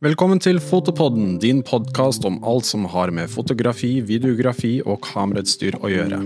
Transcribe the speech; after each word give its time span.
Velkommen 0.00 0.38
til 0.40 0.56
Fotopodden, 0.64 1.34
din 1.42 1.58
podkast 1.60 2.24
om 2.24 2.38
alt 2.48 2.64
som 2.64 2.86
har 2.88 3.10
med 3.12 3.28
fotografi, 3.28 3.98
videografi 4.00 4.78
og 4.80 5.02
kamerautstyr 5.04 5.76
å 5.76 5.90
gjøre. 5.92 6.20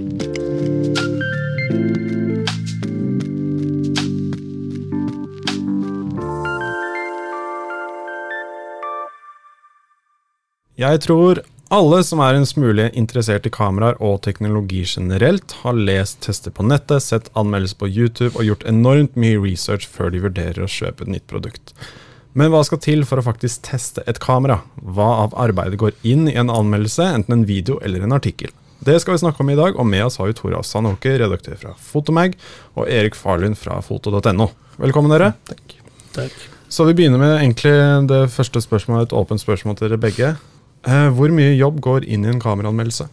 Jeg 10.79 11.03
tror 11.09 11.43
alle 11.75 12.01
som 12.07 12.23
er 12.23 12.39
en 12.39 12.47
smule 12.47 12.87
interessert 12.95 13.51
i 13.51 13.55
kameraer 13.59 13.99
og 13.99 14.23
teknologi 14.23 14.85
generelt, 14.87 15.59
har 15.65 15.75
lest 15.75 16.23
tester 16.23 16.55
på 16.55 16.63
nettet, 16.71 17.03
sett 17.03 17.35
anmeldelser 17.35 17.83
på 17.83 17.91
YouTube 17.91 18.37
og 18.37 18.47
gjort 18.53 18.71
enormt 18.71 19.19
mye 19.19 19.43
research 19.43 19.91
før 19.91 20.15
de 20.15 20.23
vurderer 20.29 20.63
å 20.63 20.71
kjøpe 20.71 21.09
et 21.09 21.17
nytt 21.19 21.27
produkt. 21.27 21.75
Men 22.35 22.51
hva 22.51 22.65
skal 22.67 22.81
til 22.83 23.05
for 23.07 23.21
å 23.21 23.23
faktisk 23.23 23.63
teste 23.69 24.03
et 24.11 24.19
kamera? 24.23 24.59
Hva 24.83 25.07
av 25.23 25.35
arbeidet 25.39 25.79
går 25.79 25.93
inn 26.03 26.27
i 26.27 26.35
en 26.35 26.51
anmeldelse, 26.51 27.07
enten 27.07 27.37
en 27.37 27.45
video 27.47 27.77
eller 27.87 28.03
en 28.03 28.15
artikkel? 28.17 28.51
Det 28.85 28.97
skal 29.01 29.15
vi 29.15 29.21
snakke 29.23 29.45
om 29.45 29.53
i 29.53 29.57
dag, 29.57 29.77
og 29.79 29.87
med 29.87 30.03
oss 30.03 30.19
har 30.19 30.27
vi 30.27 30.35
Tora 30.37 30.59
Sandåker, 30.67 31.15
redaktør 31.23 31.55
fra 31.61 31.75
Fotomag, 31.79 32.35
og 32.75 32.91
Erik 32.91 33.15
Farlund 33.15 33.55
fra 33.57 33.77
foto.no. 33.87 34.49
Velkommen, 34.83 35.15
dere. 35.15 35.31
Takk. 35.47 35.77
Takk. 36.17 36.35
Så 36.75 36.85
vi 36.89 36.97
begynner 36.99 37.23
med 37.23 37.37
egentlig 37.37 37.73
det 38.11 38.19
første 38.35 38.59
spørsmålet, 38.65 39.13
et 39.13 39.15
åpent 39.17 39.41
spørsmål 39.41 39.77
til 39.79 39.93
dere 39.93 40.03
begge. 40.03 40.33
Eh, 40.91 41.07
hvor 41.15 41.31
mye 41.33 41.53
jobb 41.55 41.79
går 41.87 42.09
inn 42.11 42.27
i 42.27 42.33
en 42.33 42.43
kameraanmeldelse? 42.43 43.07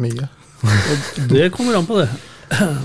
Mye. 0.00 0.30
Og 0.64 1.20
det 1.28 1.50
kommer 1.52 1.76
an 1.76 1.90
på 1.90 2.00
det. 2.00 2.08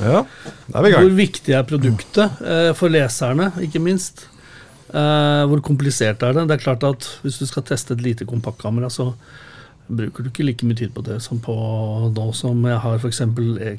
Ja, 0.03 0.25
da 0.67 0.81
er 0.81 0.83
vi 0.83 0.91
i 0.91 0.93
gang. 0.93 1.07
Hvor 1.07 1.15
viktig 1.21 1.55
er 1.55 1.65
produktet 1.71 2.43
eh, 2.43 2.69
for 2.75 2.91
leserne, 2.91 3.53
ikke 3.63 3.79
minst. 3.83 4.27
Eh, 4.89 5.43
hvor 5.49 5.61
komplisert 5.61 6.23
er 6.25 6.33
det? 6.33 6.47
Det 6.49 6.55
er 6.57 6.63
klart 6.63 6.83
at 6.87 7.05
Hvis 7.21 7.37
du 7.37 7.45
skal 7.45 7.61
teste 7.67 7.93
et 7.93 8.01
lite 8.01 8.25
kompaktkamera, 8.25 8.89
så 8.89 9.11
bruker 9.89 10.23
du 10.23 10.29
ikke 10.29 10.45
like 10.45 10.65
mye 10.65 10.77
tid 10.77 10.91
på 10.93 11.01
det 11.05 11.19
som 11.25 11.39
på 11.41 11.53
nå 12.13 12.27
som 12.37 12.61
jeg 12.65 12.77
har 12.83 12.99
f.eks. 13.01 13.21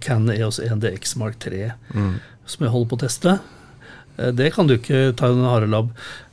Canon 0.02 0.32
EOS 0.34 0.58
1DX 0.66 1.16
Mark 1.18 1.38
3, 1.38 1.72
Mm. 1.94 2.14
som 2.46 2.64
jeg 2.64 2.72
holder 2.72 2.88
på 2.90 2.96
å 2.98 3.02
teste. 3.06 3.36
Uh, 4.18 4.30
Det 4.32 4.52
kan 4.54 4.66
du 4.66 4.74
ikke 4.76 5.14
ta 5.16 5.26
i 5.30 5.36
en 5.36 5.44
harelab. 5.46 5.90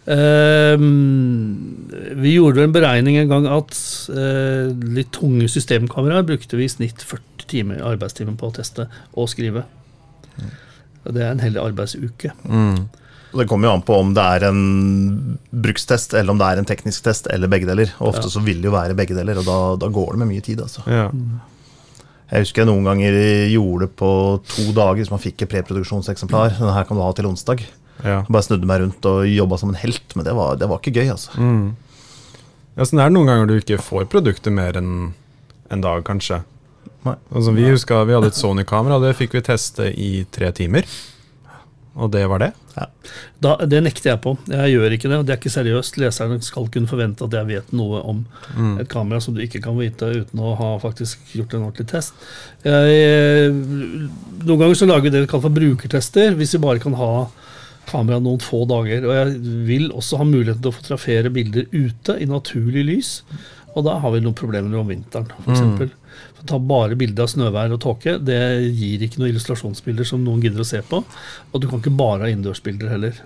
Uh, 0.08 0.78
vi 2.18 2.36
gjorde 2.38 2.64
en 2.64 2.74
beregning 2.74 3.18
en 3.18 3.28
gang 3.30 3.46
at 3.48 3.74
litt 4.88 5.12
tunge 5.12 5.48
systemkameraer 5.52 6.24
brukte 6.26 6.58
vi 6.58 6.64
i 6.66 6.72
snitt 6.72 7.04
40 7.04 7.46
timer 7.48 7.82
arbeidstimer 7.86 8.36
på 8.38 8.50
å 8.50 8.56
teste 8.56 8.88
og 9.16 9.30
skrive. 9.30 9.66
Og 11.06 11.14
Det 11.14 11.22
er 11.24 11.32
en 11.32 11.40
hel 11.44 11.58
arbeidsuke. 11.62 12.34
Mm. 12.46 12.88
Det 13.34 13.48
kommer 13.50 13.68
jo 13.68 13.74
an 13.76 13.82
på 13.84 13.96
om 14.00 14.14
det 14.16 14.24
er 14.24 14.46
en 14.48 15.38
brukstest, 15.52 16.14
eller 16.16 16.32
om 16.32 16.38
det 16.40 16.48
er 16.48 16.62
en 16.62 16.66
teknisk 16.70 17.04
test, 17.04 17.28
eller 17.34 17.48
begge 17.52 17.68
deler. 17.68 17.92
Og 18.00 18.14
ofte 18.14 18.24
Ja. 18.30 18.34
så 18.38 18.44
vil 18.44 18.62
det 18.62 18.70
jo 18.70 18.76
være 18.76 18.96
begge 18.96 19.16
deler, 19.18 19.38
og 19.42 19.46
da, 19.46 19.58
da 19.86 19.90
går 19.92 20.12
det 20.16 20.20
med 20.24 20.28
mye 20.32 20.42
tid. 20.46 20.62
altså. 20.62 20.82
Ja. 20.88 21.10
Jeg 22.32 22.44
husker 22.44 22.64
jeg 22.64 22.68
noen 22.68 22.84
ganger 22.84 23.16
gjorde 23.52 23.86
det 23.88 23.96
på 23.96 24.10
to 24.48 24.72
dager, 24.76 24.96
hvis 25.00 25.12
man 25.12 25.20
fikk 25.20 25.42
et 25.44 25.50
preproduksjonseksemplar. 25.50 26.58
Denne 26.58 26.74
her 26.76 26.84
kan 26.88 26.98
du 26.98 27.04
ha 27.04 27.12
til 27.16 27.26
onsdag. 27.30 27.64
Ja. 28.04 28.22
Bare 28.30 28.44
snudde 28.44 28.66
meg 28.68 28.82
rundt 28.82 29.06
og 29.06 29.26
jobba 29.28 29.58
som 29.58 29.70
en 29.70 29.80
helt, 29.80 30.16
men 30.16 30.26
det 30.26 30.34
var, 30.36 30.56
det 30.60 30.68
var 30.70 30.80
ikke 30.80 30.96
gøy. 31.00 31.10
altså. 31.12 31.32
Mm. 31.40 31.76
Ja, 32.78 32.84
sånn 32.84 33.00
er 33.02 33.10
det 33.10 33.16
noen 33.16 33.26
ganger 33.32 33.48
du 33.48 33.56
ikke 33.60 33.80
får 33.82 34.06
produktet 34.12 34.54
mer 34.54 34.74
enn 34.78 35.14
en 35.72 35.82
dag, 35.82 36.04
kanskje. 36.08 36.44
Altså, 37.08 37.54
vi 37.56 37.64
husker 37.72 38.04
vi 38.06 38.14
hadde 38.14 38.28
et 38.28 38.36
Sony-kamera, 38.38 39.00
det 39.02 39.16
fikk 39.16 39.34
vi 39.38 39.42
teste 39.42 39.88
i 39.98 40.26
tre 40.32 40.52
timer. 40.52 40.84
Og 41.96 42.12
det 42.12 42.28
var 42.30 42.40
det. 42.44 42.52
Da, 43.42 43.56
det 43.66 43.80
nekter 43.86 44.12
jeg 44.12 44.20
på. 44.22 44.36
Jeg 44.52 44.74
gjør 44.76 44.94
ikke 44.96 45.10
det. 45.10 45.18
Det 45.26 45.34
er 45.34 45.40
ikke 45.40 45.54
seriøst. 45.54 45.98
Leserne 46.02 46.38
skal 46.46 46.68
kunne 46.74 46.90
forvente 46.90 47.26
at 47.26 47.34
jeg 47.38 47.48
vet 47.50 47.74
noe 47.74 48.02
om 48.04 48.24
Mm. 48.58 48.80
et 48.82 48.90
kamera 48.90 49.20
som 49.22 49.34
du 49.34 49.42
ikke 49.42 49.62
kan 49.64 49.78
vite 49.78 50.06
uten 50.24 50.40
å 50.40 50.56
ha 50.58 50.70
faktisk 50.82 51.20
gjort 51.36 51.54
en 51.54 51.66
ordentlig 51.68 51.88
test. 51.92 52.14
Jeg, 52.66 53.52
noen 53.52 54.60
ganger 54.62 54.76
så 54.78 54.88
lager 54.90 55.08
vi 55.08 55.14
det 55.14 55.22
vi 55.26 55.30
kaller 55.32 55.48
for 55.48 55.58
brukertester, 55.58 56.36
hvis 56.38 56.54
vi 56.58 56.62
bare 56.64 56.82
kan 56.84 56.96
ha 57.00 57.12
kamera 57.88 58.20
noen 58.20 58.42
få 58.44 58.66
dager. 58.68 59.06
Og 59.08 59.14
jeg 59.16 59.38
vil 59.68 59.90
også 59.96 60.18
ha 60.20 60.26
muligheten 60.28 60.62
til 60.66 60.72
å 60.74 60.76
fotografere 60.76 61.32
bilder 61.34 61.70
ute 61.72 62.18
i 62.20 62.26
naturlig 62.30 62.84
lys. 62.90 63.12
Og 63.78 63.86
da 63.86 64.00
har 64.02 64.14
vi 64.14 64.24
noen 64.26 64.38
problemer 64.38 64.74
om 64.80 64.90
vinteren, 64.90 65.30
f.eks. 65.44 65.62
Mm. 65.62 66.44
Ta 66.50 66.58
bare 66.64 66.98
bilde 66.98 67.22
av 67.22 67.30
snøvær 67.30 67.76
og 67.76 67.82
tåke. 67.84 68.18
Det 68.24 68.40
gir 68.74 69.04
ikke 69.06 69.22
noen 69.22 69.34
illustrasjonsbilder 69.34 70.08
som 70.08 70.24
noen 70.26 70.42
gidder 70.42 70.64
å 70.64 70.68
se 70.68 70.82
på. 70.86 71.04
Og 71.52 71.62
du 71.62 71.68
kan 71.70 71.84
ikke 71.84 71.94
bare 71.98 72.26
ha 72.26 72.32
innendørsbilder 72.32 72.94
heller. 72.96 73.20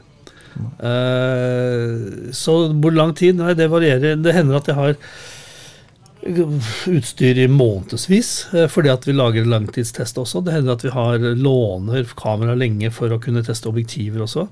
Eh, 0.83 2.31
så 2.35 2.55
hvor 2.73 2.95
lang 2.95 3.13
tid? 3.17 3.37
Nei, 3.39 3.55
det 3.57 3.69
varierer. 3.71 4.19
Det 4.19 4.35
hender 4.35 4.59
at 4.59 4.67
jeg 4.67 4.79
har 4.79 4.97
utstyr 6.87 7.37
i 7.37 7.47
månedsvis, 7.47 8.53
eh, 8.53 8.67
fordi 8.67 8.89
at 8.93 9.07
vi 9.07 9.13
lager 9.13 9.45
langtidstest 9.45 10.19
også. 10.21 10.43
Det 10.45 10.53
hender 10.53 10.75
at 10.77 10.85
vi 10.85 10.93
har 10.93 11.17
låner 11.35 12.05
kamera 12.17 12.55
lenge 12.55 12.91
for 12.93 13.09
å 13.09 13.19
kunne 13.21 13.43
teste 13.45 13.69
objektiver 13.69 14.21
også. 14.25 14.47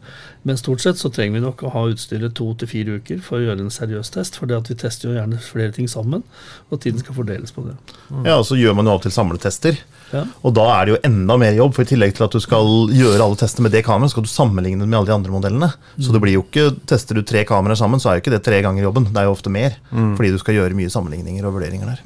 Men 0.48 0.58
stort 0.58 0.82
sett 0.82 0.98
så 0.98 1.12
trenger 1.14 1.38
vi 1.38 1.46
nok 1.46 1.64
å 1.64 1.74
ha 1.74 1.86
utstyret 1.92 2.34
to 2.38 2.54
til 2.58 2.72
fire 2.72 2.98
uker 3.00 3.22
for 3.22 3.38
å 3.38 3.46
gjøre 3.46 3.66
en 3.66 3.74
seriøs 3.74 4.10
test. 4.16 4.40
For 4.40 4.50
vi 4.50 4.76
tester 4.76 5.10
jo 5.10 5.18
gjerne 5.18 5.42
flere 5.44 5.76
ting 5.76 5.88
sammen, 5.92 6.24
og 6.72 6.82
tiden 6.82 7.04
skal 7.04 7.18
fordeles 7.18 7.54
på 7.54 7.68
det. 7.68 7.78
Ja, 8.26 8.40
og 8.40 8.46
Så 8.50 8.58
gjør 8.58 8.76
man 8.76 8.86
jo 8.86 8.96
av 8.96 9.02
og 9.02 9.06
til 9.06 9.14
samletester. 9.14 9.78
Ja. 10.10 10.24
Og 10.42 10.56
da 10.58 10.66
er 10.74 10.86
det 10.86 10.94
jo 10.96 11.02
enda 11.06 11.38
mer 11.38 11.54
jobb, 11.54 11.76
for 11.76 11.86
i 11.86 11.90
tillegg 11.92 12.16
til 12.18 12.26
at 12.26 12.34
du 12.34 12.40
skal 12.42 12.90
gjøre 12.96 13.22
alle 13.22 13.38
testene 13.38 13.68
med 13.68 13.76
det 13.78 13.84
kameraet, 13.86 14.16
skal 14.16 14.26
du 14.26 14.32
sammenligne 14.32 14.82
det 14.82 14.90
med 14.90 14.98
alle 14.98 15.12
de 15.12 15.18
andre 15.20 15.36
modellene. 15.36 15.70
Så 16.00 16.16
det 16.16 16.22
blir 16.24 16.34
jo 16.40 16.46
ikke, 16.48 16.72
tester 16.90 17.20
du 17.20 17.22
tre 17.22 17.44
kameraer 17.46 17.78
sammen, 17.78 18.02
så 18.02 18.10
er 18.10 18.18
jo 18.18 18.24
ikke 18.24 18.34
det 18.34 18.42
tre 18.48 18.64
ganger 18.66 18.88
jobben. 18.88 19.06
Det 19.12 19.22
er 19.22 19.30
jo 19.30 19.36
ofte 19.36 19.54
mer, 19.54 19.78
fordi 19.92 20.34
du 20.34 20.40
skal 20.42 20.58
gjøre 20.58 20.78
mye 20.80 20.90
sammenligninger 20.90 21.46
og 21.46 21.59
vurderinger 21.60 21.92
der. 21.94 22.02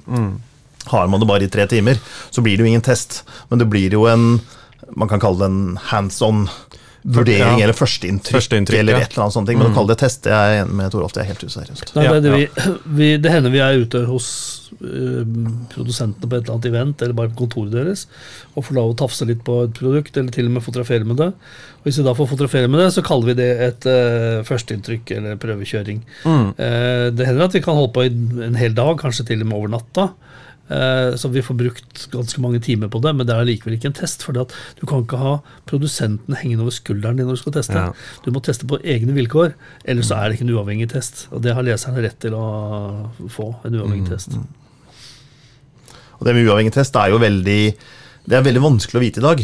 Har 0.91 1.07
man 1.07 1.21
det 1.21 1.29
bare 1.29 1.45
i 1.45 1.53
tre 1.53 1.63
timer, 1.71 2.01
så 2.33 2.41
blir 2.43 2.57
det 2.57 2.65
jo 2.65 2.71
ingen 2.73 2.83
test. 2.83 3.21
Men 3.49 3.61
det 3.61 3.69
blir 3.71 3.93
jo 3.95 4.07
en 4.11 4.41
man 4.97 5.07
kan 5.09 5.21
kalle 5.21 5.39
det 5.39 5.47
en 5.47 5.77
hands 5.89 6.21
on 6.21 6.47
vurdering 7.03 7.59
Ja. 7.59 7.65
eller 7.65 7.75
førsteinntrykk. 7.75 8.35
Førsteinntrykk, 8.37 8.79
eller 8.79 8.97
ja. 8.97 9.03
et 9.03 9.13
eller 9.13 9.25
annet 9.25 9.35
sånt. 9.35 9.51
Men 9.51 9.69
å 9.69 9.75
kalle 9.75 9.91
det 9.91 9.99
test, 9.99 10.23
det 10.23 10.33
er 10.33 10.51
jeg 10.53 10.63
enig 10.63 10.77
med 10.79 10.93
Torolf, 10.93 11.13
det 11.15 11.23
er 11.23 11.29
helt 11.31 11.43
useriøst. 11.43 11.93
Nei, 11.97 12.05
det, 12.07 12.21
det, 12.23 12.33
vi, 12.33 12.67
vi, 12.99 13.09
det 13.23 13.33
hender 13.33 13.53
vi 13.53 13.61
er 13.63 13.83
ute 13.83 14.03
hos 14.07 14.27
eh, 14.77 15.19
produsentene 15.73 16.29
på 16.29 16.37
et 16.37 16.45
eller 16.45 16.55
annet 16.55 16.69
event, 16.71 17.03
eller 17.03 17.17
bare 17.19 17.33
på 17.33 17.43
kontoret 17.43 17.75
deres, 17.75 18.05
og 18.53 18.67
får 18.69 18.79
lov 18.79 18.93
å 18.93 18.97
tafse 19.03 19.27
litt 19.27 19.43
på 19.45 19.59
et 19.67 19.75
produkt, 19.77 20.15
eller 20.15 20.33
til 20.35 20.47
og 20.47 20.55
med 20.55 20.65
fotografere 20.65 21.09
med 21.09 21.19
det. 21.19 21.29
Og 21.83 21.89
Hvis 21.89 21.99
vi 21.99 22.07
da 22.07 22.15
får 22.15 22.31
fotografere 22.31 22.71
med 22.71 22.83
det, 22.85 22.89
så 22.95 23.03
kaller 23.05 23.33
vi 23.33 23.39
det 23.41 23.51
et 23.67 23.89
uh, 23.89 24.43
førsteinntrykk 24.47 25.15
eller 25.17 25.41
prøvekjøring. 25.41 26.03
Eh, 26.23 27.07
det 27.11 27.27
hender 27.27 27.49
at 27.49 27.57
vi 27.57 27.63
kan 27.65 27.75
holde 27.75 27.91
på 27.95 28.07
i 28.07 28.13
en 28.47 28.55
hel 28.59 28.75
dag, 28.77 28.95
kanskje 29.01 29.27
til 29.27 29.43
og 29.43 29.51
med 29.51 29.59
over 29.59 29.75
natta. 29.75 30.13
Eh, 30.69 31.15
Så 31.19 31.27
vi 31.29 31.41
får 31.43 31.57
brukt 31.59 32.05
ganske 32.11 32.39
mange 32.41 32.61
timer 32.63 32.87
på 32.87 33.01
det, 33.03 33.11
men 33.15 33.27
det 33.27 33.35
er 33.35 33.47
likevel 33.47 33.75
ikke 33.75 33.89
en 33.91 33.97
test. 33.97 34.23
For 34.23 34.33
du 34.33 34.85
kan 34.87 35.03
ikke 35.03 35.19
ha 35.19 35.33
produsenten 35.69 36.37
hengende 36.39 36.63
over 36.63 36.71
skulderen 36.71 37.17
din 37.19 37.27
når 37.27 37.37
du 37.37 37.41
skal 37.43 37.57
teste. 37.57 37.75
Ja. 37.75 37.91
Du 38.23 38.31
må 38.31 38.41
teste 38.43 38.67
på 38.69 38.79
egne 38.79 39.15
vilkår, 39.15 39.53
ellers 39.85 40.07
så 40.11 40.17
er 40.17 40.29
det 40.29 40.39
ikke 40.39 40.47
en 40.47 40.55
uavhengig 40.55 40.89
test. 40.93 41.27
Og 41.31 41.43
det 41.43 41.53
har 41.55 41.65
leserne 41.67 42.03
rett 42.03 42.19
til 42.23 42.37
å 42.37 42.45
få, 43.27 43.49
en 43.65 43.75
uavhengig 43.75 44.09
test. 44.09 44.37
Og 46.19 46.23
det 46.27 46.35
med 46.37 46.47
uavhengig 46.47 46.73
test 46.73 46.95
er 46.95 47.11
jo 47.11 47.19
veldig 47.19 47.61
Det 48.23 48.37
er 48.37 48.43
veldig 48.45 48.61
vanskelig 48.63 48.95
å 48.95 49.03
vite 49.03 49.19
i 49.19 49.23
dag. 49.25 49.41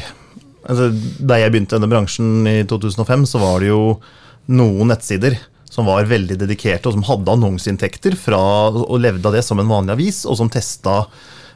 Altså, 0.70 0.86
da 1.20 1.36
jeg 1.36 1.52
begynte 1.52 1.76
i 1.76 1.80
denne 1.80 1.90
bransjen 1.92 2.48
i 2.48 2.64
2005, 2.64 3.26
så 3.28 3.42
var 3.42 3.60
det 3.60 3.74
jo 3.74 4.00
noen 4.48 4.88
nettsider 4.88 5.36
som 5.70 5.86
var 5.90 6.08
veldig 6.10 6.40
dedikerte, 6.42 6.90
og 6.90 6.98
som 6.98 7.06
hadde 7.06 7.36
annonseinntekter 7.36 8.18
fra 8.18 8.40
og 8.72 8.98
levde 9.02 9.30
av 9.30 9.38
det 9.38 9.44
som 9.46 9.62
en 9.62 9.70
vanlig 9.70 9.96
avis, 9.96 10.24
og 10.26 10.40
som 10.40 10.50
testa 10.50 11.04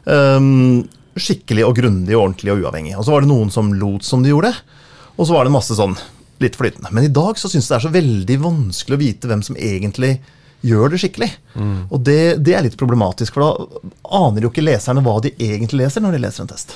um, 0.06 0.84
skikkelig 1.18 1.66
og 1.66 1.76
grundig 1.78 2.14
og 2.14 2.28
ordentlig 2.28 2.54
og 2.54 2.64
uavhengig. 2.64 2.94
Og 2.98 3.08
så 3.08 3.16
var 3.16 3.26
det 3.26 3.32
noen 3.34 3.50
som 3.54 3.74
lot 3.78 4.06
som 4.06 4.22
de 4.26 4.34
gjorde 4.34 4.54
og 5.16 5.28
så 5.28 5.36
var 5.36 5.46
det 5.46 5.54
masse 5.54 5.76
sånn 5.78 5.96
litt 6.42 6.58
flytende. 6.60 6.90
Men 6.92 7.06
i 7.08 7.12
dag 7.14 7.38
så 7.40 7.50
syns 7.50 7.68
jeg 7.68 7.74
det 7.74 7.80
er 7.80 7.86
så 7.86 7.94
veldig 7.94 8.38
vanskelig 8.44 8.98
å 8.98 9.04
vite 9.04 9.30
hvem 9.30 9.44
som 9.46 9.60
egentlig 9.60 10.16
gjør 10.64 10.94
det 10.94 11.02
skikkelig. 11.04 11.30
Og 11.94 12.04
det, 12.08 12.20
det 12.44 12.56
er 12.56 12.66
litt 12.66 12.80
problematisk, 12.80 13.36
for 13.36 13.44
da 13.44 13.92
aner 14.20 14.46
jo 14.46 14.52
ikke 14.52 14.66
leserne 14.66 15.04
hva 15.06 15.18
de 15.24 15.34
egentlig 15.38 15.84
leser 15.84 16.04
når 16.04 16.18
de 16.18 16.24
leser 16.24 16.44
en 16.44 16.52
test. 16.52 16.76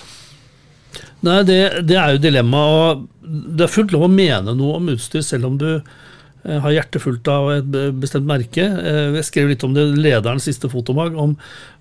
Nei, 1.25 1.39
det, 1.47 1.61
det 1.89 1.97
er 1.97 2.13
jo 2.13 2.21
dilemmaet. 2.21 3.07
Det 3.57 3.65
er 3.65 3.73
fullt 3.73 3.95
lov 3.95 4.05
å 4.05 4.11
mene 4.11 4.53
noe 4.55 4.77
om 4.77 4.91
utstyr, 4.93 5.25
selv 5.25 5.49
om 5.49 5.57
du 5.59 5.69
har 6.63 6.71
hjertet 6.75 7.03
fullt 7.03 7.27
av 7.31 7.51
et 7.57 7.71
bestemt 7.99 8.27
merke. 8.29 8.63
Eh, 8.63 9.15
Jeg 9.19 9.27
skrev 9.29 9.49
litt 9.51 9.63
om 9.67 9.73
det 9.75 9.83
i 9.83 10.03
lederens 10.07 10.47
siste 10.47 10.69
fotomag, 10.71 11.17
om, 11.19 11.37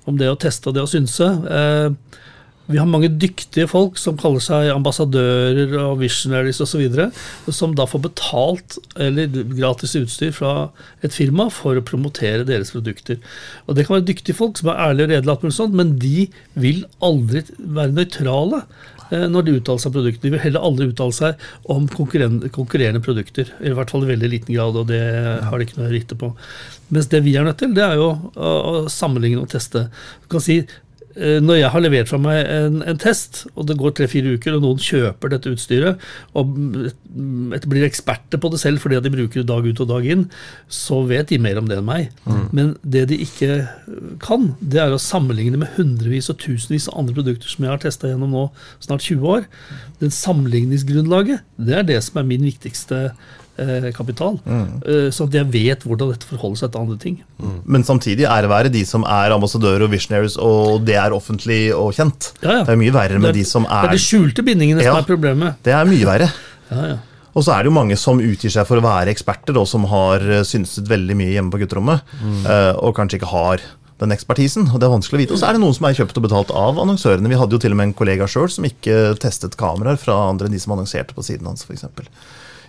om 0.06 0.16
det 0.18 0.30
å 0.30 0.38
teste 0.38 0.70
og 0.70 0.74
det 0.76 0.82
å 0.82 0.90
synse. 0.90 1.26
Eh, 1.26 2.22
Vi 2.66 2.80
har 2.80 2.86
mange 2.90 3.06
dyktige 3.06 3.68
folk 3.70 3.94
som 3.94 4.16
kaller 4.18 4.42
seg 4.42 4.72
ambassadører 4.72 5.70
og 5.84 6.00
visionaries 6.00 6.58
osv., 6.58 6.82
som 7.54 7.76
da 7.78 7.86
får 7.86 8.02
betalt 8.08 8.78
eller 8.98 9.30
gratis 9.54 9.94
utstyr 9.94 10.32
fra 10.34 10.72
et 11.06 11.14
firma 11.14 11.46
for 11.46 11.78
å 11.78 11.84
promotere 11.86 12.42
deres 12.42 12.72
produkter. 12.74 13.20
Og 13.68 13.76
Det 13.76 13.86
kan 13.86 14.00
være 14.00 14.08
dyktige 14.10 14.34
folk 14.34 14.58
som 14.58 14.72
er 14.72 14.82
ærlige 14.82 15.06
og 15.06 15.14
redelige, 15.14 15.70
men 15.78 15.94
de 16.02 16.26
vil 16.58 16.84
aldri 17.00 17.44
være 17.54 17.94
nøytrale 17.94 18.64
eh, 18.64 18.95
når 19.10 19.46
de 19.46 19.56
uttaler 19.58 19.82
seg 19.82 19.90
om 19.90 19.96
produkter. 19.98 20.24
De 20.24 20.32
vil 20.34 20.42
heller 20.42 20.64
aldri 20.68 20.88
uttale 20.90 21.16
seg 21.16 21.44
om 21.72 21.86
konkurrerende, 21.90 23.02
produkter. 23.04 23.52
I 23.60 23.74
hvert 23.76 23.92
fall 23.92 24.06
i 24.06 24.10
veldig 24.10 24.32
liten 24.32 24.56
grad, 24.56 24.78
og 24.78 24.88
det 24.90 25.02
har 25.46 25.56
de 25.56 25.68
ikke 25.68 25.80
noe 25.80 25.90
å 25.90 25.94
rite 25.94 26.18
på. 26.18 26.32
Mens 26.94 27.10
det 27.12 27.22
vi 27.26 27.36
er 27.38 27.46
nødt 27.46 27.60
til, 27.62 27.74
det 27.76 27.84
er 27.84 27.98
jo 27.98 28.10
å 28.34 28.86
sammenligne 28.92 29.42
og 29.42 29.50
teste. 29.52 29.88
Du 30.24 30.30
kan 30.36 30.44
si 30.44 30.62
Eh, 30.62 30.85
når 31.16 31.60
jeg 31.60 31.72
har 31.72 31.82
levert 31.82 32.10
fra 32.10 32.18
meg 32.20 32.42
en, 32.52 32.82
en 32.84 32.98
test, 33.00 33.44
og 33.54 33.68
det 33.70 33.78
går 33.80 33.94
tre-fire 33.96 34.34
uker, 34.36 34.56
og 34.56 34.64
noen 34.64 34.82
kjøper 34.82 35.32
dette 35.32 35.52
utstyret 35.54 36.02
og 36.36 36.50
blir 36.56 37.86
eksperter 37.86 38.40
på 38.42 38.50
det 38.52 38.60
selv 38.60 38.82
fordi 38.82 39.00
de 39.00 39.12
bruker 39.14 39.40
det 39.40 39.48
dag 39.48 39.64
ut 39.64 39.80
og 39.84 39.88
dag 39.90 40.08
inn, 40.12 40.26
så 40.68 41.00
vet 41.08 41.32
de 41.32 41.40
mer 41.42 41.60
om 41.60 41.70
det 41.70 41.78
enn 41.80 41.88
meg. 41.88 42.10
Mm. 42.26 42.42
Men 42.58 42.74
det 42.84 43.06
de 43.12 43.20
ikke 43.24 43.62
kan, 44.22 44.50
det 44.60 44.82
er 44.82 44.92
å 44.92 45.00
sammenligne 45.00 45.60
med 45.62 45.72
hundrevis 45.78 46.28
og 46.32 46.40
tusenvis 46.42 46.90
av 46.92 47.00
andre 47.00 47.16
produkter 47.16 47.52
som 47.52 47.64
jeg 47.64 47.72
har 47.72 47.82
testa 47.82 48.12
gjennom 48.12 48.36
nå 48.36 48.44
snart 48.84 49.06
20 49.06 49.32
år. 49.38 49.48
Den 50.02 50.12
sammenligningsgrunnlaget, 50.14 51.44
det 51.56 51.80
er 51.80 51.88
det 51.88 52.02
som 52.04 52.20
er 52.20 52.28
min 52.28 52.44
viktigste 52.46 53.06
Eh, 53.06 53.10
kapital. 53.96 54.38
Mm. 54.44 54.66
Eh, 54.84 55.08
så 55.14 55.26
at 55.26 55.36
jeg 55.36 55.48
vet 55.52 55.86
hvordan 55.86 56.12
dette 56.12 56.28
forholder 56.28 56.60
seg 56.60 56.72
til 56.72 56.84
andre 56.84 56.98
ting. 57.00 57.16
Mm. 57.40 57.56
Men 57.64 57.86
samtidig 57.88 58.28
ære 58.28 58.50
være 58.52 58.72
de 58.72 58.84
som 58.88 59.06
er 59.08 59.34
ambassadører 59.34 59.86
og 59.86 59.92
visionaries, 59.92 60.36
og 60.36 60.84
det 60.86 60.98
er 61.00 61.16
offentlig 61.16 61.60
og 61.74 61.94
kjent. 61.96 62.32
Ja, 62.42 62.60
ja. 62.60 62.62
Det 62.66 62.76
er 62.76 62.80
mye 62.80 62.94
verre 62.94 63.20
med 63.20 63.32
er, 63.32 63.40
de 63.40 63.44
som 63.48 63.66
er 63.68 63.88
Det 63.88 63.94
er 63.94 64.00
de 64.00 64.06
skjulte 64.06 64.46
bindingene 64.46 64.84
ja, 64.84 64.92
som 64.94 65.04
er 65.04 65.08
problemet. 65.08 65.60
Det 65.66 65.74
er 65.76 65.88
mye 65.88 66.08
verre. 66.08 66.30
Og 67.36 67.44
så 67.44 67.52
er 67.52 67.64
det 67.64 67.68
jo 67.68 67.76
mange 67.76 67.98
som 68.00 68.16
utgir 68.16 68.48
seg 68.48 68.64
for 68.64 68.80
å 68.80 68.84
være 68.84 69.12
eksperter, 69.12 69.58
og 69.60 69.66
som 69.68 69.82
har 69.90 70.22
eh, 70.24 70.44
synset 70.48 70.88
veldig 70.88 71.18
mye 71.20 71.34
hjemme 71.34 71.52
på 71.52 71.58
gutterommet, 71.60 72.14
mm. 72.16 72.46
og 72.80 72.94
kanskje 72.96 73.18
ikke 73.18 73.28
har 73.28 73.60
den 74.00 74.14
ekspertisen. 74.14 74.70
og 74.70 74.80
Det 74.80 74.88
er 74.88 74.94
vanskelig 74.94 75.18
å 75.18 75.20
vite. 75.20 75.36
Og 75.36 75.42
så 75.42 75.50
er 75.50 75.56
det 75.56 75.60
noen 75.60 75.76
som 75.76 75.84
er 75.84 75.98
kjøpt 75.98 76.16
og 76.16 76.24
betalt 76.24 76.54
av 76.56 76.80
annonsørene. 76.80 77.28
Vi 77.28 77.40
hadde 77.40 77.56
jo 77.56 77.60
til 77.60 77.76
og 77.76 77.80
med 77.80 77.90
en 77.90 77.94
kollega 77.98 78.28
sjøl 78.28 78.48
som 78.52 78.64
ikke 78.68 79.18
testet 79.20 79.56
kameraer 79.60 80.00
fra 80.00 80.16
andre 80.30 80.48
enn 80.48 80.56
de 80.56 80.62
som 80.64 80.72
annonserte 80.76 81.16
på 81.16 81.24
siden 81.28 81.48
hans, 81.48 81.68
f.eks 81.68 81.84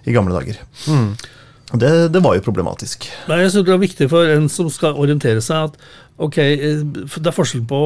i 0.08 0.16
gamle 0.16 0.36
dager. 0.36 0.62
Mm. 0.88 1.12
Det, 1.76 1.92
det, 2.16 2.24
var 2.24 2.38
jo 2.38 2.46
problematisk. 2.46 3.10
Men 3.28 3.42
jeg 3.44 3.52
synes 3.52 3.68
Det 3.68 3.74
er 3.74 3.82
viktig 3.82 4.10
for 4.12 4.34
en 4.38 4.48
som 4.52 4.70
skal 4.72 4.96
orientere 4.96 5.44
seg, 5.44 5.74
at 5.74 6.24
ok, 6.24 6.38
eh, 6.40 6.84
det 6.84 7.28
er 7.28 7.36
forskjell 7.36 7.66
på 7.68 7.82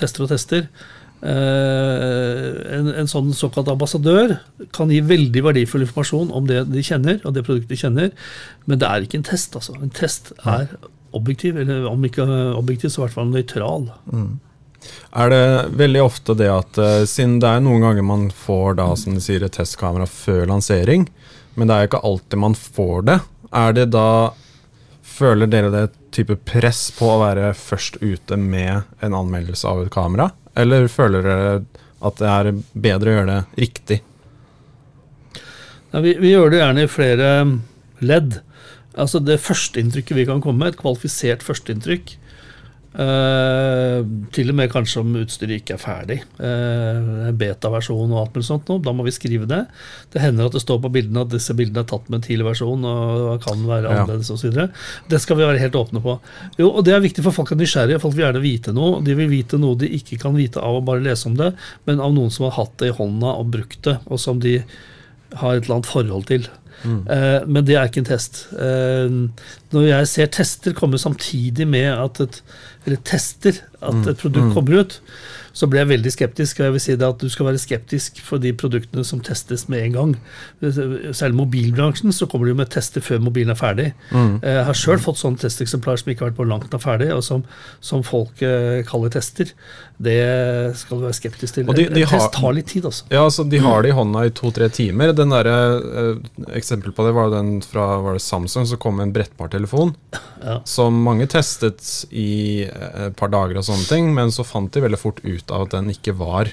tester 0.00 0.24
og 0.24 0.32
tester. 0.32 0.64
Eh, 1.24 2.48
en, 2.78 2.88
en, 2.92 3.08
sånn 3.08 3.30
såkalt 3.36 3.68
ambassadør 3.72 4.38
kan 4.76 4.90
gi 4.92 5.02
veldig 5.04 5.44
verdifull 5.46 5.84
informasjon 5.86 6.32
om 6.36 6.48
det 6.48 6.64
de 6.72 6.84
kjenner, 6.84 7.20
og 7.24 7.36
det 7.36 7.44
produktet 7.46 7.72
de 7.72 7.80
kjenner, 7.80 8.10
men 8.68 8.80
det 8.80 8.88
er 8.88 9.04
ikke 9.04 9.20
en 9.20 9.28
test. 9.28 9.56
altså. 9.56 9.76
En 9.80 9.92
test 9.92 10.32
er 10.44 10.72
objektiv, 11.14 11.60
eller 11.60 11.86
om 11.88 12.04
ikke 12.04 12.26
objektiv, 12.58 12.90
så 12.90 13.02
i 13.02 13.06
hvert 13.06 13.16
fall 13.16 13.30
nøytral. 13.30 13.88
Mm. 14.10 14.32
Er 15.16 15.30
det 15.32 15.44
veldig 15.80 16.02
ofte 16.04 16.36
det 16.36 16.50
at 16.52 16.80
uh, 16.80 17.04
siden 17.08 17.38
det 17.40 17.48
er 17.48 17.62
noen 17.64 17.86
ganger 17.86 18.04
man 18.04 18.26
får 18.34 18.76
da, 18.80 18.90
som 18.98 19.16
de 19.16 19.22
sier, 19.24 19.44
et 19.46 19.54
testkamera 19.54 20.08
før 20.10 20.44
lansering, 20.50 21.06
men 21.54 21.68
det 21.68 21.74
er 21.74 21.84
jo 21.84 21.90
ikke 21.92 22.06
alltid 22.10 22.42
man 22.42 22.56
får 22.58 23.06
det, 23.10 23.20
er 23.54 23.76
det 23.76 23.90
da 23.94 24.08
Føler 25.14 25.46
dere 25.46 25.68
det 25.70 25.82
type 26.16 26.34
press 26.48 26.88
på 26.96 27.06
å 27.06 27.20
være 27.20 27.52
først 27.54 28.00
ute 28.00 28.38
med 28.40 28.88
en 29.04 29.14
anmeldelse 29.14 29.68
av 29.68 29.84
et 29.84 29.92
kamera? 29.94 30.30
Eller 30.58 30.88
føler 30.90 31.22
dere 31.22 31.52
at 32.04 32.18
det 32.18 32.30
er 32.32 32.48
bedre 32.86 33.12
å 33.12 33.14
gjøre 33.18 33.28
det 33.28 33.62
riktig? 33.62 34.00
Ja, 35.92 36.00
vi, 36.02 36.16
vi, 36.18 36.32
gjør 36.32 36.50
det 36.50 36.60
gjerne 36.62 36.82
i 36.82 36.90
flere 36.90 37.28
ledd. 38.02 38.40
Altså 38.98 39.20
Det 39.22 39.38
førsteinntrykket 39.44 40.18
vi 40.18 40.26
kan 40.26 40.42
komme 40.42 40.64
med, 40.64 40.74
et 40.74 40.80
kvalifisert 40.80 41.46
førsteinntrykk, 41.46 42.16
Uh, 42.94 44.04
til 44.30 44.52
og 44.52 44.54
med 44.54 44.70
kanskje 44.70 45.00
om 45.02 45.16
utstyret 45.18 45.58
ikke 45.58 45.74
er 45.74 45.80
ferdig. 45.82 46.16
Uh, 46.38 47.32
Beta-versjon 47.34 48.12
og 48.12 48.20
alt 48.20 48.36
mulig 48.36 48.46
sånt. 48.46 48.70
Nå. 48.70 48.78
Da 48.86 48.94
må 48.94 49.06
vi 49.06 49.14
skrive 49.14 49.48
det. 49.50 49.64
Det 50.14 50.22
hender 50.22 50.46
at 50.46 50.54
det 50.54 50.62
står 50.62 50.78
på 50.84 50.92
bildene 50.94 51.24
at 51.26 51.32
disse 51.32 51.56
bildene 51.58 51.82
er 51.82 51.90
tatt 51.90 52.06
med 52.06 52.20
en 52.20 52.26
tidlig 52.28 52.46
versjon 52.46 52.86
og 52.86 53.42
kan 53.42 53.66
være 53.66 53.90
annerledes 53.90 54.30
ja. 54.30 54.38
så 54.38 54.46
videre 54.46 54.68
Det 55.10 55.18
skal 55.22 55.40
vi 55.40 55.48
være 55.48 55.62
helt 55.62 55.78
åpne 55.80 56.04
på. 56.04 56.16
Jo, 56.60 56.70
og 56.70 56.86
Det 56.86 56.94
er 56.94 57.02
viktig 57.02 57.26
for 57.26 57.34
folk 57.34 57.50
er 57.50 57.58
nysgjerrige. 57.58 58.02
Folk 58.04 58.14
vil 58.14 58.28
gjerne 58.28 58.44
vite 58.44 58.76
noe. 58.76 59.02
De 59.04 59.18
vil 59.18 59.32
vite 59.32 59.58
noe 59.58 59.80
de 59.80 59.90
ikke 59.98 60.20
kan 60.22 60.38
vite 60.38 60.62
av 60.62 60.78
å 60.78 60.84
bare 60.86 61.02
lese 61.02 61.26
om 61.30 61.38
det, 61.38 61.50
men 61.88 62.02
av 62.02 62.14
noen 62.14 62.30
som 62.30 62.46
har 62.46 62.58
hatt 62.60 62.76
det 62.78 62.92
i 62.92 62.98
hånda 62.98 63.38
og 63.40 63.50
brukt 63.56 63.80
det, 63.88 63.98
og 64.06 64.22
som 64.22 64.38
de 64.42 64.60
har 65.34 65.56
et 65.56 65.64
eller 65.64 65.80
annet 65.80 65.90
forhold 65.90 66.28
til. 66.30 66.46
Mm. 66.84 67.00
Uh, 67.08 67.40
men 67.48 67.64
det 67.66 67.78
er 67.78 67.88
ikke 67.88 68.02
en 68.02 68.12
test. 68.12 68.44
når 69.74 69.88
jeg 69.88 70.10
ser 70.10 70.30
tester 70.38 70.76
komme 70.76 71.00
samtidig 71.00 71.66
med 71.66 71.90
at 71.90 72.22
et 72.22 72.40
eller 72.84 73.00
tester 73.04 73.62
at 73.80 74.08
et 74.10 74.18
produkt 74.20 74.50
mm. 74.50 74.54
kommer 74.54 74.80
ut, 74.82 74.98
så 75.54 75.68
ble 75.70 75.80
jeg 75.82 75.90
veldig 75.92 76.12
skeptisk. 76.12 76.60
og 76.60 76.66
jeg 76.66 76.74
vil 76.74 76.82
si 76.82 76.96
det 76.98 77.06
at 77.06 77.20
Du 77.22 77.30
skal 77.30 77.46
være 77.46 77.62
skeptisk 77.62 78.18
for 78.26 78.42
de 78.42 78.52
produktene 78.52 79.04
som 79.06 79.20
testes 79.22 79.68
med 79.70 79.84
en 79.86 79.96
gang. 79.98 80.14
Selv 81.14 81.38
mobilbransjen 81.38 82.12
så 82.12 82.26
kommer 82.30 82.50
de 82.50 82.56
med 82.58 82.72
tester 82.74 83.04
før 83.04 83.22
mobilen 83.22 83.54
er 83.54 83.58
ferdig. 83.58 83.88
Mm. 84.10 84.40
Jeg 84.42 84.66
har 84.68 84.78
sjøl 84.78 84.98
fått 85.02 85.20
sånne 85.22 85.38
testeksemplar 85.38 86.00
som 86.00 86.10
ikke 86.10 86.26
har 86.26 86.32
vært 86.32 86.40
på 86.42 86.48
langt 86.50 86.74
av 86.74 86.82
ferdig, 86.82 87.12
og 87.14 87.22
som, 87.24 87.44
som 87.84 88.02
folk 88.06 88.42
eh, 88.42 88.82
kaller 88.88 89.14
tester. 89.14 89.54
Det 89.94 90.74
skal 90.74 90.98
du 90.98 91.06
være 91.06 91.16
skeptisk 91.20 91.54
til. 91.54 91.68
De, 91.70 91.86
de 91.86 92.02
en 92.02 92.10
test 92.10 92.34
tar 92.34 92.56
litt 92.56 92.66
tid, 92.72 92.88
altså. 92.90 93.06
Ja, 93.12 93.22
altså 93.28 93.46
De 93.46 93.60
har 93.62 93.84
det 93.84 93.92
i 93.92 93.96
hånda 93.96 94.24
i 94.26 94.34
to-tre 94.34 94.68
timer. 94.74 95.14
Den 95.14 95.30
der, 95.34 95.50
eh, 95.50 96.56
Eksempel 96.58 96.94
på 96.94 97.06
det 97.06 97.14
var 97.14 97.30
den 97.30 97.60
fra 97.62 98.00
var 98.02 98.18
det 98.18 98.24
Samsung 98.24 98.66
som 98.66 98.80
kom 98.82 98.98
med 98.98 99.08
en 99.08 99.14
brettbar 99.14 99.52
telefon. 99.54 99.94
Ja. 100.42 100.58
Som 100.68 100.98
mange 101.06 101.28
testet 101.30 101.84
i 102.10 102.66
eh, 102.66 103.06
et 103.06 103.16
par 103.16 103.30
dager, 103.30 103.60
og 103.60 103.68
sånne 103.68 103.86
ting, 103.86 104.10
men 104.16 104.34
så 104.34 104.46
fant 104.46 104.72
de 104.74 104.82
veldig 104.82 105.00
fort 105.00 105.22
ut 105.22 105.43
ut 105.44 105.54
av 105.54 105.66
at 105.66 105.76
den 105.76 105.92
ikke 105.92 106.16
var 106.16 106.50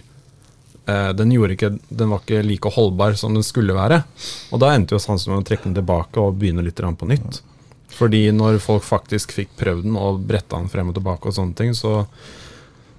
eh, 0.85 1.09
den, 1.17 1.31
ikke, 1.31 1.73
den, 1.89 2.11
var 2.11 2.21
ikke 2.23 2.43
like 2.45 2.73
holdbar 2.75 3.15
som 3.19 3.33
den 3.33 3.45
skulle 3.45 3.75
være. 3.77 4.03
Og 4.51 4.61
da 4.61 4.73
endte 4.75 4.95
jo 4.95 5.01
Sansen 5.01 5.33
med 5.33 5.43
å 5.43 5.47
trekke 5.47 5.69
den 5.69 5.79
tilbake 5.79 6.21
og 6.21 6.37
begynne 6.41 6.65
litt 6.65 6.81
på 6.81 7.09
nytt. 7.09 7.41
Fordi 7.91 8.29
når 8.31 8.61
folk 8.63 8.83
faktisk 8.87 9.33
fikk 9.35 9.55
prøvd 9.59 9.85
den 9.85 9.97
og 9.99 10.23
bretta 10.27 10.59
den 10.59 10.71
frem 10.71 10.89
og 10.89 10.95
tilbake, 10.97 11.27
og 11.27 11.35
sånne 11.35 11.57
ting, 11.57 11.75
så 11.75 12.05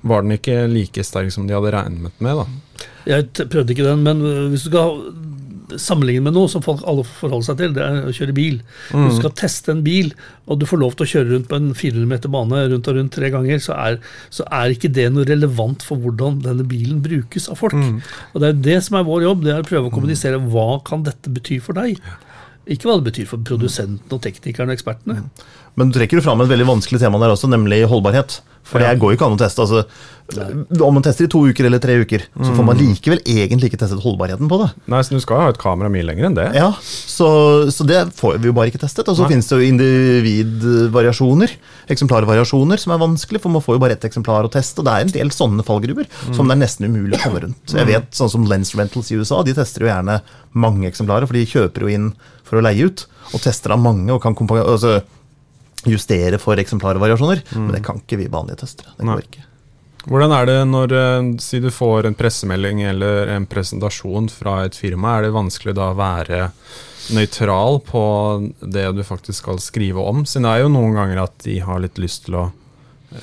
var 0.03 0.25
den 0.25 0.37
ikke 0.37 0.67
like 0.71 1.05
sterk 1.07 1.33
som 1.33 1.47
de 1.47 1.55
hadde 1.57 1.73
regnet 1.73 2.19
med. 2.23 2.43
da. 2.43 2.87
Jeg 3.07 3.49
prøvde 3.51 3.75
ikke 3.75 3.87
den, 3.87 4.03
men 4.05 4.23
hvis 4.53 4.67
du 4.67 4.73
skal 4.73 5.01
sammenligne 5.81 6.25
med 6.27 6.37
noe 6.37 6.51
som 6.51 6.65
folk 6.65 6.83
alle 6.89 7.05
forholder 7.07 7.47
seg 7.49 7.61
til, 7.61 7.75
det 7.77 7.85
er 7.85 8.09
å 8.09 8.15
kjøre 8.15 8.35
bil. 8.37 8.59
Mm. 8.93 9.07
Du 9.09 9.17
skal 9.19 9.35
teste 9.39 9.73
en 9.75 9.85
bil, 9.87 10.13
og 10.47 10.61
du 10.61 10.67
får 10.69 10.83
lov 10.83 10.97
til 10.97 11.07
å 11.07 11.11
kjøre 11.13 11.31
rundt 11.35 11.49
på 11.51 11.61
en 11.61 11.71
400 11.77 12.11
meter 12.11 12.33
bane 12.33 12.65
rundt 12.73 12.91
og 12.91 12.99
rundt 12.99 13.15
tre 13.15 13.31
ganger, 13.35 13.63
så 13.63 13.77
er, 13.79 14.01
så 14.35 14.47
er 14.49 14.75
ikke 14.75 14.93
det 14.93 15.09
noe 15.15 15.29
relevant 15.29 15.85
for 15.87 16.01
hvordan 16.03 16.43
denne 16.45 16.67
bilen 16.69 17.01
brukes 17.05 17.49
av 17.53 17.61
folk. 17.63 17.79
Mm. 17.79 18.03
Og 18.33 18.43
Det 18.43 18.51
er 18.51 18.61
det 18.69 18.79
som 18.89 18.99
er 18.99 19.09
vår 19.09 19.27
jobb, 19.29 19.47
det 19.47 19.55
er 19.55 19.65
å 19.65 19.71
prøve 19.71 19.91
å 19.91 19.95
kommunisere 19.95 20.43
hva 20.53 20.69
kan 20.87 21.07
dette 21.07 21.33
bety 21.33 21.61
for 21.63 21.79
deg. 21.79 22.01
Ikke 22.71 22.89
hva 22.89 22.99
det 23.01 23.09
betyr 23.11 23.27
for 23.27 23.43
produsenten 23.43 24.15
og 24.15 24.23
teknikerne 24.23 24.71
og 24.71 24.79
ekspertene. 24.79 25.25
Men 25.79 25.91
du 25.91 25.97
trekker 25.97 26.21
jo 26.21 26.25
fram 26.25 26.43
et 26.45 26.51
veldig 26.51 26.69
vanskelig 26.69 27.01
tema 27.03 27.19
der 27.23 27.35
også, 27.35 27.51
nemlig 27.51 27.83
holdbarhet. 27.91 28.41
For 28.63 28.79
det 28.79 28.93
går 29.03 29.13
jo 29.13 29.19
ikke 29.19 29.27
an 29.27 29.35
å 29.35 29.41
teste. 29.41 29.65
Altså, 29.65 29.83
om 30.87 30.95
man 30.95 31.05
tester 31.05 31.27
i 31.27 31.31
to 31.31 31.41
uker 31.51 31.67
eller 31.67 31.81
tre 31.83 31.97
uker, 31.99 32.23
så 32.31 32.53
får 32.55 32.65
man 32.65 32.79
mm. 32.79 32.83
likevel 32.83 33.21
egentlig 33.29 33.69
ikke 33.69 33.81
testet 33.83 34.01
holdbarheten 34.05 34.49
på 34.49 34.59
det. 34.63 34.69
Nei, 34.93 35.01
så 35.05 35.17
Du 35.17 35.25
skal 35.25 35.41
ha 35.43 35.49
et 35.53 35.59
kamera 35.61 35.91
mye 35.93 36.07
lenger 36.07 36.29
enn 36.29 36.37
det. 36.39 36.47
Ja, 36.57 36.71
Så, 36.81 37.27
så 37.75 37.87
det 37.89 38.05
får 38.17 38.39
vi 38.39 38.49
jo 38.49 38.55
bare 38.57 38.71
ikke 38.71 38.81
testet. 38.85 39.11
Og 39.11 39.19
så 39.19 39.27
finnes 39.29 39.51
det 39.51 39.59
jo 39.59 39.69
individvariasjoner, 39.73 41.57
eksemplarvariasjoner, 41.93 42.81
som 42.81 42.95
er 42.95 43.03
vanskelig, 43.03 43.43
for 43.43 43.53
man 43.53 43.65
får 43.65 43.77
jo 43.77 43.83
bare 43.83 43.97
ett 43.99 44.07
eksemplar 44.09 44.49
å 44.49 44.53
teste. 44.53 44.81
Og 44.81 44.89
det 44.89 44.95
er 44.95 45.09
en 45.09 45.17
del 45.19 45.35
sånne 45.35 45.67
fallgruver 45.67 46.07
mm. 46.07 46.37
som 46.37 46.47
det 46.47 46.57
er 46.57 46.63
nesten 46.63 46.89
umulig 46.89 47.19
å 47.19 47.25
komme 47.27 47.43
rundt. 47.49 47.65
Jeg 47.67 47.83
mm. 47.83 47.91
vet 47.91 48.21
sånn 48.23 48.33
som 48.37 48.47
Lens 48.49 48.73
Rentals 48.79 49.11
i 49.11 49.19
USA, 49.19 49.43
de 49.43 49.57
tester 49.59 49.85
jo 49.85 49.91
gjerne 49.91 50.21
mange 50.53 50.87
eksemplarer, 50.89 51.27
for 51.27 51.37
de 51.37 51.49
kjøper 51.49 51.85
jo 51.85 51.93
inn 51.93 52.13
for 52.53 52.61
å 52.61 52.67
leie 52.67 52.85
ut, 52.85 53.07
og 53.33 53.41
tester 53.41 53.73
av 53.73 53.81
mange 53.81 54.13
og 54.13 54.21
kan 54.21 54.37
altså, 54.61 54.99
justere 55.89 56.37
for 56.43 56.61
eksemplarvariasjoner. 56.61 57.41
Mm. 57.49 57.65
Men 57.65 57.73
det 57.79 57.81
kan 57.87 58.03
ikke 58.03 58.21
vi 58.21 58.29
vanlige 58.29 58.61
testere. 58.67 58.93
Det 58.99 59.09
går 59.09 59.25
ikke. 59.25 59.47
Hvordan 60.03 60.33
er 60.35 60.49
det 60.51 60.57
når 60.67 60.93
eh, 60.99 61.27
si 61.41 61.63
du 61.63 61.71
får 61.73 62.09
en 62.09 62.17
pressemelding 62.19 62.83
eller 62.91 63.31
en 63.37 63.47
presentasjon 63.49 64.27
fra 64.35 64.65
et 64.67 64.77
firma, 64.77 65.17
er 65.17 65.29
det 65.29 65.37
vanskelig 65.37 65.77
da 65.79 65.93
å 65.93 65.99
være 65.99 66.49
nøytral 67.15 67.81
på 67.87 68.03
det 68.61 68.89
du 68.99 69.05
faktisk 69.07 69.45
skal 69.45 69.63
skrive 69.63 70.03
om? 70.03 70.27
Siden 70.27 70.49
det 70.49 70.57
er 70.57 70.65
jo 70.65 70.75
noen 70.75 70.99
ganger 70.99 71.23
at 71.25 71.39
de 71.47 71.57
har 71.63 71.81
litt 71.81 72.03
lyst 72.03 72.27
til 72.27 72.43
å 72.43 72.51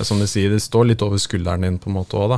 Som 0.06 0.20
de 0.22 0.28
sier, 0.30 0.52
det 0.54 0.62
står 0.62 0.86
litt 0.86 1.02
over 1.02 1.18
skulderen 1.18 1.64
din 1.66 1.80
på 1.82 1.90
en 1.90 1.96
måte 1.96 2.14
òg, 2.14 2.30
da. 2.30 2.38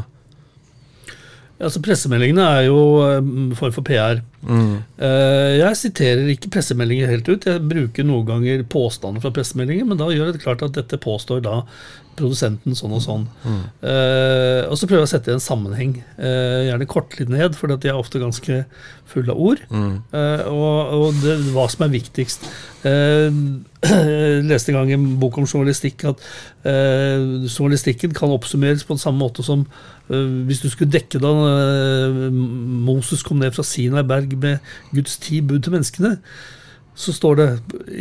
Altså 1.61 1.81
Pressemeldingene 1.85 2.43
er 2.57 2.67
jo 2.67 2.79
en 3.05 3.55
form 3.57 3.73
for 3.75 3.85
PR. 3.85 4.21
Mm. 4.41 4.81
jeg 4.97 5.77
siterer 5.77 6.29
ikke 6.33 6.49
pressemeldinger 6.55 7.11
helt 7.11 7.27
ut. 7.29 7.45
Jeg 7.45 7.61
bruker 7.69 8.07
noen 8.07 8.25
ganger 8.25 8.63
påstander 8.65 9.21
fra 9.21 9.33
pressemeldinger, 9.35 9.85
men 9.85 9.99
da 9.99 10.09
gjør 10.09 10.33
det 10.33 10.41
klart 10.41 10.63
at 10.65 10.79
dette 10.79 10.97
påstår 11.01 11.43
da 11.45 11.59
produsenten 12.17 12.75
sånn 12.77 12.93
og 12.95 13.03
sånn. 13.03 13.25
Eh, 13.47 14.67
og 14.67 14.77
så 14.77 14.87
prøver 14.87 15.03
jeg 15.03 15.09
å 15.09 15.11
sette 15.13 15.31
i 15.31 15.35
en 15.35 15.43
sammenheng. 15.43 15.95
Uh, 16.17 16.67
gjerne 16.67 16.87
korte 16.89 17.21
litt 17.21 17.31
ned, 17.31 17.55
for 17.57 17.71
de 17.71 17.89
er 17.89 17.97
ofte 17.97 18.21
ganske 18.21 18.61
fulle 19.11 19.33
av 19.33 19.41
ord. 19.41 19.63
Eh, 19.71 20.43
og 20.51 20.93
og 21.01 21.19
det, 21.23 21.37
hva 21.55 21.65
som 21.71 21.85
er 21.87 21.95
viktigst. 21.95 22.47
Jeg 23.81 24.45
leste 24.45 24.71
en 24.71 24.77
gang 24.77 24.91
en 24.93 25.05
bok 25.21 25.39
om 25.41 25.45
journalistikk 25.45 26.03
at 26.09 26.21
journalistikken 26.65 28.13
kan 28.17 28.33
oppsummeres 28.33 28.85
på 28.85 28.93
den 28.95 29.01
samme 29.01 29.21
måte 29.21 29.45
som 29.45 29.63
hvis 30.09 30.61
du 30.61 30.67
skulle 30.69 30.93
dekke 30.93 31.21
da 31.21 31.31
Moses 32.33 33.23
kom 33.25 33.41
ned 33.41 33.55
fra 33.55 33.65
Sinai 33.65 34.03
berg 34.05 34.33
med 34.41 34.73
Guds 34.93 35.17
ti 35.21 35.41
bud 35.41 35.61
til 35.65 35.77
menneskene. 35.77 36.15
Så 36.95 37.13
står 37.15 37.37
det 37.39 37.45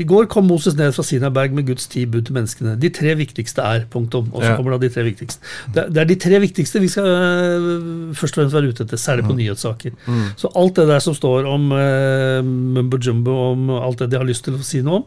I 0.01 0.05
går 0.05 0.27
kom 0.33 0.49
Moses 0.51 0.75
ned 0.77 0.93
fra 0.97 1.05
Sinaberg 1.07 1.53
med 1.55 1.67
Guds 1.69 1.87
ti 1.91 2.03
bud 2.11 2.25
til 2.27 2.35
menneskene. 2.35 2.73
De 2.81 2.89
tre 2.93 3.15
viktigste 3.17 3.63
er 3.63 3.85
punktum. 3.91 4.29
Og 4.35 4.43
så 4.43 4.51
Ja. 4.51 4.57
kommer 4.59 4.73
da 4.75 4.79
de 4.83 4.89
tre 4.93 5.05
viktigste. 5.07 5.39
Det, 5.73 5.85
det 5.95 6.01
er 6.03 6.09
de 6.11 6.17
tre 6.17 6.41
viktigste 6.43 6.81
vi 6.83 6.89
skal 6.91 7.07
øh, 7.07 8.15
først 8.19 8.35
og 8.37 8.43
fremst 8.43 8.55
være 8.57 8.69
ute 8.73 8.83
etter, 8.85 8.99
særlig 9.01 9.25
på 9.29 9.37
nyhetssaker. 9.39 9.95
Så 10.37 10.51
alt 10.59 10.75
det 10.77 10.89
der 10.89 10.99
som 11.05 11.15
står 11.15 11.47
om 11.47 11.71
uh, 11.73 12.43
mumbo 12.45 12.99
jumbo, 12.99 13.37
om 13.53 13.71
alt 13.71 13.99
det 14.03 14.11
de 14.11 14.19
har 14.19 14.27
lyst 14.27 14.45
til 14.45 14.55
å 14.59 14.63
si 14.67 14.83
noe 14.83 15.03
om, 15.03 15.05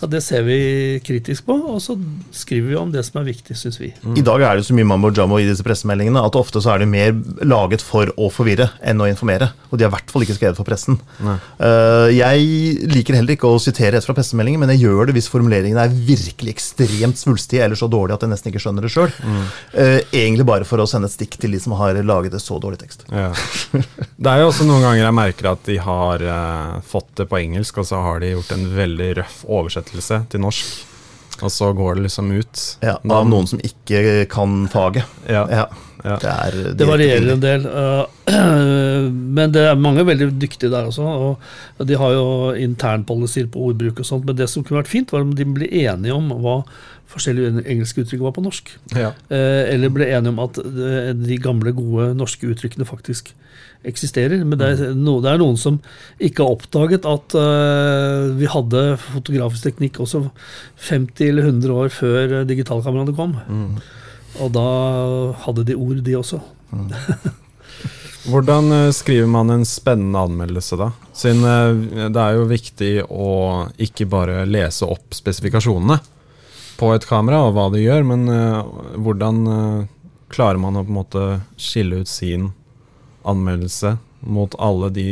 ja, 0.00 0.06
det 0.10 0.22
ser 0.24 0.42
vi 0.46 1.00
kritisk 1.04 1.44
på, 1.46 1.52
og 1.74 1.80
så 1.82 1.96
skriver 2.32 2.68
vi 2.72 2.76
om 2.80 2.92
det 2.92 3.04
som 3.04 3.20
er 3.20 3.28
viktig, 3.28 3.56
syns 3.58 3.78
vi. 3.80 3.92
I 4.16 4.24
dag 4.24 4.40
er 4.42 4.56
det 4.56 4.66
så 4.66 4.74
mye 4.76 4.88
mumbo 4.88 5.10
jumbo 5.12 5.38
i 5.42 5.46
disse 5.48 5.64
pressemeldingene 5.66 6.24
at 6.24 6.36
ofte 6.38 6.62
så 6.64 6.74
er 6.74 6.84
det 6.84 6.88
mer 6.88 7.12
laget 7.44 7.84
for 7.84 8.10
å 8.16 8.30
forvirre 8.32 8.70
enn 8.82 9.00
å 9.02 9.08
informere. 9.10 9.50
Og 9.70 9.78
de 9.78 9.84
er 9.84 9.90
i 9.90 9.94
hvert 9.96 10.10
fall 10.12 10.24
ikke 10.24 10.38
skrevet 10.38 10.56
for 10.56 10.64
pressen. 10.68 10.98
Uh, 11.20 12.08
jeg 12.14 12.86
liker 12.90 13.18
heller 13.18 13.25
ikke 13.34 13.50
å 13.50 13.58
sitere 13.62 13.96
rett 13.96 14.06
fra 14.06 14.14
pressemeldingen, 14.16 14.62
men 14.62 14.72
jeg 14.74 14.84
gjør 14.86 15.08
det 15.08 15.16
hvis 15.16 15.28
formuleringene 15.32 15.82
er 15.82 15.94
virkelig 16.08 16.54
ekstremt 16.54 17.18
svulstige 17.18 17.64
eller 17.64 17.78
så 17.78 17.88
dårlige 17.90 18.18
at 18.18 18.26
jeg 18.26 18.32
nesten 18.32 18.52
ikke 18.52 18.62
skjønner 18.62 18.86
det 18.86 18.92
sjøl. 18.94 19.12
egentlig 20.12 20.46
bare 20.48 20.68
for 20.68 20.82
å 20.82 20.88
sende 20.90 21.10
et 21.10 21.16
stikk 21.16 21.38
til 21.42 21.56
de 21.56 21.60
som 21.62 21.76
har 21.80 21.98
laget 22.06 22.36
det 22.36 22.42
så 22.44 22.60
dårlig 22.62 22.80
tekst. 22.82 23.06
Ja. 23.10 23.30
Det 24.16 24.32
er 24.32 24.42
jo 24.42 24.50
også 24.50 24.66
noen 24.68 24.84
ganger 24.84 25.02
jeg 25.04 25.16
merker 25.18 25.50
at 25.52 25.64
de 25.68 25.78
har 25.82 26.22
eh, 26.22 26.76
fått 26.86 27.10
det 27.20 27.28
på 27.30 27.40
engelsk, 27.40 27.80
og 27.82 27.88
så 27.88 28.02
har 28.04 28.22
de 28.22 28.34
gjort 28.34 28.52
en 28.56 28.68
veldig 28.76 29.10
røff 29.20 29.40
oversettelse 29.46 30.22
til 30.32 30.44
norsk. 30.44 30.76
Og 31.44 31.52
så 31.52 31.68
går 31.76 31.98
det 31.98 32.06
liksom 32.06 32.30
ut. 32.32 32.62
Ja, 32.80 32.96
av 33.12 33.26
noen 33.28 33.48
som 33.50 33.60
ikke 33.60 34.24
kan 34.32 34.64
faget. 34.72 35.04
Ja. 35.28 35.44
Ja, 35.52 35.66
Ja. 36.04 36.16
Det, 36.20 36.32
er 36.32 36.74
Det 36.78 36.88
varierer 36.88 37.30
en 37.32 37.42
del. 37.42 37.66
øh, 37.66 39.06
men 39.38 39.54
det 39.54 39.62
er 39.68 39.78
mange 39.80 40.06
veldig 40.06 40.32
dyktige 40.40 40.70
der 40.72 40.90
også. 40.90 41.06
Og 41.78 41.88
de 41.88 41.96
har 41.96 42.12
jo 42.16 42.52
internpolicyer 42.52 43.48
på 43.52 43.70
ordbruk 43.70 44.00
og 44.00 44.06
sånt. 44.08 44.26
Men 44.26 44.36
det 44.36 44.50
som 44.50 44.64
kunne 44.64 44.82
vært 44.82 44.92
fint, 44.92 45.12
var 45.12 45.24
om 45.26 45.34
de 45.36 45.48
ble 45.48 45.70
enige 45.70 46.14
om 46.14 46.30
hva 46.42 46.60
forskjellige 47.06 47.62
engelske 47.70 48.02
uttrykk 48.02 48.24
var 48.26 48.34
på 48.36 48.44
norsk. 48.44 48.70
Ja. 48.96 49.12
Eh, 49.30 49.72
Eller 49.72 49.92
ble 49.94 50.08
enige 50.10 50.34
om 50.34 50.40
at 50.42 50.58
eh, 50.58 51.12
de 51.16 51.38
gamle, 51.42 51.72
gode 51.76 52.12
norske 52.18 52.48
uttrykkene 52.50 52.88
faktisk 52.88 53.32
eksisterer. 53.86 54.42
Men 54.44 54.58
det 54.60 54.68
er, 54.68 54.94
no, 54.98 55.18
det 55.24 55.32
er 55.32 55.42
noen 55.42 55.58
som 55.60 55.78
ikke 56.22 56.44
har 56.44 56.56
oppdaget 56.56 57.06
at 57.08 57.36
uh, 57.38 58.32
vi 58.38 58.48
hadde 58.50 58.82
fotografisk 59.04 59.68
teknikk 59.68 60.00
også 60.02 60.26
50 60.88 61.30
eller 61.30 61.50
100 61.52 61.76
år 61.84 61.94
før 61.94 62.40
eh, 62.40 62.48
digitalkameraene 62.48 63.14
kom. 63.16 63.36
Og 64.42 64.52
da 64.54 64.68
hadde 65.44 65.64
de 65.68 65.76
ord, 65.78 66.00
de 66.04 66.16
også. 66.18 66.40
Hvordan 68.26 68.72
eh, 68.72 68.90
skriver 68.90 69.28
man 69.30 69.50
en 69.50 69.64
spennende 69.64 70.18
anmeldelse, 70.18 70.76
da? 70.80 70.90
Siden 71.14 71.44
eh, 71.46 72.08
det 72.10 72.22
er 72.22 72.34
jo 72.34 72.48
viktig 72.50 72.92
å 73.06 73.30
ikke 73.78 74.08
bare 74.10 74.42
lese 74.48 74.88
opp 74.88 75.14
spesifikasjonene 75.14 76.00
på 76.76 76.90
et 76.92 77.06
kamera 77.08 77.44
og 77.46 77.54
hva 77.56 77.68
det 77.72 77.84
gjør, 77.84 78.02
men 78.10 78.26
eh, 78.32 78.74
hvordan 78.98 79.38
klarer 80.32 80.58
man 80.60 80.76
å 80.76 80.82
på 80.82 80.90
en 80.90 80.98
måte 80.98 81.24
skille 81.54 82.02
ut 82.02 82.10
sin 82.10 82.50
anmeldelse 83.26 83.94
mot 84.26 84.54
alle 84.58 84.90
de 84.90 85.08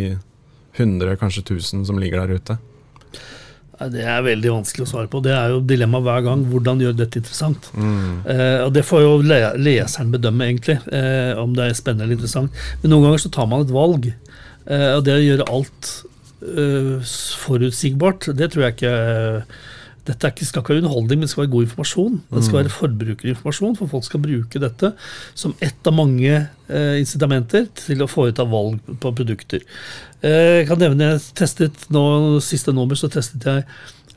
100, 0.75 1.15
kanskje 1.21 1.47
tusen 1.55 1.87
som 1.87 2.01
ligger 2.03 2.25
der 2.25 2.41
ute? 2.41 2.59
Det 3.91 4.05
er 4.07 4.23
veldig 4.23 4.53
vanskelig 4.53 4.85
å 4.87 4.91
svare 4.91 5.11
på. 5.11 5.21
Det 5.25 5.33
er 5.35 5.51
jo 5.51 5.61
dilemmaet 5.67 6.07
hver 6.07 6.25
gang. 6.29 6.45
Hvordan 6.51 6.83
gjøre 6.83 6.99
dette 7.01 7.21
interessant? 7.21 7.71
Eh, 7.75 8.61
og 8.65 8.73
Det 8.77 8.85
får 8.87 9.03
jo 9.03 9.13
le 9.27 9.41
leseren 9.59 10.13
bedømme, 10.15 10.47
egentlig, 10.47 10.79
eh, 10.95 11.35
om 11.41 11.55
det 11.57 11.69
er 11.69 11.79
spennende 11.79 12.07
eller 12.07 12.19
interessant. 12.19 12.65
Men 12.83 12.95
noen 12.95 13.09
ganger 13.09 13.25
så 13.25 13.33
tar 13.35 13.49
man 13.51 13.67
et 13.67 13.75
valg. 13.75 14.13
Eh, 14.67 14.91
og 14.95 15.05
det 15.05 15.17
å 15.19 15.25
gjøre 15.25 15.49
alt 15.51 15.91
eh, 16.45 17.15
forutsigbart, 17.45 18.31
det 18.39 18.53
tror 18.53 18.69
jeg 18.69 18.77
ikke 18.79 18.95
dette 20.05 20.27
er 20.27 20.35
ikke, 20.35 20.47
skal 20.49 20.63
ikke 20.63 20.75
være 20.75 20.83
underholdning, 20.83 21.21
men 21.21 21.25
det 21.25 21.33
skal 21.33 21.45
være 21.45 21.53
god 21.55 21.67
informasjon. 21.67 22.17
Det 22.35 22.45
skal 22.45 22.59
være 22.59 22.73
forbrukerinformasjon, 22.75 23.77
for 23.79 23.93
folk 23.95 24.05
skal 24.05 24.23
bruke 24.25 24.61
dette 24.61 24.91
som 25.33 25.55
ett 25.65 25.89
av 25.89 25.97
mange 25.97 26.33
eh, 26.35 26.97
incitamenter 27.01 27.71
til 27.79 28.05
å 28.05 28.11
foreta 28.11 28.45
valg 28.49 28.83
på 29.01 29.15
produkter. 29.17 29.65
Eh, 30.21 30.61
jeg 30.61 30.69
kan 30.69 30.83
nevne 30.83 31.15
jeg 31.15 31.23
testet 31.41 31.87
nå, 31.95 32.05
Siste 32.45 32.75
nummer 32.77 32.99
så 33.01 33.09
testet 33.13 33.49
jeg 33.49 33.65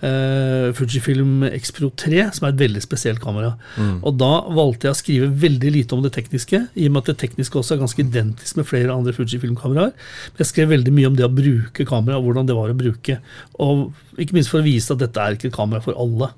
eh, 0.06 0.70
Fujifilm 0.78 1.44
X-Pro 1.50 1.90
3, 1.98 2.24
som 2.36 2.48
er 2.48 2.54
et 2.54 2.62
veldig 2.62 2.84
spesielt 2.84 3.22
kamera. 3.24 3.56
Og 4.02 4.18
da 4.20 4.32
valgte 4.58 4.90
jeg 4.90 4.96
å 4.96 5.00
skrive 5.02 5.30
veldig 5.46 5.74
lite 5.74 5.98
om 5.98 6.04
det 6.06 6.14
tekniske, 6.18 6.64
i 6.76 6.88
og 6.88 6.96
med 6.96 7.04
at 7.04 7.14
det 7.14 7.20
tekniske 7.26 7.60
også 7.60 7.76
er 7.76 7.84
ganske 7.84 8.04
identisk 8.04 8.60
med 8.60 8.70
flere 8.70 8.96
andre 8.96 9.16
Fujifilm-kameraer. 9.18 9.94
Men 9.94 10.44
jeg 10.44 10.52
skrev 10.52 10.74
veldig 10.74 10.96
mye 10.96 11.12
om 11.12 11.20
det 11.20 11.28
å 11.28 11.34
bruke 11.34 11.88
kamera, 11.88 12.20
og 12.20 12.30
hvordan 12.30 12.50
det 12.50 12.58
var 12.58 12.74
å 12.74 12.78
bruke. 12.78 13.22
Og 13.64 13.88
ikke 14.18 14.38
minst 14.38 14.54
for 14.54 14.62
å 14.62 14.68
vise 14.68 14.94
at 14.94 15.02
dette 15.04 15.24
er 15.24 15.38
ikke 15.38 15.52
et 15.52 15.58
kamera 15.58 15.84
for 15.84 15.98
alle. 15.98 16.34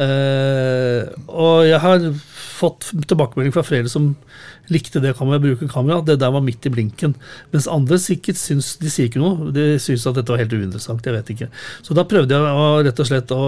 Eh, 0.00 1.08
og 1.28 1.66
jeg 1.68 1.80
har 1.82 2.06
fått 2.62 2.92
tilbakemelding 3.10 3.54
fra 3.54 3.64
flere 3.66 3.90
som 3.92 4.12
likte 4.70 5.00
det 5.02 5.14
kameraet, 5.18 5.42
bruke 5.42 5.68
kamera. 5.70 6.02
Det 6.06 6.18
der 6.20 6.32
var 6.34 6.44
midt 6.44 6.66
i 6.68 6.72
blinken. 6.72 7.14
Mens 7.52 7.66
andre 7.70 7.98
sikkert 8.00 8.38
syns 8.38 8.76
De 8.80 8.90
sier 8.92 9.08
ikke 9.08 9.22
noe. 9.22 9.50
De 9.54 9.64
syns 9.82 10.06
at 10.06 10.18
dette 10.18 10.32
var 10.32 10.42
helt 10.42 10.54
uinteressant. 10.54 11.02
Jeg 11.04 11.16
vet 11.16 11.32
ikke. 11.34 11.48
Så 11.82 11.96
da 11.98 12.04
prøvde 12.08 12.36
jeg 12.36 12.60
å, 12.62 12.68
rett 12.86 13.02
og 13.02 13.08
slett 13.08 13.34
å 13.34 13.42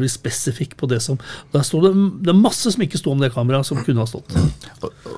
bli 0.00 0.10
spesifikk 0.10 0.76
på 0.80 0.90
det 0.90 1.00
som 1.04 1.20
Der 1.54 1.64
sto 1.66 1.80
det, 1.84 1.92
det 2.26 2.32
er 2.32 2.38
masse 2.38 2.72
som 2.72 2.82
ikke 2.82 3.00
sto 3.00 3.14
om 3.14 3.22
det 3.22 3.32
kameraet, 3.34 3.68
som 3.68 3.80
kunne 3.86 4.02
ha 4.02 4.08
stått. 4.10 4.34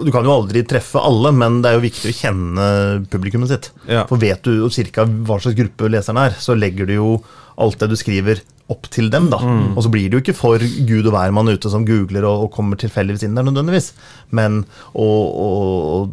Du 0.04 0.12
kan 0.14 0.26
jo 0.26 0.34
aldri 0.34 0.64
treffe 0.68 1.00
alle, 1.02 1.32
men 1.34 1.62
det 1.64 1.72
er 1.72 1.78
jo 1.78 1.86
viktig 1.86 2.12
å 2.12 2.18
kjenne 2.20 2.68
publikummet 3.10 3.52
sitt. 3.52 3.72
Ja. 3.88 4.04
For 4.10 4.20
vet 4.20 4.44
du 4.46 4.54
jo 4.60 4.70
cirka 4.72 5.06
hva 5.08 5.40
slags 5.42 5.58
gruppe 5.58 5.90
leseren 5.90 6.20
er, 6.20 6.38
så 6.38 6.56
legger 6.58 6.88
du 6.88 6.96
jo 6.98 7.10
alt 7.58 7.80
det 7.80 7.90
du 7.90 7.98
skriver 7.98 8.40
opp 8.68 8.88
til 8.92 9.08
dem. 9.12 9.30
da. 9.32 9.38
Og 9.74 9.80
så 9.84 9.90
blir 9.92 10.08
det 10.08 10.18
jo 10.18 10.22
ikke 10.22 10.36
for 10.36 10.60
gud 10.60 11.08
og 11.08 11.14
hvermann 11.14 11.48
ute 11.48 11.70
som 11.72 11.86
googler 11.88 12.26
og, 12.28 12.46
og 12.46 12.50
kommer 12.54 12.78
tilfeldigvis 12.80 13.24
inn 13.24 13.38
der 13.38 13.46
nødvendigvis. 13.48 13.92
Men 14.36 14.60
å 15.02 16.10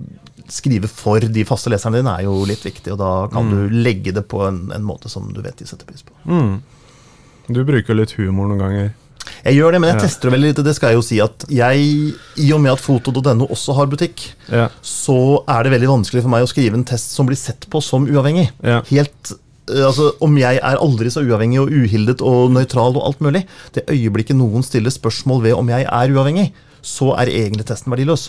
skrive 0.52 0.88
for 0.92 1.20
de 1.20 1.44
faste 1.48 1.72
leserne 1.74 1.98
dine 2.04 2.12
er 2.20 2.28
jo 2.28 2.44
litt 2.46 2.62
viktig, 2.66 2.92
og 2.94 3.00
da 3.02 3.12
kan 3.34 3.50
du 3.50 3.64
legge 3.74 4.14
det 4.14 4.28
på 4.30 4.44
en, 4.46 4.68
en 4.76 4.86
måte 4.86 5.10
som 5.10 5.32
du 5.34 5.42
vet 5.42 5.58
de 5.58 5.66
setter 5.66 5.88
pris 5.90 6.04
på. 6.06 6.14
Mm. 6.30 6.60
Du 7.50 7.64
bruker 7.66 7.98
litt 7.98 8.14
humor 8.20 8.52
noen 8.52 8.62
ganger. 8.62 8.94
Jeg 9.46 9.58
gjør 9.58 9.74
det, 9.74 9.80
men 9.82 9.90
jeg 9.90 9.98
Ja. 9.98 10.04
tester 10.06 10.30
det 10.30 10.34
veldig 10.36 10.50
lite. 10.52 10.64
Det 10.66 10.76
skal 10.78 10.90
jeg 10.92 10.98
jo 11.00 11.06
si 11.06 11.18
at 11.22 11.46
jeg, 11.50 11.88
i 12.38 12.52
og 12.54 12.62
med 12.62 12.74
at 12.76 12.82
foto.no 12.82 13.48
også 13.50 13.74
har 13.76 13.88
butikk, 13.90 14.22
Ja. 14.52 14.68
så 14.86 15.42
er 15.50 15.64
det 15.66 15.72
veldig 15.74 15.90
vanskelig 15.90 16.22
for 16.22 16.30
meg 16.30 16.44
å 16.46 16.50
skrive 16.52 16.78
en 16.78 16.84
test 16.86 17.12
som 17.18 17.26
blir 17.26 17.38
sett 17.38 17.66
på 17.70 17.82
som 17.82 18.06
uavhengig. 18.06 18.52
Ja. 18.64 18.82
Helt, 18.86 19.32
eh, 19.70 19.82
altså 19.82 20.12
Om 20.22 20.38
jeg 20.38 20.58
er 20.62 20.78
aldri 20.78 21.10
så 21.10 21.26
uavhengig 21.26 21.60
og 21.60 21.70
uhildet 21.74 22.22
og 22.22 22.52
nøytral 22.54 22.96
og 22.98 23.04
alt 23.04 23.20
mulig, 23.20 23.46
det 23.74 23.88
øyeblikket 23.90 24.38
noen 24.38 24.62
stiller 24.64 24.92
spørsmål 24.94 25.42
ved 25.42 25.54
om 25.58 25.68
jeg 25.74 25.86
er 25.90 26.14
uavhengig, 26.14 26.52
så 26.86 27.08
er 27.18 27.32
egentlig 27.34 27.66
testen 27.66 27.90
verdiløs. 27.94 28.28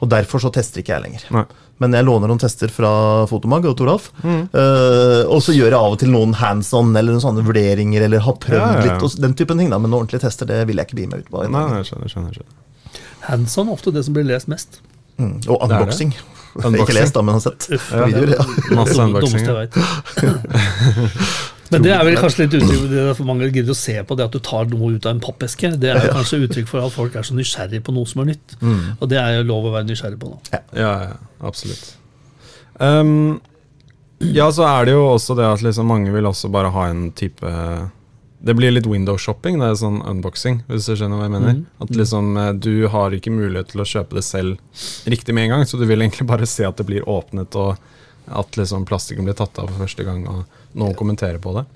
Og 0.00 0.08
derfor 0.08 0.40
så 0.40 0.48
tester 0.54 0.80
ikke 0.80 0.94
jeg 0.96 1.04
lenger. 1.04 1.26
Nei. 1.36 1.42
Men 1.80 1.94
jeg 1.96 2.04
låner 2.04 2.28
noen 2.28 2.40
tester 2.40 2.68
fra 2.72 2.90
Fotomag 3.28 3.64
og 3.68 3.76
Toralf. 3.78 4.10
eh, 4.24 5.22
og 5.28 5.38
så 5.44 5.52
gjør 5.56 5.70
jeg 5.70 5.78
av 5.78 5.94
og 5.94 5.98
til 6.02 6.10
noen 6.12 6.34
hands 6.36 6.72
on 6.76 6.90
eller 6.96 7.12
noen 7.16 7.22
sånne 7.24 7.44
vurderinger, 7.46 8.04
eller 8.08 8.20
har 8.24 8.36
prøvd 8.40 8.58
Ja, 8.60 8.72
ja, 8.72 8.80
ja. 8.84 8.94
litt, 8.94 9.04
og 9.06 9.20
den 9.24 9.36
typen 9.36 9.60
ting. 9.60 9.70
da, 9.72 9.78
Men 9.80 9.92
ordentlige 9.96 10.20
tester 10.26 10.48
det 10.48 10.62
vil 10.68 10.76
jeg 10.80 10.88
ikke 10.90 10.98
bli 11.00 11.06
med 11.12 11.24
ut 11.24 11.30
på. 11.32 11.44
Nei, 11.48 11.52
nei, 11.70 11.78
jeg 11.80 11.88
skjønner, 11.92 12.12
skjønner, 12.12 12.36
skjønner. 12.40 13.00
Hands 13.28 13.58
on 13.60 13.68
er 13.68 13.72
ofte 13.78 13.92
det 13.96 14.04
som 14.04 14.16
blir 14.16 14.24
lest 14.28 14.48
mest. 14.48 14.80
Mm, 15.20 15.38
og 15.48 15.56
unboxing. 15.68 16.12
Unboxing. 16.56 16.80
Ikke 16.84 16.96
lest, 16.96 17.14
da, 17.14 17.22
men 17.22 17.36
har 17.36 17.44
sett 17.44 17.68
Uff, 17.76 17.90
videoer. 17.92 18.32
Ja. 18.36 18.44
Masse 18.76 18.96
unboxing. 19.00 19.46
vet. 19.46 19.72
Men 21.70 21.84
det 21.84 21.92
er 21.94 22.02
vel 22.06 22.16
kanskje 22.18 22.44
litt 22.44 22.56
uttrykk 22.58 22.88
det 22.90 23.02
er 23.04 23.14
for 23.14 23.28
mange 23.28 23.50
gidder 23.50 23.74
å 23.74 23.78
se 23.78 23.94
på 24.06 24.16
det 24.18 24.26
at 24.26 24.34
du 24.34 24.40
tar 24.42 24.66
noe 24.72 24.94
ut 24.96 25.06
av 25.06 25.14
en 25.14 25.22
pappeske. 25.22 25.70
Det 25.78 25.92
er 25.92 26.08
kanskje 26.10 26.42
uttrykk 26.46 26.70
for 26.70 26.82
at 26.82 26.94
folk 26.94 27.14
er 27.18 27.26
så 27.26 27.36
nysgjerrig 27.38 27.82
på 27.86 27.94
noe 27.94 28.08
som 28.10 28.24
er 28.24 28.32
nytt. 28.32 28.56
Og 28.98 29.06
det 29.10 29.20
er 29.22 29.38
jo 29.38 29.46
lov 29.52 29.70
å 29.70 29.76
være 29.76 29.86
nysgjerrig 29.90 30.18
på 30.20 30.32
nå. 30.32 30.40
Ja, 30.50 30.64
ja, 30.74 31.14
absolutt. 31.46 31.94
Um, 32.80 33.40
ja, 34.20 34.50
så 34.52 34.66
er 34.68 34.88
det 34.88 34.92
jo 34.96 35.06
også 35.14 35.36
det 35.38 35.46
at 35.48 35.62
liksom 35.64 35.88
mange 35.88 36.12
vil 36.12 36.28
også 36.28 36.50
bare 36.52 36.72
ha 36.74 36.86
en 36.90 37.10
type 37.16 37.48
Det 38.40 38.54
blir 38.56 38.72
litt 38.72 38.88
window 38.88 39.18
shopping, 39.20 39.58
det 39.60 39.66
er 39.68 39.74
sånn 39.76 39.98
unboxing, 40.08 40.62
hvis 40.68 40.88
du 40.88 40.94
skjønner 40.96 41.20
hva 41.20 41.26
jeg 41.26 41.34
mener. 41.34 41.58
At 41.84 41.90
liksom 41.92 42.36
eh, 42.40 42.54
du 42.56 42.86
har 42.88 43.12
ikke 43.12 43.32
mulighet 43.32 43.74
til 43.74 43.82
å 43.82 43.88
kjøpe 43.88 44.16
det 44.16 44.24
selv 44.24 44.56
riktig 45.12 45.36
med 45.36 45.44
en 45.44 45.54
gang, 45.54 45.64
så 45.68 45.76
du 45.76 45.84
vil 45.84 46.00
egentlig 46.00 46.24
bare 46.28 46.48
se 46.48 46.64
at 46.64 46.80
det 46.80 46.88
blir 46.88 47.08
åpnet 47.08 47.56
og 47.60 47.76
At 48.30 48.56
liksom 48.56 48.84
plastikken 48.86 49.26
blir 49.26 49.34
tatt 49.34 49.58
av 49.58 49.68
for 49.68 49.82
første 49.82 50.04
gang, 50.06 50.22
og 50.30 50.59
noen 50.74 50.94
kommenterer 50.98 51.38
på 51.42 51.54
det. 51.58 51.66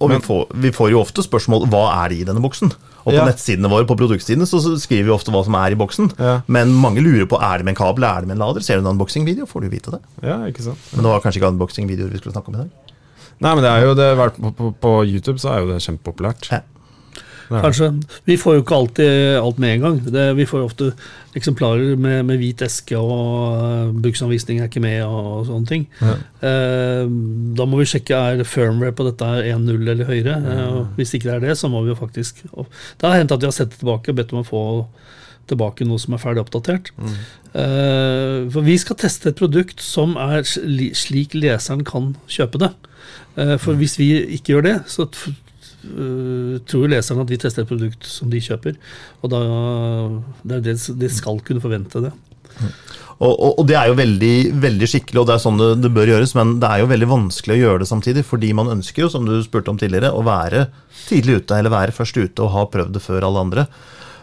Og 0.00 0.08
Men- 0.08 0.20
vi, 0.20 0.26
får, 0.26 0.46
vi 0.56 0.70
får 0.72 0.90
jo 0.94 1.00
ofte 1.02 1.20
spørsmål 1.22 1.66
hva 1.68 1.82
er 2.04 2.08
det 2.08 2.18
i 2.22 2.24
denne 2.24 2.40
boksen. 2.40 2.72
Og 3.04 3.12
på 3.12 3.16
Ja. 3.16 3.24
nettsidene 3.26 3.68
våre 3.68 3.84
på 3.88 3.96
produktsidene 3.96 4.46
så 4.48 4.60
skriver 4.80 5.04
vi 5.04 5.10
ofte 5.12 5.30
hva 5.32 5.44
som 5.44 5.54
er 5.54 5.72
i 5.72 5.74
boksen. 5.76 6.10
Ja. 6.18 6.40
Men 6.48 6.72
mange 6.72 7.00
lurer 7.04 7.26
på 7.28 7.36
er 7.40 7.58
det 7.58 7.64
med 7.64 7.72
en 7.76 7.80
kabel, 7.84 8.04
er 8.04 8.20
det 8.20 8.28
med 8.28 8.36
en 8.36 8.46
lader. 8.46 8.60
Ser 8.64 8.80
du 8.80 8.86
en 8.88 8.96
unboxing-video, 8.96 9.44
får 9.46 9.60
du 9.62 9.68
vite 9.68 9.90
det. 9.92 10.00
Ja, 10.22 10.38
ikke 10.48 10.62
sant? 10.64 10.78
Men 10.92 11.04
det 11.04 11.10
var 11.12 11.20
kanskje 11.20 11.40
ikke 11.40 11.52
unboxing-videoer 11.52 12.10
vi 12.10 12.18
skulle 12.18 12.32
snakke 12.32 12.48
om 12.48 12.54
i 12.54 12.58
dag. 12.64 12.70
Nei, 13.40 13.54
men 13.54 13.62
det 13.64 13.70
er 13.72 13.84
jo 13.86 13.94
det, 13.94 14.08
på, 14.40 14.52
på, 14.56 14.74
på 14.80 14.90
YouTube 15.08 15.38
så 15.40 15.52
er 15.54 15.60
jo 15.64 15.68
det 15.72 15.80
kjempepopulært. 15.84 16.50
Ja. 16.52 16.60
Det. 17.50 17.60
Kanskje. 17.64 17.88
Vi 18.30 18.36
får 18.38 18.54
jo 18.54 18.62
ikke 18.62 18.76
alltid 18.78 19.10
alt 19.40 19.58
med 19.58 19.72
en 19.74 19.80
gang. 19.84 19.96
Det, 20.14 20.24
vi 20.38 20.44
får 20.46 20.62
ofte 20.68 20.92
eksemplarer 21.34 21.96
med, 21.98 22.24
med 22.28 22.38
hvit 22.38 22.62
eske, 22.62 22.94
og 22.98 23.56
uh, 23.58 23.90
bruksanvisning 24.04 24.60
er 24.62 24.68
ikke 24.70 24.82
med, 24.84 25.00
og, 25.02 25.44
sånne 25.48 25.66
ting. 25.66 25.84
Ja. 25.98 26.12
Eh, 26.46 27.10
da 27.58 27.66
må 27.66 27.80
vi 27.82 27.88
sjekke 27.90 28.14
er 28.16 28.44
firmware 28.46 28.94
på 28.94 29.06
dette 29.08 29.26
er 29.26 29.50
1.0 29.56 29.74
eller 29.82 30.06
høyere. 30.08 30.36
Eh, 30.54 30.78
hvis 31.00 31.14
ikke 31.18 31.26
det 31.28 31.34
er 31.40 31.44
det, 31.48 31.58
så 31.58 31.70
må 31.72 31.82
vi 31.82 31.90
jo 31.90 31.98
faktisk 31.98 32.44
Det 32.46 33.06
har 33.06 33.18
hendt 33.18 33.34
at 33.34 33.42
vi 33.42 33.50
har 33.50 33.56
sett 33.58 33.74
det 33.74 33.82
tilbake 33.82 34.14
og 34.14 34.20
bedt 34.22 34.32
om 34.36 34.42
å 34.44 34.46
få 34.46 34.64
tilbake 35.50 35.82
noe 35.88 35.98
som 35.98 36.14
er 36.14 36.22
ferdig 36.22 36.44
oppdatert. 36.44 36.92
Eh, 37.54 38.46
for 38.54 38.62
vi 38.66 38.76
skal 38.78 38.98
teste 39.00 39.32
et 39.32 39.38
produkt 39.40 39.82
som 39.82 40.14
er 40.20 40.44
sli- 40.46 40.92
slik 40.94 41.34
leseren 41.34 41.82
kan 41.86 42.12
kjøpe 42.30 42.60
det. 42.62 42.70
Eh, 43.36 43.56
for 43.58 43.74
hvis 43.78 43.96
vi 43.98 44.12
ikke 44.38 44.54
gjør 44.54 44.66
det, 44.68 44.76
så 44.90 45.08
tror 46.70 46.90
leserne 46.92 47.24
at 47.24 47.32
vi 47.32 47.38
tester 47.40 47.64
et 47.64 47.70
produkt 47.70 48.06
som 48.08 48.30
de 48.32 48.40
kjøper. 48.44 48.76
Og 49.24 49.32
da 49.32 49.40
det 50.44 50.58
er 50.58 50.64
det, 50.70 50.76
de 51.00 51.12
skal 51.12 51.40
kunne 51.46 51.62
forvente 51.62 52.02
det. 52.04 52.12
Og, 53.20 53.34
og, 53.34 53.58
og 53.60 53.66
det 53.68 53.76
er 53.76 53.90
jo 53.90 53.96
veldig, 53.98 54.34
veldig 54.62 54.88
skikkelig, 54.88 55.20
og 55.20 55.26
det 55.28 55.34
er 55.34 55.42
sånn 55.42 55.58
det, 55.60 55.70
det 55.84 55.90
bør 55.92 56.08
gjøres, 56.14 56.32
men 56.38 56.54
det 56.60 56.70
er 56.70 56.82
jo 56.82 56.88
veldig 56.88 57.08
vanskelig 57.10 57.56
å 57.56 57.60
gjøre 57.60 57.82
det 57.82 57.88
samtidig, 57.90 58.24
fordi 58.24 58.52
man 58.56 58.72
ønsker 58.72 59.04
jo, 59.04 59.10
som 59.12 59.28
du 59.28 59.34
spurte 59.44 59.72
om 59.72 59.80
tidligere, 59.80 60.12
å 60.16 60.24
være 60.24 60.66
tidlig 61.04 61.42
ute, 61.42 61.58
eller 61.58 61.74
være 61.74 61.96
først 61.96 62.16
ute 62.16 62.46
og 62.46 62.54
ha 62.54 62.64
prøvd 62.72 62.96
det 62.96 63.04
før 63.04 63.28
alle 63.28 63.44
andre. 63.44 63.66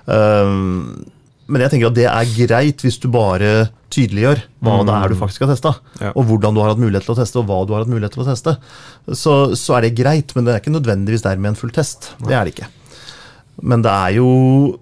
Um, 0.08 1.06
men 1.48 1.62
jeg 1.64 1.72
tenker 1.72 1.88
at 1.92 1.96
det 1.98 2.06
er 2.12 2.32
greit 2.36 2.82
hvis 2.84 2.98
du 3.00 3.08
bare 3.14 3.70
tydeliggjør 3.94 4.42
hva 4.62 4.78
det 4.86 4.94
er 4.98 5.10
du 5.14 5.16
faktisk 5.16 5.46
har 5.46 5.52
testa, 5.54 5.72
Ja. 6.02 6.12
og 6.14 6.26
hvordan 6.28 6.54
du 6.54 6.60
har 6.62 6.74
hatt 6.74 6.82
mulighet 6.82 7.06
til 7.08 7.16
å 7.16 7.20
teste, 7.22 7.40
og 7.40 7.48
hva 7.48 7.62
du 7.66 7.72
har 7.74 7.86
hatt 7.86 7.92
mulighet 7.94 8.14
til 8.18 8.24
å 8.26 8.28
teste. 8.28 8.58
Så, 9.16 9.36
så 9.56 9.78
er 9.78 9.88
det 9.88 9.96
greit, 9.96 10.36
men 10.36 10.44
det 10.46 10.54
er 10.54 10.60
ikke 10.62 10.76
nødvendigvis 10.76 11.24
dermed 11.24 11.54
en 11.54 11.60
full 11.60 11.72
test. 11.72 12.12
Det 12.20 12.36
er 12.36 12.44
det 12.46 12.54
ikke. 12.58 12.68
Men 13.64 13.82
det 13.82 13.92
er 13.94 14.18
jo 14.20 14.80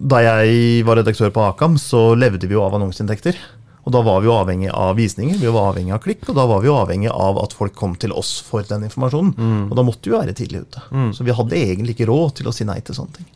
Da 0.00 0.18
jeg 0.24 0.84
var 0.88 0.96
redaktør 0.96 1.28
på 1.30 1.42
Akam, 1.44 1.74
så 1.76 2.14
levde 2.16 2.48
vi 2.48 2.54
jo 2.56 2.62
av 2.64 2.72
annonseinntekter. 2.78 3.36
Og 3.84 3.92
da 3.92 4.00
var 4.04 4.20
vi 4.22 4.28
jo 4.30 4.32
avhengig 4.36 4.70
av 4.72 4.94
visninger, 4.96 5.36
vi 5.40 5.50
var 5.52 5.74
avhengig 5.74 5.92
av 5.92 6.00
klikk, 6.00 6.24
og 6.30 6.34
da 6.36 6.46
var 6.48 6.60
vi 6.64 6.68
jo 6.70 6.76
avhengig 6.80 7.10
av 7.12 7.36
at 7.42 7.52
folk 7.56 7.74
kom 7.76 7.94
til 8.00 8.12
oss 8.16 8.38
for 8.44 8.64
den 8.64 8.86
informasjonen. 8.88 9.34
Og 9.70 9.76
da 9.76 9.84
måtte 9.84 10.08
vi 10.08 10.14
jo 10.14 10.18
være 10.20 10.32
tidlig 10.36 10.62
ute. 10.64 10.80
Så 11.16 11.24
vi 11.28 11.32
hadde 11.36 11.56
egentlig 11.60 11.94
ikke 11.96 12.08
råd 12.08 12.34
til 12.40 12.48
å 12.48 12.54
si 12.56 12.64
nei 12.64 12.78
til 12.80 12.96
sånne 12.96 13.18
ting. 13.20 13.28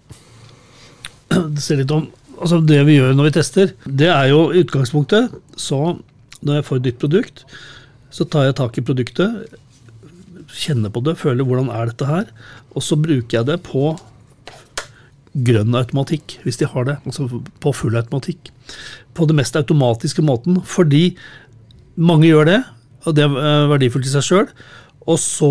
Det 1.54 1.62
ser 1.64 1.80
litt 1.80 1.90
om 1.92 2.06
altså 2.40 2.60
Det 2.66 2.80
vi 2.88 2.98
gjør 2.98 3.14
når 3.16 3.28
vi 3.28 3.34
tester, 3.36 3.74
det 3.86 4.08
er 4.10 4.30
jo 4.32 4.48
i 4.52 4.62
utgangspunktet 4.64 5.34
Så 5.56 5.98
når 6.44 6.58
jeg 6.58 6.66
får 6.68 6.80
et 6.80 6.88
nytt 6.88 6.98
produkt, 7.00 7.44
så 8.12 8.26
tar 8.28 8.48
jeg 8.48 8.56
tak 8.58 8.76
i 8.78 8.84
produktet, 8.84 9.54
kjenner 10.54 10.92
på 10.92 11.00
det, 11.06 11.16
føler 11.16 11.46
hvordan 11.46 11.70
er 11.72 11.88
dette 11.88 12.08
her, 12.08 12.26
og 12.76 12.84
så 12.84 12.98
bruker 13.00 13.38
jeg 13.38 13.48
det 13.48 13.56
på 13.64 13.94
grønn 15.34 15.74
automatikk, 15.74 16.36
hvis 16.44 16.60
de 16.60 16.68
har 16.70 16.86
det. 16.86 16.98
Altså 17.08 17.26
på 17.64 17.72
full 17.74 17.96
automatikk. 17.98 18.52
På 19.16 19.26
det 19.26 19.34
mest 19.38 19.56
automatiske 19.58 20.22
måten, 20.22 20.60
fordi 20.62 21.16
mange 21.96 22.28
gjør 22.28 22.50
det, 22.50 22.60
og 23.04 23.16
det 23.16 23.24
er 23.26 23.68
verdifullt 23.72 24.06
i 24.06 24.12
seg 24.12 24.26
sjøl. 24.28 24.48
Og 25.10 25.18
så 25.20 25.50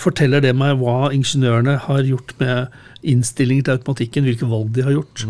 forteller 0.00 0.42
det 0.44 0.52
meg 0.58 0.76
hva 0.80 1.12
ingeniørene 1.14 1.78
har 1.86 2.02
gjort 2.04 2.34
med 2.42 2.74
innstillinger 3.06 3.66
til 3.66 3.76
automatikken, 3.76 4.26
hvilke 4.26 4.48
valg 4.50 4.72
de 4.74 4.84
har 4.84 4.96
gjort. 4.96 5.24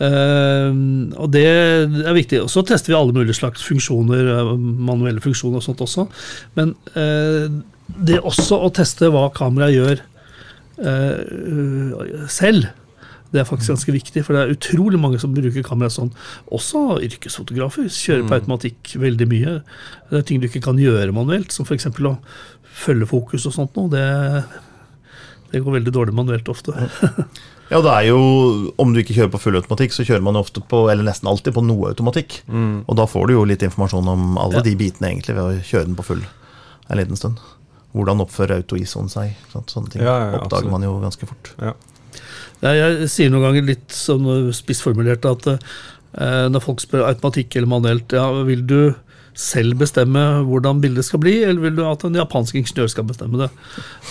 Eh, 0.00 0.80
og 1.20 1.30
det 1.34 1.46
er 1.46 2.16
viktig. 2.16 2.42
Og 2.44 2.50
så 2.52 2.64
tester 2.66 2.94
vi 2.94 2.98
alle 2.98 3.16
mulige 3.16 3.36
slags 3.38 3.64
funksjoner, 3.66 4.32
eh, 4.36 4.52
manuelle 4.90 5.22
funksjoner 5.22 5.60
og 5.60 5.66
sånt 5.66 5.84
også. 5.84 6.06
Men 6.58 6.74
uh, 6.96 7.46
det 8.00 8.20
også 8.22 8.60
å 8.62 8.70
teste 8.74 9.10
hva 9.12 9.28
kameraet 9.34 9.76
gjør 9.76 10.04
uh, 10.86 12.26
selv, 12.30 12.70
det 13.30 13.42
er 13.42 13.46
faktisk 13.46 13.70
ganske 13.70 13.92
viktig, 13.94 14.22
for 14.26 14.34
det 14.34 14.40
er 14.42 14.56
utrolig 14.56 14.98
mange 14.98 15.20
som 15.22 15.34
bruker 15.34 15.62
kamera 15.62 15.90
sånn. 15.92 16.10
Også 16.50 16.98
yrkesfotografer 17.06 17.86
kjører 17.86 18.24
på 18.26 18.38
automatikk 18.40 18.94
veldig 18.98 19.28
mye. 19.30 19.52
Det 20.10 20.18
er 20.18 20.24
ting 20.26 20.40
du 20.42 20.48
ikke 20.48 20.64
kan 20.64 20.80
gjøre 20.80 21.14
manuelt, 21.14 21.54
som 21.54 21.68
f.eks. 21.68 21.86
å 21.86 22.16
følge 22.72 23.06
fokus 23.10 23.46
og 23.46 23.54
sånt 23.56 23.76
noe. 23.76 23.90
Det, 23.92 24.04
det 25.52 25.62
går 25.64 25.78
veldig 25.80 25.92
dårlig 25.94 26.14
manuelt 26.14 26.48
ofte. 26.52 26.74
Ja, 27.70 27.78
det 27.84 27.90
er 27.92 28.04
jo, 28.08 28.72
Om 28.82 28.92
du 28.94 28.98
ikke 29.02 29.14
kjører 29.14 29.30
på 29.30 29.38
full 29.44 29.54
automatikk, 29.58 29.92
så 29.94 30.02
kjører 30.06 30.24
man 30.26 30.34
jo 30.34 30.40
ofte 30.42 30.62
på, 30.66 30.84
eller 30.90 31.06
nesten 31.06 31.28
alltid 31.30 31.54
på 31.54 31.62
noe 31.62 31.92
automatikk. 31.92 32.40
Og 32.50 32.96
da 32.98 33.06
får 33.06 33.28
du 33.30 33.34
jo 33.36 33.44
litt 33.46 33.62
informasjon 33.62 34.08
om 34.10 34.36
alle 34.42 34.58
Ja. 34.58 34.62
de 34.66 34.74
bitene 34.80 35.12
egentlig 35.12 35.36
ved 35.36 35.44
å 35.44 35.62
kjøre 35.62 35.86
den 35.86 35.94
på 35.98 36.04
full 36.08 36.24
en 36.90 36.98
liten 36.98 37.16
stund. 37.16 37.38
Hvordan 37.94 38.22
oppfører 38.24 38.58
auto-ISO-en 38.62 39.08
seg? 39.10 39.36
Sant? 39.52 39.70
Sånne 39.70 39.90
ting 39.90 40.02
Ja, 40.02 40.16
ja, 40.18 40.40
oppdager 40.40 40.66
absolutt. 40.66 40.70
man 40.72 40.82
jo 40.82 40.96
ganske 41.02 41.26
fort. 41.30 41.52
Jeg 42.60 43.08
sier 43.08 43.30
noen 43.32 43.46
ganger 43.46 43.62
litt 43.70 43.94
sånn 43.94 44.26
spissformulert 44.52 45.24
at 45.30 45.46
eh, 45.54 46.48
når 46.50 46.60
folk 46.64 46.82
spør 46.82 47.06
automatikk 47.08 47.54
eller 47.56 47.70
manuelt, 47.70 48.12
ja, 48.12 48.26
vil 48.46 48.66
du 48.66 48.94
selv 49.36 49.78
bestemme 49.80 50.22
hvordan 50.48 50.80
bildet 50.82 51.06
skal 51.06 51.22
bli, 51.22 51.36
eller 51.46 51.62
vil 51.64 51.78
du 51.78 51.84
at 51.86 52.04
en 52.06 52.18
japansk 52.18 52.58
ingeniør 52.60 52.90
skal 52.92 53.06
bestemme 53.08 53.40
det? 53.40 53.48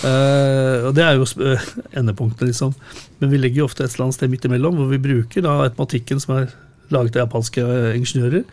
Eh, 0.06 0.88
og 0.88 0.94
Det 0.96 1.04
er 1.04 1.18
jo 1.18 1.28
endepunktet, 2.00 2.48
liksom. 2.48 2.74
Men 3.20 3.32
vi 3.32 3.40
legger 3.40 3.62
jo 3.62 3.68
ofte 3.70 3.84
et 3.84 3.94
eller 3.94 4.08
annet 4.08 4.18
sted 4.18 4.32
midt 4.32 4.48
imellom, 4.48 4.80
hvor 4.80 4.90
vi 4.90 5.02
bruker 5.02 5.44
da 5.46 5.60
automatikken 5.68 6.22
som 6.22 6.36
er 6.38 6.50
laget 6.90 7.16
av 7.16 7.28
japanske 7.28 7.62
eh, 7.62 7.96
ingeniører, 8.00 8.44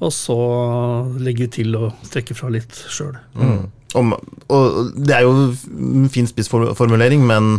og 0.00 0.12
så 0.16 0.40
legger 1.20 1.46
vi 1.46 1.54
til 1.60 1.78
og 1.78 2.10
trekker 2.12 2.38
fra 2.38 2.50
litt 2.52 2.84
sjøl. 2.88 3.14
Mm. 3.36 4.14
og 4.48 4.92
det 4.96 5.16
er 5.18 5.26
jo 5.26 5.32
en 5.52 6.08
fin 6.12 6.28
spissformulering, 6.28 7.26
men 7.28 7.58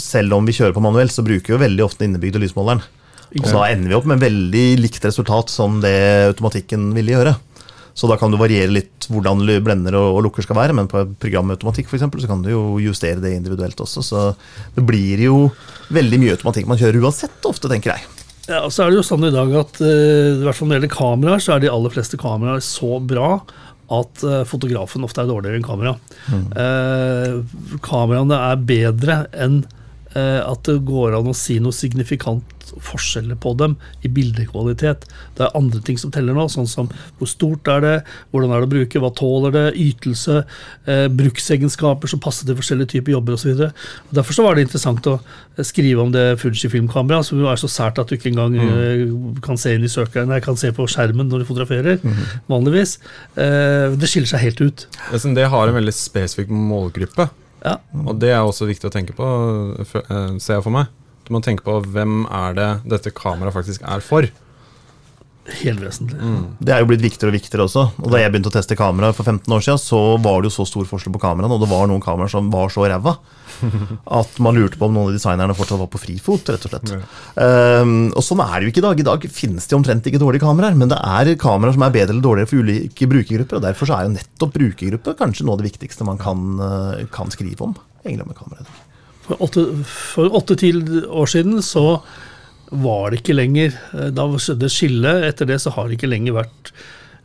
selv 0.00 0.36
om 0.36 0.46
vi 0.48 0.54
kjører 0.56 0.76
på 0.76 0.84
manuell, 0.84 1.10
så 1.12 1.24
bruker 1.24 1.52
vi 1.52 1.56
jo 1.56 1.64
veldig 1.64 1.84
ofte 1.84 2.04
den 2.04 2.12
innebygde 2.12 2.40
lysmåleren. 2.42 2.84
Og 3.36 3.50
da 3.52 3.66
ender 3.68 3.90
vi 3.90 3.96
opp 3.98 4.06
med 4.08 4.22
veldig 4.22 4.66
likt 4.80 5.04
resultat 5.04 5.52
som 5.52 5.82
det 5.82 5.96
automatikken 6.30 6.90
ville 6.96 7.12
gjøre. 7.12 7.34
Så 7.98 8.06
da 8.06 8.14
kan 8.18 8.30
du 8.30 8.38
variere 8.38 8.70
litt 8.70 9.08
hvordan 9.10 9.42
blender 9.64 9.96
og, 9.98 10.18
og 10.18 10.22
lukker 10.28 10.46
skal 10.46 10.60
være, 10.60 10.76
men 10.78 10.86
på 10.90 11.00
et 11.02 11.16
program 11.18 11.48
med 11.48 11.58
automatikk 11.58 11.88
for 11.90 11.98
eksempel, 11.98 12.22
så 12.22 12.30
kan 12.30 12.44
du 12.44 12.52
jo 12.52 12.62
justere 12.82 13.18
det 13.24 13.34
individuelt 13.34 13.80
også. 13.82 14.04
Så 14.06 14.26
det 14.76 14.84
blir 14.86 15.24
jo 15.24 15.48
veldig 15.94 16.20
mye 16.22 16.36
automatikk 16.36 16.70
man 16.70 16.78
kjører 16.78 17.02
uansett, 17.02 17.40
ofte, 17.48 17.70
tenker 17.72 17.96
jeg. 17.96 18.06
Ja, 18.48 18.62
og 18.62 18.72
så 18.72 18.84
er 18.84 18.92
det 18.92 19.00
jo 19.00 19.04
sånn 19.04 19.26
i 19.28 19.34
dag 19.34 19.50
at 19.60 19.80
eh, 19.84 20.38
i 20.38 20.44
hvert 20.46 20.56
fall 20.56 20.70
når 20.70 20.78
det 20.78 20.78
gjelder 20.78 20.94
kameraer, 20.94 21.42
så 21.42 21.56
er 21.56 21.64
de 21.64 21.72
aller 21.72 21.92
fleste 21.92 22.20
kameraer 22.20 22.62
så 22.64 23.00
bra 23.04 23.32
at 23.98 24.22
eh, 24.24 24.44
fotografen 24.48 25.04
ofte 25.04 25.24
er 25.24 25.28
dårligere 25.28 25.58
enn 25.58 25.66
kamera. 25.66 25.96
Eh, 26.32 27.34
kameraene 27.84 28.38
er 28.52 28.62
bedre 28.70 29.18
enn 29.36 29.60
at 30.16 30.64
det 30.64 30.78
går 30.88 31.18
an 31.18 31.28
å 31.30 31.36
si 31.36 31.58
noe 31.60 31.76
signifikant 31.76 32.58
forskjeller 32.76 33.38
på 33.40 33.54
dem 33.58 33.76
i 34.04 34.10
bildekvalitet. 34.12 35.06
Det 35.36 35.44
er 35.44 35.56
andre 35.58 35.80
ting 35.84 35.98
som 36.00 36.12
teller 36.14 36.36
nå, 36.36 36.46
sånn 36.52 36.68
som 36.70 36.90
hvor 37.18 37.30
stort 37.30 37.68
er 37.72 37.84
det, 37.84 37.94
hvordan 38.32 38.52
er 38.52 38.62
det 38.62 38.68
å 38.68 38.72
bruke, 38.74 39.02
hva 39.02 39.10
tåler 39.16 39.54
det, 39.54 39.64
ytelse, 39.80 40.42
eh, 40.90 41.06
bruksegenskaper 41.20 42.10
som 42.10 42.22
passer 42.22 42.48
til 42.48 42.58
forskjellige 42.58 42.94
typer 42.96 43.16
jobber 43.16 43.38
osv. 43.38 43.64
Derfor 44.14 44.36
så 44.36 44.46
var 44.46 44.56
det 44.56 44.66
interessant 44.66 45.10
å 45.10 45.18
eh, 45.18 45.64
skrive 45.66 46.04
om 46.04 46.14
det 46.14 46.26
Fuji-filmkameraet, 46.42 47.30
som 47.30 47.40
jo 47.40 47.50
er 47.50 47.60
så 47.60 47.70
sært 47.72 48.00
at 48.02 48.10
du 48.10 48.18
ikke 48.18 48.32
engang 48.32 48.56
mm. 48.58 49.42
kan 49.44 49.60
se 49.60 49.74
inn 49.76 49.86
i 49.86 49.92
søkeren, 49.92 50.30
nei, 50.32 50.42
kan 50.44 50.58
se 50.58 50.72
på 50.74 50.88
skjermen 50.90 51.30
når 51.30 51.44
du 51.44 51.48
fotograferer, 51.48 52.00
vanligvis. 52.50 52.98
Eh, 53.38 53.96
det 53.98 54.10
skiller 54.10 54.30
seg 54.30 54.46
helt 54.46 54.64
ut. 54.64 54.88
Det 55.38 55.50
har 55.52 55.68
en 55.68 55.78
veldig 55.78 55.94
spesifikk 55.94 56.50
målgruppe. 56.52 57.28
Ja. 57.64 57.78
Og 58.06 58.18
det 58.22 58.30
er 58.34 58.42
også 58.42 58.68
viktig 58.68 58.88
å 58.88 58.94
tenke 58.94 59.16
på, 59.16 59.28
eh, 59.82 60.38
ser 60.38 60.58
jeg 60.58 60.66
for 60.66 60.74
meg. 60.74 60.92
Du 61.26 61.34
må 61.34 61.42
tenke 61.44 61.66
på 61.66 61.80
hvem 61.84 62.22
er 62.32 62.54
det 62.56 62.68
dette 62.88 63.12
kameraet 63.12 63.56
faktisk 63.56 63.82
er 63.84 64.04
for. 64.04 64.28
Helt 65.48 65.80
vesentlig. 65.80 66.18
Det 66.60 66.72
er 66.74 66.82
jo 66.82 66.88
blitt 66.90 67.00
viktigere 67.00 67.30
og 67.32 67.36
viktigere 67.38 67.64
også. 67.64 67.82
Og 68.04 68.10
Da 68.12 68.18
jeg 68.20 68.30
begynte 68.34 68.50
å 68.50 68.54
teste 68.54 68.76
kamera 68.76 69.08
for 69.16 69.24
15 69.24 69.48
år 69.56 69.62
siden, 69.64 69.80
så 69.80 70.00
var 70.20 70.42
det 70.42 70.50
jo 70.50 70.56
så 70.58 70.66
stor 70.68 70.84
forskjell 70.90 71.14
på 71.14 71.20
kameraene, 71.22 71.54
og 71.56 71.62
det 71.62 71.68
var 71.70 71.86
noen 71.88 72.02
kameraer 72.04 72.28
som 72.32 72.50
var 72.52 72.68
så 72.74 72.84
ræva 72.84 73.14
at 74.20 74.36
man 74.44 74.54
lurte 74.54 74.76
på 74.78 74.86
om 74.86 74.92
noen 74.94 75.08
av 75.08 75.16
designerne 75.16 75.56
fortsatt 75.56 75.80
var 75.80 75.88
på 75.90 75.98
frifot, 76.02 76.50
rett 76.52 76.66
og 76.68 76.74
slett. 76.74 76.92
Um, 77.34 77.94
og 78.12 78.22
sånn 78.22 78.42
er 78.44 78.52
det 78.60 78.68
jo 78.68 78.72
ikke 78.74 78.82
i 78.82 78.86
dag. 78.88 79.00
I 79.00 79.06
dag 79.08 79.24
finnes 79.40 79.66
det 79.66 79.78
omtrent 79.78 80.06
ikke 80.10 80.20
dårlige 80.22 80.44
kameraer, 80.44 80.76
men 80.78 80.92
det 80.92 81.00
er 81.00 81.32
kameraer 81.40 81.74
som 81.78 81.86
er 81.88 81.96
bedre 81.96 82.12
eller 82.14 82.26
dårligere 82.28 82.50
for 82.52 82.62
ulike 82.68 83.08
brukergrupper, 83.10 83.58
og 83.58 83.64
derfor 83.66 83.88
så 83.90 83.96
er 83.98 84.06
jo 84.10 84.14
nettopp 84.18 84.54
brukergruppe 84.58 85.16
kanskje 85.18 85.48
noe 85.48 85.56
av 85.56 85.62
det 85.64 85.70
viktigste 85.72 86.06
man 86.06 86.20
kan, 86.20 86.44
eh, 86.68 87.06
kan 87.14 87.32
skrive 87.34 87.64
om. 87.70 87.74
egentlig 88.04 88.24
om 88.28 88.30
et 88.36 88.38
kamera 88.44 88.60
i 88.60 88.68
dag. 88.68 88.76
For 89.26 89.36
åtte- 89.48 89.84
For 89.84 90.28
åtte-ti 90.38 90.70
år 91.08 91.26
siden 91.28 91.58
så 91.64 92.00
var 92.70 93.10
det 93.10 93.22
ikke 93.22 93.36
lenger 93.36 93.74
eh, 93.96 94.08
Da 94.14 94.26
skjedde 94.36 94.70
skillet. 94.72 95.26
Etter 95.30 95.48
det 95.48 95.60
så 95.62 95.72
har 95.74 95.88
det 95.88 95.98
ikke 95.98 96.10
lenger 96.10 96.36
vært 96.40 96.72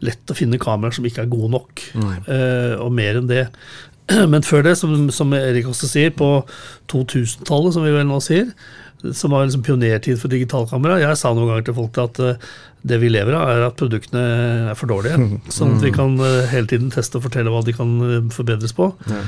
lett 0.03 0.31
å 0.31 0.35
finne 0.35 0.59
kameraer 0.59 0.95
som 0.97 1.05
ikke 1.07 1.23
er 1.23 1.31
gode 1.31 1.53
nok, 1.53 1.81
uh, 1.95 2.73
og 2.83 2.89
mer 2.91 3.21
enn 3.21 3.29
det. 3.29 3.45
Men 4.33 4.43
før 4.43 4.65
det, 4.65 4.73
som, 4.75 4.91
som 5.15 5.31
Erik 5.37 5.69
også 5.69 5.87
sier, 5.87 6.11
på 6.11 6.27
2000-tallet, 6.91 7.71
som 7.71 7.85
vi 7.85 7.93
vel 7.95 8.09
nå 8.09 8.17
sier, 8.23 8.49
som 9.11 9.31
var 9.31 9.45
liksom 9.45 9.63
pionertid 9.63 10.19
for 10.21 10.31
digitalkamera. 10.31 11.01
Jeg 11.01 11.17
sa 11.19 11.33
noen 11.35 11.49
ganger 11.49 11.65
til 11.67 11.75
folk 11.75 11.97
at 11.99 12.19
uh, 12.23 12.51
det 12.87 12.99
vi 13.01 13.09
lever 13.11 13.35
av, 13.35 13.49
er 13.51 13.65
at 13.65 13.75
produktene 13.79 14.21
er 14.71 14.77
for 14.79 14.91
dårlige. 14.91 15.17
Sånn 15.55 15.75
at 15.75 15.83
vi 15.83 15.91
kan 15.95 16.15
uh, 16.21 16.45
hele 16.51 16.69
tiden 16.71 16.91
teste 16.93 17.19
og 17.19 17.25
fortelle 17.25 17.51
hva 17.51 17.63
de 17.67 17.75
kan 17.75 17.91
uh, 17.99 18.15
forbedres 18.33 18.75
på. 18.77 18.91
Ja. 19.11 19.23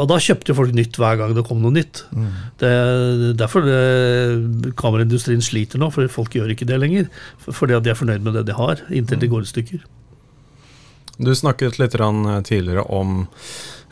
og 0.00 0.06
da 0.08 0.16
kjøpte 0.16 0.48
jo 0.52 0.56
folk 0.56 0.72
nytt 0.72 0.96
hver 0.96 1.18
gang 1.20 1.34
det 1.36 1.44
kom 1.44 1.60
noe 1.60 1.74
nytt. 1.76 2.02
Mm. 2.16 2.28
Det 2.60 2.68
er 2.72 3.24
derfor 3.36 3.64
det, 3.66 4.72
kameraindustrien 4.80 5.44
sliter 5.44 5.80
nå, 5.80 5.90
for 5.92 6.08
folk 6.12 6.36
gjør 6.36 6.54
ikke 6.54 6.68
det 6.68 6.80
lenger. 6.80 7.08
Fordi 7.44 7.76
at 7.76 7.84
de 7.84 7.92
er 7.92 7.98
fornøyd 7.98 8.24
med 8.24 8.38
det 8.38 8.46
de 8.48 8.56
har, 8.56 8.80
inntil 8.88 9.20
de 9.20 9.28
går 9.28 9.44
i 9.44 9.50
stykker. 9.52 9.82
Du 11.18 11.32
snakket 11.34 11.80
litt 11.80 11.96
tidligere 12.48 12.84
om 12.88 13.26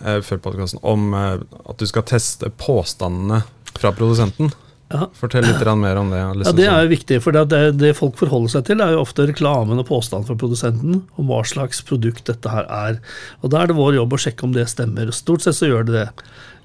før 0.01 0.41
podcasten, 0.41 0.81
om 0.87 1.13
at 1.17 1.77
du 1.81 1.85
skal 1.89 2.07
teste 2.09 2.49
påstandene 2.57 3.43
fra 3.77 3.93
produsenten. 3.97 4.53
Ja. 4.93 5.09
Fortell 5.19 5.43
litt 5.43 5.63
mer 5.81 5.99
om 5.99 6.11
det. 6.13 6.21
Ja, 6.21 6.53
Det 6.55 6.67
er 6.71 6.85
jo 6.85 6.91
viktig, 6.93 7.19
for 7.25 7.35
det, 7.35 7.63
det, 7.75 7.93
folk 7.99 8.19
forholder 8.21 8.53
seg 8.55 8.69
til, 8.69 8.83
er 8.83 8.95
jo 8.95 9.03
ofte 9.03 9.27
reklamen 9.27 9.83
og 9.83 9.89
påstanden 9.89 10.29
fra 10.29 10.39
produsenten 10.39 11.01
om 11.19 11.31
hva 11.31 11.43
slags 11.49 11.83
produkt 11.87 12.29
dette 12.31 12.53
her 12.53 12.69
er. 12.71 13.01
Og 13.43 13.51
Da 13.51 13.63
er 13.63 13.73
det 13.73 13.79
vår 13.79 13.99
jobb 13.99 14.15
å 14.15 14.21
sjekke 14.27 14.47
om 14.47 14.55
det 14.55 14.69
stemmer. 14.71 15.11
Stort 15.15 15.43
sett 15.43 15.59
så 15.59 15.71
gjør 15.71 15.89
det 15.89 15.97
det. 15.99 16.09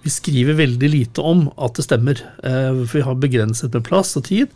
Vi 0.02 0.10
skriver 0.10 0.58
veldig 0.58 0.88
lite 0.90 1.22
om 1.22 1.44
at 1.62 1.78
det 1.78 1.86
stemmer, 1.86 2.18
eh, 2.44 2.70
for 2.86 2.98
vi 2.98 3.04
har 3.06 3.20
begrenset 3.22 3.74
med 3.74 3.86
plass 3.86 4.16
og 4.18 4.26
tid. 4.26 4.50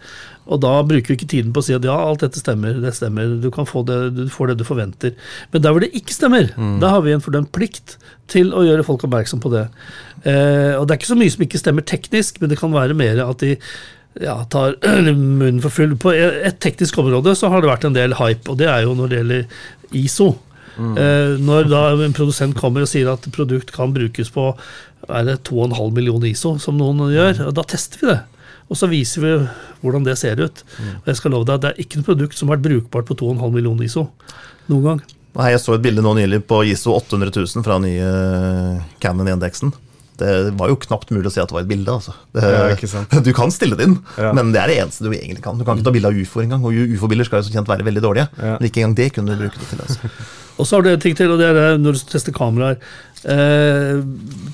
Og 0.49 0.61
da 0.61 0.79
bruker 0.85 1.13
vi 1.13 1.17
ikke 1.19 1.29
tiden 1.29 1.53
på 1.53 1.61
å 1.61 1.65
si 1.67 1.75
at 1.77 1.85
ja, 1.85 1.93
alt 1.93 2.25
dette 2.25 2.41
stemmer, 2.41 2.79
det 2.81 2.93
stemmer, 2.97 3.37
du 3.41 3.51
kan 3.53 3.69
få 3.69 3.83
det, 3.85 4.15
du 4.17 4.25
får 4.29 4.51
det 4.51 4.57
du 4.61 4.65
forventer. 4.65 5.13
Men 5.53 5.61
der 5.61 5.73
hvor 5.73 5.85
det 5.85 5.93
ikke 5.93 6.17
stemmer, 6.17 6.49
mm. 6.57 6.79
da 6.81 6.95
har 6.95 7.05
vi 7.05 7.13
en 7.13 7.21
fordømt 7.21 7.53
plikt 7.53 7.97
til 8.31 8.53
å 8.57 8.63
gjøre 8.65 8.85
folk 8.85 9.05
oppmerksom 9.05 9.41
på 9.43 9.53
det. 9.53 9.67
Eh, 10.25 10.73
og 10.77 10.87
det 10.87 10.95
er 10.95 10.99
ikke 10.99 11.11
så 11.13 11.19
mye 11.19 11.33
som 11.33 11.45
ikke 11.45 11.61
stemmer 11.61 11.85
teknisk, 11.85 12.41
men 12.41 12.51
det 12.51 12.57
kan 12.61 12.73
være 12.73 12.97
mer 12.97 13.21
at 13.25 13.43
de 13.43 13.55
ja, 14.21 14.39
tar 14.51 14.77
munnen 15.13 15.61
for 15.63 15.73
full. 15.73 15.95
På 16.01 16.13
et 16.15 16.59
teknisk 16.63 16.97
område 17.01 17.35
så 17.37 17.51
har 17.53 17.61
det 17.61 17.71
vært 17.71 17.87
en 17.89 17.97
del 17.97 18.17
hype, 18.19 18.49
og 18.49 18.59
det 18.61 18.69
er 18.71 18.85
jo 18.85 18.97
når 18.97 19.11
det 19.11 19.21
gjelder 19.21 19.63
ISO. 20.01 20.31
Mm. 20.75 20.95
Eh, 20.99 21.33
når 21.39 21.69
da 21.71 21.83
en 22.03 22.15
produsent 22.15 22.57
kommer 22.57 22.83
og 22.83 22.91
sier 22.91 23.07
at 23.11 23.27
produkt 23.35 23.71
kan 23.75 23.93
brukes 23.95 24.31
på 24.33 24.49
er 25.05 25.27
det 25.27 25.43
2,5 25.47 25.93
millioner 25.93 26.31
ISO, 26.31 26.55
som 26.61 26.79
noen 26.79 27.05
gjør, 27.13 27.45
mm. 27.45 27.53
da 27.55 27.65
tester 27.69 28.01
vi 28.01 28.09
det. 28.09 28.21
Og 28.65 28.79
så 28.79 28.89
viser 28.89 29.21
vi 29.21 29.33
hvordan 29.83 30.07
det 30.07 30.15
ser 30.17 30.39
ut. 30.41 30.63
Mm. 30.79 30.93
Og 31.03 31.11
jeg 31.11 31.19
skal 31.19 31.35
love 31.35 31.45
deg, 31.45 31.59
at 31.59 31.61
Det 31.61 31.71
er 31.71 31.85
ikke 31.85 32.01
noe 32.01 32.09
produkt 32.09 32.39
som 32.39 32.49
har 32.49 32.57
vært 32.57 32.65
brukbart 32.65 33.09
på 33.11 33.17
2,5 33.21 33.53
millioner 33.53 33.85
ISO 33.85 34.07
noen 34.71 34.87
gang. 34.87 35.03
Nei, 35.35 35.51
Jeg 35.51 35.61
så 35.61 35.75
et 35.75 35.83
bilde 35.83 36.01
nå 36.01 36.15
nylig 36.17 36.41
på 36.47 36.63
ISO 36.71 36.95
800 36.95 37.35
000 37.35 37.65
fra 37.65 37.77
nye 37.83 38.09
Canon-indeksen. 39.03 39.73
Det 40.19 40.31
var 40.59 40.71
jo 40.71 40.77
knapt 40.79 41.11
mulig 41.11 41.29
å 41.29 41.33
si 41.33 41.41
at 41.43 41.51
det 41.51 41.57
var 41.57 41.65
et 41.65 41.69
bilde. 41.69 41.91
Altså. 41.91 42.15
Det, 42.35 42.43
ja, 42.45 43.21
du 43.27 43.31
kan 43.35 43.51
stille 43.53 43.77
det 43.79 43.89
inn, 43.89 43.97
ja. 44.21 44.31
men 44.35 44.53
det 44.55 44.61
er 44.61 44.71
det 44.71 44.77
eneste 44.83 45.05
du 45.05 45.11
egentlig 45.11 45.43
kan. 45.45 45.59
Du 45.59 45.65
kan 45.67 45.79
ikke 45.79 45.89
ta 45.89 45.95
bilde 45.95 46.11
av 46.11 46.19
ufo 46.19 46.43
engang, 46.43 46.63
og 46.65 46.75
ufo-bilder 46.95 47.27
skal 47.27 47.41
jo 47.41 47.49
så 47.49 47.55
kjent 47.55 47.71
være 47.71 47.87
veldig 47.87 48.03
dårlige. 48.05 48.29
Ja. 48.39 48.55
Men 48.57 48.69
ikke 48.69 48.83
engang 48.83 48.97
det 48.99 49.09
kunne 49.15 49.35
du 49.35 49.43
bruke 49.43 49.59
det 49.59 49.71
til. 49.71 49.81
Altså. 49.83 50.13
og 50.59 50.69
så 50.69 50.77
har 50.77 50.85
du 50.85 50.91
en 50.93 51.03
ting 51.03 51.17
til, 51.19 51.33
og 51.33 51.41
det 51.41 51.49
er 51.49 51.59
eh, 51.63 51.81
når 51.81 51.97
du 51.97 52.05
tester 52.13 52.35
kameraer. 52.35 52.79
Eh, 53.25 53.99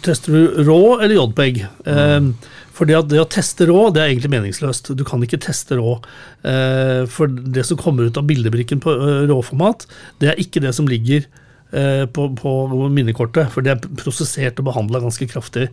tester 0.05 0.37
du 0.37 0.63
rå 0.69 0.81
eller 0.99 1.17
JPEG? 1.19 1.61
Eh, 1.85 2.17
mm. 2.25 2.33
For 2.71 2.89
det, 2.89 2.97
det, 3.11 3.19
å 3.21 3.29
teste 3.29 3.67
rå, 3.69 3.89
det 3.93 4.01
er 4.01 4.13
egentlig 4.13 4.31
meningsløst. 4.33 4.93
Du 4.97 5.03
kan 5.05 5.21
ikke 5.21 5.41
teste 5.43 5.77
rå. 5.77 5.99
Eh, 6.47 7.03
for 7.11 7.29
det 7.29 7.67
som 7.67 7.77
kommer 7.77 8.09
ut 8.09 8.17
av 8.17 8.25
bildebrikken 8.25 8.81
på 8.81 8.95
uh, 8.97 9.21
råformat, 9.29 9.85
det 10.23 10.31
er 10.31 10.41
ikke 10.41 10.63
det 10.63 10.71
som 10.73 10.89
ligger 10.89 11.27
Eh, 11.27 11.40
på, 11.71 12.25
på, 12.35 12.51
minnekortet, 12.91 13.47
for 13.53 13.63
det 13.63 13.71
er 13.73 13.85
prosessert 14.01 14.59
og 14.59 14.67
behandla 14.67 14.99
ganske 15.05 15.27
kraftig. 15.31 15.69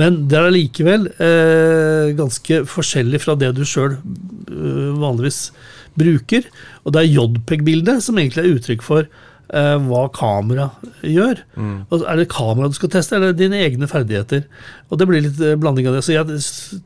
Men 0.00 0.22
det 0.30 0.38
er 0.38 0.48
allikevel 0.48 1.10
eh, 1.12 2.14
ganske 2.16 2.62
forskjellig 2.70 3.20
fra 3.24 3.36
det 3.38 3.52
du 3.58 3.64
sjøl 3.68 3.98
eh, 3.98 4.90
vanligvis 5.02 5.46
bruker. 5.98 6.48
Og 6.84 6.94
det 6.94 7.04
er 7.04 7.12
JPEG-bildet 7.12 8.02
som 8.04 8.18
egentlig 8.18 8.44
er 8.44 8.56
uttrykk 8.56 8.84
for 8.84 9.04
eh, 9.04 9.76
hva 9.86 10.04
kamera 10.14 10.68
gjør. 11.06 11.42
Mm. 11.56 11.76
Og 11.88 12.06
er 12.10 12.20
det 12.20 12.30
kamera 12.32 12.70
du 12.70 12.78
skal 12.78 12.92
teste, 12.92 13.18
eller 13.18 13.36
dine 13.36 13.60
egne 13.64 13.88
ferdigheter? 13.90 14.46
Og 14.90 15.00
det 15.00 15.08
blir 15.10 15.24
litt 15.26 15.42
eh, 15.42 15.58
blanding 15.60 15.90
av 15.90 15.98
det. 15.98 16.04
Så 16.06 16.16
jeg 16.16 16.38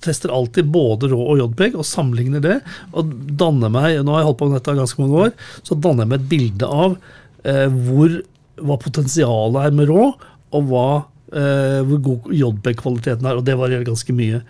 tester 0.04 0.34
alltid 0.34 0.72
både 0.74 1.12
rå 1.12 1.20
og 1.34 1.42
JPEG 1.42 1.78
og 1.78 1.88
sammenligner 1.88 2.44
det. 2.44 2.58
Og 2.92 3.14
danner 3.40 3.72
meg, 3.72 4.00
nå 4.02 4.16
har 4.16 4.24
jeg 4.24 4.32
holdt 4.32 4.42
på 4.42 4.50
med 4.50 4.60
dette 4.60 4.80
ganske 4.82 5.04
mange 5.04 5.28
år, 5.28 5.38
så 5.62 5.78
danner 5.78 6.04
jeg 6.04 6.12
meg 6.12 6.20
et 6.20 6.32
bilde 6.34 6.74
av 6.84 6.98
eh, 7.44 7.68
hvor 7.88 8.20
hva 8.64 8.78
potensialet 8.80 9.68
er 9.68 9.78
med 9.78 9.90
rå, 9.90 10.10
og 10.54 10.68
hva, 10.70 10.88
eh, 11.32 11.80
hvor 11.86 12.04
god 12.10 12.28
JB-kvaliteten 12.34 13.28
er. 13.28 13.40
Og 13.40 13.46
det 13.46 13.58
varierer 13.58 13.88
ganske 13.88 14.14
mye. 14.16 14.42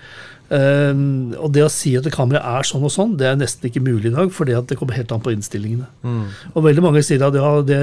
Um, 0.49 1.35
og 1.37 1.51
det 1.53 1.61
å 1.61 1.69
si 1.69 1.91
at 1.99 2.07
kameraet 2.09 2.63
er 2.63 2.65
sånn 2.65 2.85
og 2.87 2.93
sånn, 2.93 3.11
det 3.21 3.27
er 3.29 3.35
nesten 3.37 3.69
ikke 3.69 3.83
mulig 3.85 4.09
i 4.09 4.15
dag, 4.15 4.31
for 4.33 4.49
det 4.49 4.79
kommer 4.81 4.97
helt 4.97 5.13
an 5.13 5.21
på 5.21 5.35
innstillingene. 5.35 5.89
Mm. 6.01 6.23
Og 6.55 6.65
veldig 6.65 6.85
mange 6.87 7.03
sier 7.05 7.21
at 7.27 7.37
ja, 7.37 7.51
det, 7.61 7.81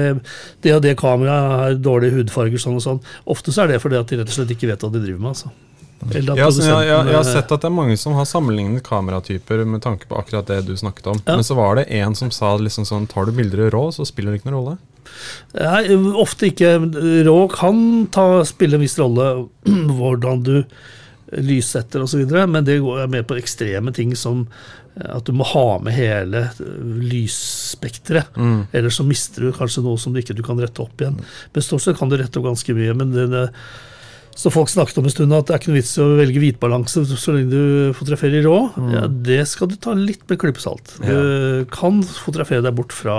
det 0.66 0.74
og 0.74 0.82
det 0.82 0.96
kameraet 0.98 1.52
har 1.60 1.78
dårlige 1.78 2.18
hudfarger, 2.18 2.58
sånn 2.58 2.80
og 2.80 2.82
sånn. 2.82 2.98
Ofte 3.30 3.54
så 3.54 3.64
er 3.64 3.74
det 3.74 3.84
fordi 3.84 4.00
at 4.00 4.10
de 4.10 4.18
rett 4.18 4.34
og 4.34 4.40
slett 4.40 4.56
ikke 4.56 4.72
vet 4.72 4.82
hva 4.82 4.90
de 4.90 5.04
driver 5.04 5.22
med. 5.22 5.36
altså. 5.36 5.54
Ja, 5.96 6.20
jeg, 6.20 6.58
jeg, 6.60 6.90
jeg, 6.90 7.14
har 7.14 7.24
sett 7.24 7.52
at 7.54 7.62
det 7.62 7.68
er 7.70 7.72
mange 7.72 7.94
som 7.98 8.18
har 8.18 8.26
sammenlignet 8.28 8.84
kameratyper 8.84 9.62
med 9.64 9.80
tanke 9.86 10.10
på 10.10 10.18
akkurat 10.18 10.50
det 10.50 10.60
du 10.66 10.74
snakket 10.76 11.08
om. 11.14 11.22
Ja. 11.22 11.38
Men 11.38 11.46
så 11.46 11.56
var 11.56 11.78
det 11.78 11.86
en 12.02 12.18
som 12.18 12.34
sa 12.34 12.52
liksom 12.60 12.84
sånn 12.88 13.06
Tar 13.10 13.30
du 13.30 13.32
bilder 13.36 13.64
i 13.66 13.70
rå, 13.72 13.86
så 13.94 14.04
spiller 14.06 14.34
det 14.34 14.42
ikke 14.42 14.50
noen 14.50 14.58
rolle. 14.58 14.76
Nei, 15.56 15.82
ofte 16.18 16.50
ikke. 16.50 16.76
Rå 17.26 17.38
kan 17.52 17.80
ta, 18.12 18.26
spille 18.48 18.78
en 18.78 18.84
viss 18.84 18.98
rolle 19.00 19.30
hvordan 19.98 20.44
du 20.46 20.56
lyssetter 21.42 22.04
osv., 22.04 22.22
men 22.46 22.64
det 22.66 22.80
går 22.84 23.08
mer 23.10 23.24
på 23.26 23.38
ekstreme 23.40 23.92
ting 23.94 24.14
som 24.18 24.44
eh, 24.94 25.08
at 25.16 25.26
du 25.26 25.34
må 25.34 25.46
ha 25.50 25.66
med 25.82 25.96
hele 25.96 26.46
lysspekteret. 27.02 28.36
Mm. 28.38 28.60
Ellers 28.70 29.00
så 29.00 29.06
mister 29.06 29.48
du 29.48 29.56
kanskje 29.56 29.82
noe 29.86 29.98
som 30.00 30.14
du 30.14 30.22
ikke 30.22 30.36
du 30.36 30.44
kan 30.46 30.60
rette 30.60 30.84
opp 30.84 31.02
igjen. 31.02 31.18
Men 31.52 31.66
stort 31.66 31.84
sett 31.84 31.98
kan 31.98 32.12
du 32.12 32.18
rette 32.20 32.38
opp 32.38 32.46
ganske 32.52 32.78
mye. 32.78 32.94
men 32.94 33.12
det, 33.14 33.28
det 33.34 33.48
så 34.36 34.50
folk 34.52 34.68
snakket 34.68 34.98
om 35.00 35.06
en 35.08 35.12
stund 35.14 35.32
at 35.32 35.48
det 35.48 35.54
er 35.54 35.60
ikke 35.62 35.70
noe 35.70 35.78
vits 35.78 35.94
i 35.96 36.02
å 36.04 36.16
velge 36.18 36.40
hvitbalanse 36.42 37.06
så 37.08 37.32
lenge 37.32 37.48
du 37.48 37.94
fotograferer 37.96 38.44
rå. 38.44 38.58
Mm. 38.76 38.90
Ja, 38.92 39.04
det 39.08 39.38
skal 39.48 39.70
du 39.70 39.78
ta 39.80 39.94
litt 39.96 40.26
med 40.28 40.36
klype 40.42 40.60
salt. 40.60 40.92
Du 41.00 41.08
ja. 41.08 41.62
kan 41.72 42.02
fotografere 42.04 42.60
deg 42.66 42.76
bort 42.76 42.92
fra 42.92 43.16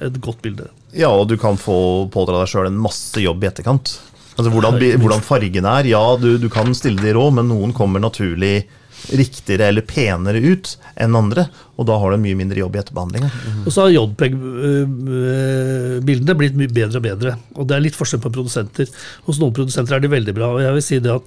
et 0.00 0.16
godt 0.24 0.40
bilde. 0.46 0.70
Ja, 0.96 1.10
og 1.12 1.28
du 1.28 1.36
kan 1.40 1.58
få 1.60 2.08
pådra 2.12 2.42
deg 2.42 2.52
sjøl 2.52 2.70
en 2.70 2.80
masse 2.80 3.20
jobb 3.20 3.44
i 3.44 3.50
etterkant. 3.50 3.98
Altså 4.38 4.52
Hvordan, 4.54 4.78
hvordan 5.02 5.24
fargen 5.26 5.66
er. 5.66 5.88
Ja, 5.90 6.02
du, 6.20 6.36
du 6.38 6.46
kan 6.52 6.70
stille 6.76 7.02
det 7.02 7.10
i 7.10 7.16
råd, 7.16 7.32
men 7.40 7.50
noen 7.50 7.74
kommer 7.74 8.02
naturlig 8.02 8.68
riktigere 9.14 9.68
eller 9.70 9.84
penere 9.86 10.40
ut 10.42 10.72
enn 10.98 11.14
andre. 11.18 11.44
Og 11.78 11.86
da 11.88 11.94
har 12.02 12.10
du 12.10 12.16
mye 12.22 12.36
mindre 12.38 12.60
jobb 12.60 12.74
i 12.76 12.80
etterbehandlinga. 12.80 13.28
Mm. 13.30 13.62
Og 13.64 13.70
så 13.74 13.78
har 13.84 13.94
JPEG-bildene 13.94 16.38
blitt 16.38 16.56
mye 16.58 16.74
bedre 16.74 16.98
og 16.98 17.04
bedre. 17.06 17.30
Og 17.58 17.64
det 17.68 17.74
er 17.76 17.84
litt 17.84 17.98
forskjell 17.98 18.24
på 18.24 18.34
produsenter. 18.34 18.86
Hos 19.26 19.40
noen 19.42 19.56
produsenter 19.56 19.92
er 19.96 20.00
de 20.02 20.14
veldig 20.14 20.34
bra. 20.38 20.46
Og 20.54 20.60
jeg 20.64 20.72
vil 20.78 20.88
si 20.88 20.96
det 21.04 21.12
at 21.14 21.24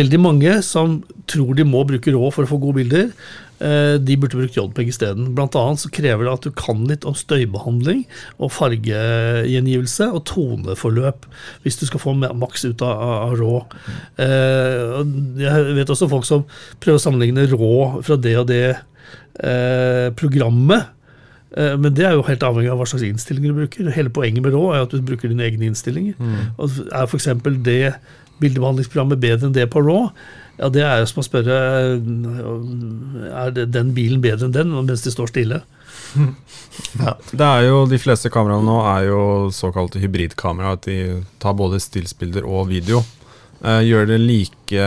veldig 0.00 0.20
mange 0.20 0.52
som 0.66 0.86
tror 1.30 1.50
de 1.58 1.64
må 1.68 1.80
bruke 1.88 2.14
rå 2.16 2.24
for 2.32 2.42
å 2.44 2.50
få 2.50 2.56
gode 2.62 2.78
bilder, 2.80 3.04
Eh, 3.10 3.14
de 3.60 4.16
burde 4.16 4.38
brukt 4.38 4.56
JPEG 4.56 4.88
isteden. 4.88 5.32
Blant 5.36 5.56
annet 5.58 5.82
så 5.82 5.90
krever 5.92 6.24
det 6.24 6.32
at 6.32 6.46
du 6.46 6.52
kan 6.56 6.80
litt 6.88 7.04
om 7.08 7.16
støybehandling 7.16 8.06
og 8.40 8.52
fargegjengivelse 8.56 10.08
og 10.16 10.22
toneforløp 10.30 11.26
hvis 11.64 11.76
du 11.80 11.84
skal 11.88 12.00
få 12.00 12.14
maks 12.16 12.64
ut 12.64 12.84
av, 12.86 13.02
av 13.26 13.34
rå. 13.36 13.58
Eh, 14.22 15.02
jeg 15.42 15.74
vet 15.76 15.92
også 15.92 16.08
folk 16.10 16.24
som 16.28 16.46
prøver 16.80 17.00
å 17.00 17.04
sammenligne 17.04 17.44
rå 17.52 17.74
fra 18.06 18.16
det 18.16 18.34
og 18.40 18.48
det 18.48 18.64
eh, 18.72 20.08
programmet. 20.16 20.96
Men 21.50 21.90
det 21.98 22.04
er 22.06 22.12
jo 22.14 22.22
helt 22.28 22.44
avhengig 22.46 22.70
av 22.70 22.78
hva 22.78 22.84
slags 22.86 23.02
innstillinger 23.02 23.50
du 23.50 23.56
bruker. 23.64 23.88
Hele 23.90 24.12
poenget 24.14 24.44
med 24.44 24.54
rå 24.54 24.68
er 24.70 24.84
at 24.84 24.92
du 24.94 25.02
bruker 25.02 25.32
dine 25.32 25.42
egne 25.48 25.66
innstillinger. 25.66 26.14
Mm. 26.14 26.52
Og 26.62 26.76
er 26.86 27.08
f.eks. 27.08 27.26
det 27.66 27.80
bildebehandlingsprogrammet 28.40 29.20
bedre 29.20 29.48
enn 29.48 29.56
det 29.56 29.66
på 29.72 29.82
raw? 29.84 30.12
Ja, 30.60 30.68
Det 30.68 30.82
er 30.84 30.98
jo 31.00 31.06
som 31.08 31.22
å 31.22 31.24
spørre 31.24 31.54
er 33.40 33.54
den 33.64 33.94
bilen 33.96 34.20
bedre 34.20 34.48
enn 34.48 34.56
den 34.56 34.74
mens 34.74 35.06
de 35.06 35.12
står 35.14 35.32
stille. 35.32 35.62
Ja. 36.96 37.12
Det 37.30 37.44
er 37.44 37.64
jo, 37.66 37.82
De 37.90 37.98
fleste 38.00 38.30
kameraene 38.32 38.64
nå 38.64 38.76
er 38.88 39.04
jo 39.10 39.22
såkalte 39.52 40.00
hybridkamera. 40.00 40.74
At 40.78 40.86
de 40.88 41.20
tar 41.42 41.56
både 41.58 41.80
stillsbilder 41.82 42.46
og 42.48 42.70
video. 42.70 43.02
Eh, 43.60 43.82
gjør 43.84 44.08
det 44.08 44.20
like 44.22 44.86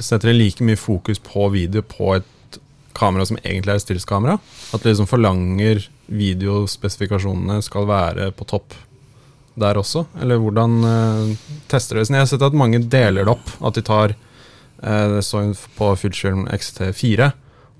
Setter 0.00 0.30
det 0.30 0.38
like 0.38 0.64
mye 0.64 0.80
fokus 0.80 1.20
på 1.20 1.50
video 1.52 1.82
på 1.84 2.14
et 2.16 2.58
kamera 2.96 3.26
som 3.28 3.36
egentlig 3.42 3.74
er 3.74 3.80
et 3.82 3.84
stillskamera? 3.84 4.38
At 4.72 4.82
det 4.82 4.94
liksom 4.94 5.10
forlanger 5.10 5.84
videospesifikasjonene 6.08 7.60
skal 7.66 7.88
være 7.90 8.30
på 8.36 8.46
topp 8.48 8.74
der 9.60 9.78
også? 9.78 10.06
Eller 10.22 10.40
hvordan 10.42 10.78
eh, 10.88 11.50
tester 11.70 12.00
det? 12.00 12.08
Jeg 12.08 12.22
har 12.24 12.30
sett 12.30 12.46
at 12.46 12.56
mange 12.56 12.80
deler 12.80 13.26
det 13.26 13.34
opp. 13.36 13.52
At 13.60 13.76
de 13.76 13.84
tar 13.84 14.16
det 14.84 15.22
så 15.24 15.40
på 15.78 15.90
Fullskjerm 15.96 16.46
XT4. 16.52 17.30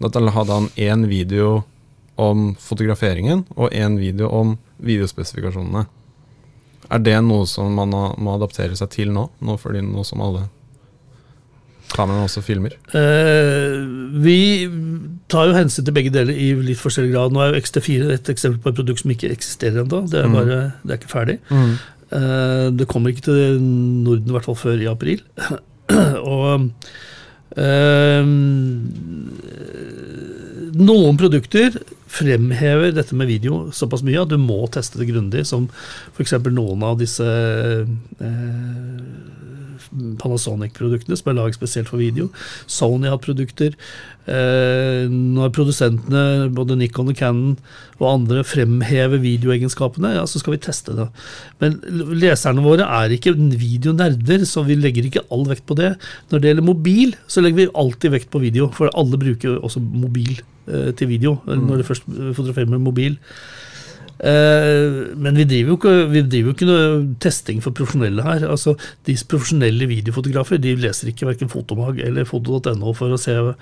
Da 0.05 0.21
hadde 0.35 0.53
han 0.59 0.69
én 0.77 1.07
video 1.09 1.65
om 2.17 2.55
fotograferingen 2.61 3.45
og 3.57 3.73
én 3.75 3.97
video 3.99 4.29
om 4.31 4.57
videospesifikasjonene. 4.85 5.87
Er 6.93 7.01
det 7.01 7.17
noe 7.25 7.47
som 7.49 7.73
man 7.75 7.91
må 7.91 8.35
adaptere 8.37 8.77
seg 8.77 8.91
til 8.93 9.11
nå, 9.15 9.29
nå 9.41 9.57
fordi 9.59 9.81
nå 9.83 10.05
som 10.07 10.21
alle 10.25 10.45
kameraene 11.95 12.27
også 12.29 12.43
filmer? 12.45 12.75
Eh, 12.95 13.79
vi 14.25 14.39
tar 15.33 15.49
jo 15.51 15.57
hensyn 15.57 15.87
til 15.87 15.95
begge 15.97 16.13
deler 16.15 16.35
i 16.37 16.53
litt 16.67 16.81
forskjellig 16.81 17.13
grad. 17.15 17.35
Nå 17.35 17.41
er 17.45 17.53
jo 17.55 17.63
XT4 17.63 18.11
et 18.19 18.31
eksempel 18.35 18.61
på 18.65 18.73
et 18.73 18.79
produkt 18.81 19.03
som 19.05 19.15
ikke 19.15 19.33
eksisterer 19.33 19.83
ennå. 19.85 20.03
Det, 20.11 20.25
Mm. 20.27 20.73
det 20.85 20.91
er 20.93 20.99
ikke 21.01 21.15
ferdig. 21.15 21.39
Eh, 22.13 22.71
det 22.71 22.87
kommer 22.89 23.11
ikke 23.11 23.27
til 23.31 23.61
Norden 23.63 24.29
i 24.29 24.33
hvert 24.37 24.45
fall 24.45 24.55
før 24.61 24.83
i 24.83 24.91
april. 24.91 25.23
Og 26.35 26.71
øh, 27.57 28.31
noen 30.75 31.21
produkter 31.21 31.79
fremhever 32.15 32.95
dette 32.95 33.17
med 33.19 33.31
video 33.31 33.69
såpass 33.75 34.05
mye 34.07 34.23
at 34.23 34.31
du 34.31 34.39
må 34.39 34.61
teste 34.73 35.01
det 35.01 35.11
grundig, 35.11 35.45
som 35.49 35.67
f.eks. 36.15 36.37
noen 36.47 36.85
av 36.87 36.99
disse 37.01 37.27
eh, 37.27 38.45
Panasonic-produktene 40.21 41.17
som 41.19 41.31
er 41.31 41.39
laget 41.39 41.59
spesielt 41.59 41.91
for 41.91 42.03
video. 42.03 42.31
Sony 42.71 43.09
har 43.11 43.21
produkter. 43.23 43.77
Eh, 44.25 45.05
når 45.11 45.53
produsentene, 45.55 46.51
både 46.57 46.79
Nikon 46.81 47.11
og 47.13 47.19
Canon 47.19 47.57
og 48.01 48.07
andre, 48.09 48.45
fremhever 48.49 49.21
videoegenskapene, 49.23 50.15
ja, 50.17 50.25
så 50.29 50.41
skal 50.41 50.57
vi 50.57 50.63
teste 50.65 50.97
det. 50.97 51.09
Men 51.61 51.77
leserne 52.17 52.65
våre 52.65 52.89
er 53.03 53.15
ikke 53.15 53.37
videonerder, 53.37 54.47
så 54.49 54.65
vi 54.67 54.79
legger 54.81 55.11
ikke 55.11 55.27
all 55.35 55.45
vekt 55.51 55.67
på 55.69 55.77
det. 55.79 55.95
Når 56.33 56.41
det 56.41 56.51
gjelder 56.51 56.71
mobil, 56.71 57.15
så 57.29 57.45
legger 57.45 57.65
vi 57.65 57.75
alltid 57.85 58.17
vekt 58.17 58.33
på 58.33 58.43
video, 58.43 58.71
for 58.75 58.93
alle 58.97 59.21
bruker 59.21 59.61
også 59.61 59.83
mobil 59.85 60.39
eh, 60.69 60.91
til 60.97 61.13
video 61.13 61.39
når 61.45 61.81
de 61.81 61.87
først 61.87 62.09
fotograferer 62.09 62.73
med 62.73 62.83
mobil. 62.85 63.21
Eh, 64.23 65.17
men 65.19 65.35
vi 65.35 65.47
driver, 65.49 65.73
jo 65.73 65.77
ikke, 65.79 65.95
vi 66.13 66.23
driver 66.23 66.51
jo 66.51 66.55
ikke 66.55 66.69
noe 66.69 66.91
testing 67.23 67.61
for 67.65 67.75
profesjonelle 67.75 68.23
her. 68.23 68.47
Altså, 68.47 68.77
De 69.07 69.17
profesjonelle 69.31 69.89
videofotografer 69.91 70.61
de 70.63 70.77
leser 70.79 71.11
ikke 71.11 71.29
verken 71.29 71.51
Fotomag 71.51 71.99
eller 72.05 72.29
foto.no 72.29 72.95
for 72.95 73.15
å 73.15 73.21
se 73.21 73.35
eh, 73.35 73.55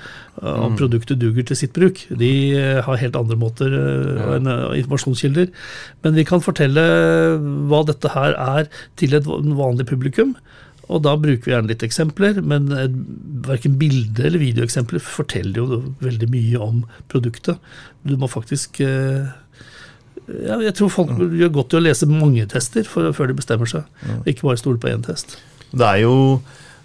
om 0.53 0.77
produktet 0.79 1.21
duger 1.23 1.47
til 1.49 1.59
sitt 1.59 1.75
bruk. 1.77 2.05
De 2.11 2.33
eh, 2.59 2.81
har 2.85 3.01
helt 3.01 3.19
andre 3.19 3.39
måter 3.41 3.73
enn 3.73 4.51
informasjonskilder. 4.51 5.49
Men 6.05 6.19
vi 6.19 6.27
kan 6.29 6.45
fortelle 6.45 6.85
hva 7.71 7.85
dette 7.89 8.13
her 8.13 8.37
er 8.37 8.69
til 9.01 9.17
et 9.17 9.29
vanlig 9.29 9.89
publikum. 9.89 10.37
Og 10.93 11.01
da 11.07 11.15
bruker 11.17 11.47
vi 11.47 11.53
gjerne 11.55 11.71
litt 11.71 11.85
eksempler, 11.87 12.41
men 12.45 12.67
verken 13.47 13.79
bilde- 13.81 14.27
eller 14.27 14.43
videoeksempler 14.43 15.01
forteller 15.01 15.63
jo 15.63 15.79
veldig 16.03 16.29
mye 16.33 16.61
om 16.61 16.83
produktet. 17.13 17.63
Du 18.05 18.19
må 18.21 18.29
faktisk 18.29 18.83
eh, 18.85 19.31
ja, 20.29 20.59
Jeg 20.63 20.75
tror 20.79 20.91
folk 20.93 21.13
gjør 21.19 21.51
godt 21.59 21.75
i 21.75 21.81
å 21.81 21.85
lese 21.85 22.07
mange 22.11 22.45
tester 22.51 22.85
for, 22.89 23.13
før 23.17 23.31
de 23.33 23.39
bestemmer 23.41 23.67
seg. 23.71 23.89
Ikke 24.29 24.47
bare 24.49 24.61
stole 24.61 24.79
på 24.83 24.91
én 24.93 25.03
test. 25.05 25.37
Det 25.73 25.87
er 25.89 26.03
jo 26.05 26.15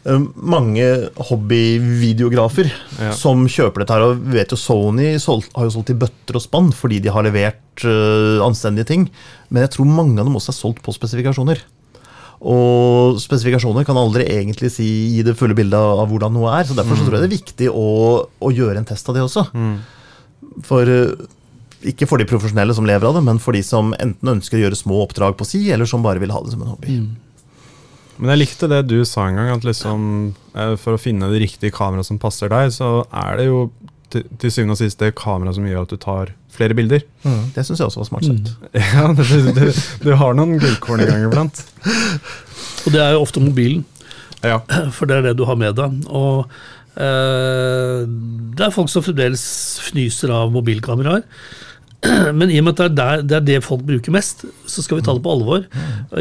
eh, 0.08 0.22
mange 0.36 0.86
hobbyvideografer 1.30 2.70
Ja. 3.02 3.12
som 3.14 3.46
kjøper 3.48 3.84
dette 3.84 3.94
her. 3.98 4.06
Og 4.08 4.22
vi 4.24 4.38
vet 4.40 4.54
jo 4.54 4.58
Sony 4.60 5.10
har 5.18 5.66
jo 5.68 5.74
solgt 5.74 5.92
i 5.94 5.98
bøtter 6.00 6.40
og 6.40 6.44
spann 6.46 6.72
fordi 6.74 7.00
de 7.04 7.12
har 7.14 7.24
levert 7.28 7.86
uh, 7.86 8.42
anstendige 8.46 8.88
ting. 8.90 9.10
Men 9.50 9.66
jeg 9.68 9.76
tror 9.78 9.86
mange 9.92 10.20
av 10.20 10.26
dem 10.30 10.38
også 10.40 10.54
er 10.54 10.60
solgt 10.62 10.82
på 10.86 10.96
spesifikasjoner. 10.96 11.62
Og 12.38 13.18
spesifikasjoner 13.22 13.86
kan 13.88 13.98
aldri 13.98 14.26
egentlig 14.30 14.70
si, 14.76 14.86
gi 15.16 15.24
det 15.26 15.34
fulle 15.40 15.56
bildet 15.58 15.78
av 15.78 16.06
hvordan 16.10 16.34
noe 16.38 16.52
er. 16.60 16.68
så 16.70 16.76
Derfor 16.78 16.98
så 17.00 17.06
tror 17.08 17.18
jeg 17.18 17.26
det 17.26 17.30
er 17.32 17.38
viktig 17.38 17.70
å, 17.74 17.88
å 18.30 18.52
gjøre 18.54 18.78
en 18.82 18.86
test 18.86 19.10
av 19.10 19.18
det 19.18 19.24
også. 19.26 19.48
For 20.68 20.90
eh, 20.90 21.16
Ikke 21.86 22.08
for 22.10 22.18
de 22.18 22.26
profesjonelle 22.26 22.74
som 22.74 22.88
lever 22.90 23.06
av 23.06 23.14
det, 23.20 23.24
men 23.28 23.38
for 23.44 23.54
de 23.54 23.62
som 23.66 23.92
enten 24.02 24.32
ønsker 24.38 24.58
å 24.58 24.64
gjøre 24.66 24.80
små 24.80 25.04
oppdrag 25.06 25.36
på 25.38 25.46
si, 25.46 25.68
eller 25.72 25.86
som 25.86 26.02
bare 26.06 26.20
vil 26.24 26.32
ha 26.34 26.40
det 26.42 26.56
som 26.56 26.64
en 26.66 26.72
hobby. 26.74 26.96
Men 28.18 28.32
jeg 28.34 28.42
likte 28.42 28.70
det 28.72 28.80
du 28.90 28.96
sa 29.06 29.28
en 29.30 29.38
gang, 29.38 29.52
at 29.54 29.68
liksom 29.68 30.08
eh, 30.58 30.74
for 30.82 30.98
å 30.98 31.02
finne 31.02 31.30
det 31.30 31.44
riktige 31.44 31.70
kameraet 31.76 32.08
som 32.10 32.18
passer 32.18 32.50
deg, 32.50 32.72
så 32.74 33.04
er 33.14 33.38
det 33.38 33.46
jo 33.46 33.60
til, 34.10 34.24
til 34.42 34.54
syvende 34.56 34.74
og 34.74 34.80
sist 34.82 34.98
det 35.04 35.12
kameraet 35.20 35.60
som 35.60 35.68
gjør 35.70 35.84
at 35.86 35.94
du 35.94 36.00
tar 36.02 36.32
flere 36.58 36.74
bilder. 36.74 37.04
Det 37.54 37.62
syns 37.68 37.78
jeg 37.84 37.92
også 37.92 38.02
var 38.02 38.08
smart 38.10 38.26
sett. 38.26 38.50
Ja, 38.96 39.04
du, 39.14 39.52
du, 39.54 39.68
Du 40.02 40.10
har 40.18 40.34
noen 40.34 40.56
gullkorn 40.58 41.04
en 41.06 41.12
gang 41.12 41.28
iblant. 41.28 41.62
Og 42.88 42.96
det 42.96 43.04
er 43.04 43.14
jo 43.14 43.22
ofte 43.28 43.44
mobilen, 43.44 43.86
Ja. 44.42 44.64
for 44.98 45.06
det 45.06 45.20
er 45.20 45.28
det 45.30 45.36
du 45.38 45.46
har 45.46 45.60
med 45.60 45.78
deg. 45.78 46.02
Og 46.10 46.48
eh, 46.98 48.02
det 48.58 48.66
er 48.66 48.74
folk 48.74 48.90
som 48.90 49.06
fremdeles 49.06 49.46
fnyser 49.92 50.34
av 50.34 50.50
mobilkameraer. 50.56 51.22
Men 52.38 52.52
i 52.54 52.60
og 52.62 52.68
med 52.68 52.76
at 52.76 52.80
det 52.80 52.86
er, 52.86 52.94
der, 52.98 53.22
det 53.26 53.36
er 53.38 53.46
det 53.48 53.66
folk 53.66 53.82
bruker 53.88 54.14
mest, 54.14 54.44
så 54.70 54.84
skal 54.86 55.00
vi 55.00 55.06
ta 55.06 55.16
det 55.18 55.24
på 55.26 55.34
alvor. 55.34 55.64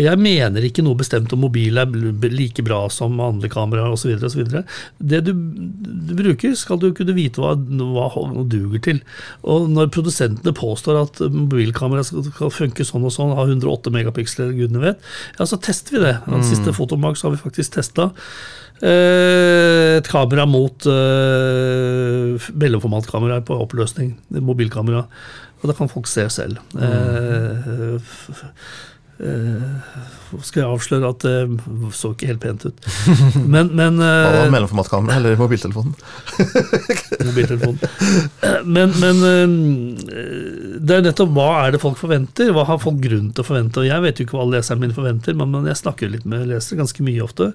Jeg 0.00 0.20
mener 0.20 0.64
ikke 0.64 0.84
noe 0.84 0.96
bestemt 0.96 1.34
om 1.36 1.42
mobil 1.44 1.76
er 1.80 1.90
like 2.32 2.64
bra 2.64 2.78
som 2.92 3.18
andre 3.20 3.50
kameraer 3.52 3.92
osv. 3.92 4.16
Det 4.16 5.20
du, 5.26 5.32
du 5.36 6.14
bruker, 6.16 6.56
skal 6.56 6.80
du 6.80 6.88
kunne 6.96 7.16
vite 7.16 7.42
hva, 7.42 7.52
hva 7.52 8.08
duger 8.48 8.82
til. 8.88 9.02
Og 9.44 9.68
når 9.72 9.92
produsentene 9.94 10.56
påstår 10.56 11.02
at 11.02 11.24
mobilkamera 11.34 12.06
skal, 12.06 12.24
skal 12.30 12.54
funke 12.54 12.86
sånn 12.86 13.04
og 13.04 13.12
sånn, 13.12 13.36
ha 13.36 13.44
108 13.44 13.92
megapiksler, 13.92 14.56
gudene 14.56 14.84
vet, 14.88 15.10
ja, 15.36 15.48
så 15.48 15.60
tester 15.60 15.98
vi 15.98 16.06
det. 16.06 16.16
Den 16.24 16.46
siste 16.46 16.72
Fotomag 16.76 17.20
så 17.20 17.28
har 17.28 17.36
vi 17.36 17.44
faktisk 17.44 17.76
testa. 17.76 18.14
Eh, 18.82 19.96
et 19.96 20.08
kamera 20.12 20.44
mot 20.48 20.86
uh, 20.90 22.36
mellomformatkameraer 22.60 23.44
på 23.48 23.56
oppløsning. 23.64 24.14
Mobilkamera. 24.44 25.06
Og 25.62 25.70
da 25.70 25.76
kan 25.78 25.88
folk 25.88 26.06
se 26.10 26.26
selv. 26.30 26.58
Mm. 26.76 27.96
f- 27.96 28.44
eh, 29.22 29.96
skal 30.44 30.62
jeg 30.62 30.68
avsløre 30.68 31.10
at 31.12 31.24
det 31.24 31.92
så 31.96 32.10
ikke 32.12 32.28
helt 32.30 32.42
pent 32.42 32.66
ut. 32.66 32.88
Men, 33.54 33.70
men 33.78 34.00
Hva 34.00 34.30
var 34.34 34.38
eh, 34.42 34.52
mellomformatkamera 34.52 35.18
eller 35.20 35.38
mobiltelefonen? 35.40 35.94
mobiltelefon. 37.28 37.78
Men, 38.66 38.94
men 39.00 39.22
eh, 39.30 40.78
det 40.82 40.98
er 40.98 41.06
nettopp 41.06 41.34
hva 41.36 41.48
er 41.64 41.74
det 41.76 41.82
folk 41.82 41.98
forventer? 42.00 42.52
Hva 42.54 42.66
har 42.68 42.80
folk 42.82 42.98
grunn 43.02 43.30
til 43.32 43.44
å 43.44 43.48
forvente? 43.48 43.82
Og 43.82 43.88
Jeg 43.88 44.04
vet 44.04 44.20
jo 44.20 44.26
ikke 44.26 44.38
hva 44.38 44.46
alle 44.46 44.60
leserne 44.60 44.82
mine 44.84 44.96
forventer, 44.96 45.36
men 45.38 45.52
men 45.56 45.68
jeg 45.70 45.80
snakker 45.80 46.10
litt 46.12 46.26
med 46.28 46.48
lesere 46.50 46.80
ganske 46.82 47.04
mye 47.06 47.22
ofte. 47.24 47.52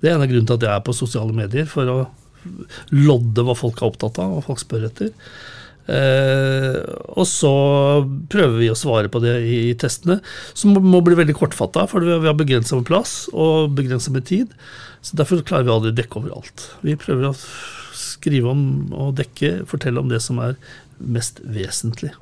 Det 0.00 0.10
er 0.10 0.16
en 0.16 0.24
av 0.24 0.30
grunnene 0.30 0.50
til 0.50 0.58
at 0.58 0.66
jeg 0.66 0.74
er 0.74 0.86
på 0.86 0.96
sosiale 0.96 1.36
medier, 1.36 1.68
for 1.70 1.92
å 1.92 2.00
lodde 2.94 3.44
hva 3.46 3.54
folk 3.58 3.80
er 3.80 3.88
opptatt 3.88 4.20
av, 4.22 4.34
hva 4.36 4.44
folk 4.44 4.60
spør 4.62 4.88
etter. 4.90 5.14
Eh, 5.88 6.78
og 7.16 7.24
så 7.28 7.52
prøver 8.28 8.58
vi 8.60 8.68
å 8.68 8.76
svare 8.76 9.08
på 9.12 9.22
det 9.24 9.38
i, 9.40 9.56
i 9.70 9.76
testene, 9.78 10.18
som 10.52 10.74
må, 10.76 10.82
må 10.84 11.00
bli 11.04 11.16
veldig 11.18 11.36
kortfatta, 11.38 11.86
for 11.88 12.04
vi 12.04 12.18
har, 12.18 12.36
begrensa 12.38 12.76
med 12.76 12.88
plass 12.90 13.22
og 13.32 13.72
begrensa 13.78 14.12
med 14.14 14.28
tid. 14.28 14.52
Så 15.00 15.16
Derfor 15.18 15.44
klarer 15.46 15.68
vi 15.68 15.74
aldri 15.74 15.94
å 15.94 15.98
dekke 15.98 16.20
overalt. 16.20 16.68
Vi 16.84 16.98
prøver 17.00 17.30
å 17.30 17.36
skrive 17.98 18.52
om 18.52 18.62
og 18.92 19.16
dekke, 19.18 19.62
fortelle 19.70 20.02
om 20.02 20.10
det 20.10 20.20
som 20.24 20.40
er 20.42 20.58
mest 20.98 21.40
vesentlig. 21.46 22.12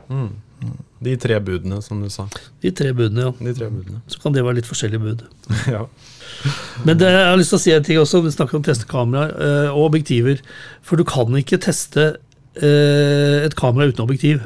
De 1.04 1.12
tre 1.20 1.36
budene, 1.44 1.80
som 1.84 2.00
du 2.00 2.08
sa. 2.12 2.26
De 2.62 2.72
tre 2.72 2.92
budene, 2.96 3.26
ja. 3.26 3.32
De 3.40 3.52
tre 3.56 3.68
budene. 3.72 4.00
Så 4.08 4.20
kan 4.22 4.36
det 4.36 4.44
være 4.44 4.60
litt 4.60 4.68
forskjellige 4.68 5.02
bud. 5.02 5.24
ja. 5.74 5.82
Men 6.84 7.00
det, 7.00 7.10
jeg 7.12 7.26
har 7.28 7.36
lyst 7.40 7.52
til 7.52 7.58
å 7.58 7.64
si 7.64 7.74
en 7.74 7.84
ting 7.86 8.00
også, 8.00 8.22
vi 8.24 8.32
snakker 8.32 8.58
om 8.58 8.64
testekameraer 8.64 9.34
eh, 9.36 9.74
og 9.74 9.90
objektiver. 9.90 10.40
For 10.86 11.00
du 11.00 11.04
kan 11.08 11.36
ikke 11.40 11.60
teste 11.66 12.14
et 12.56 13.54
kamera 13.58 13.90
uten 13.90 14.04
objektiv. 14.04 14.44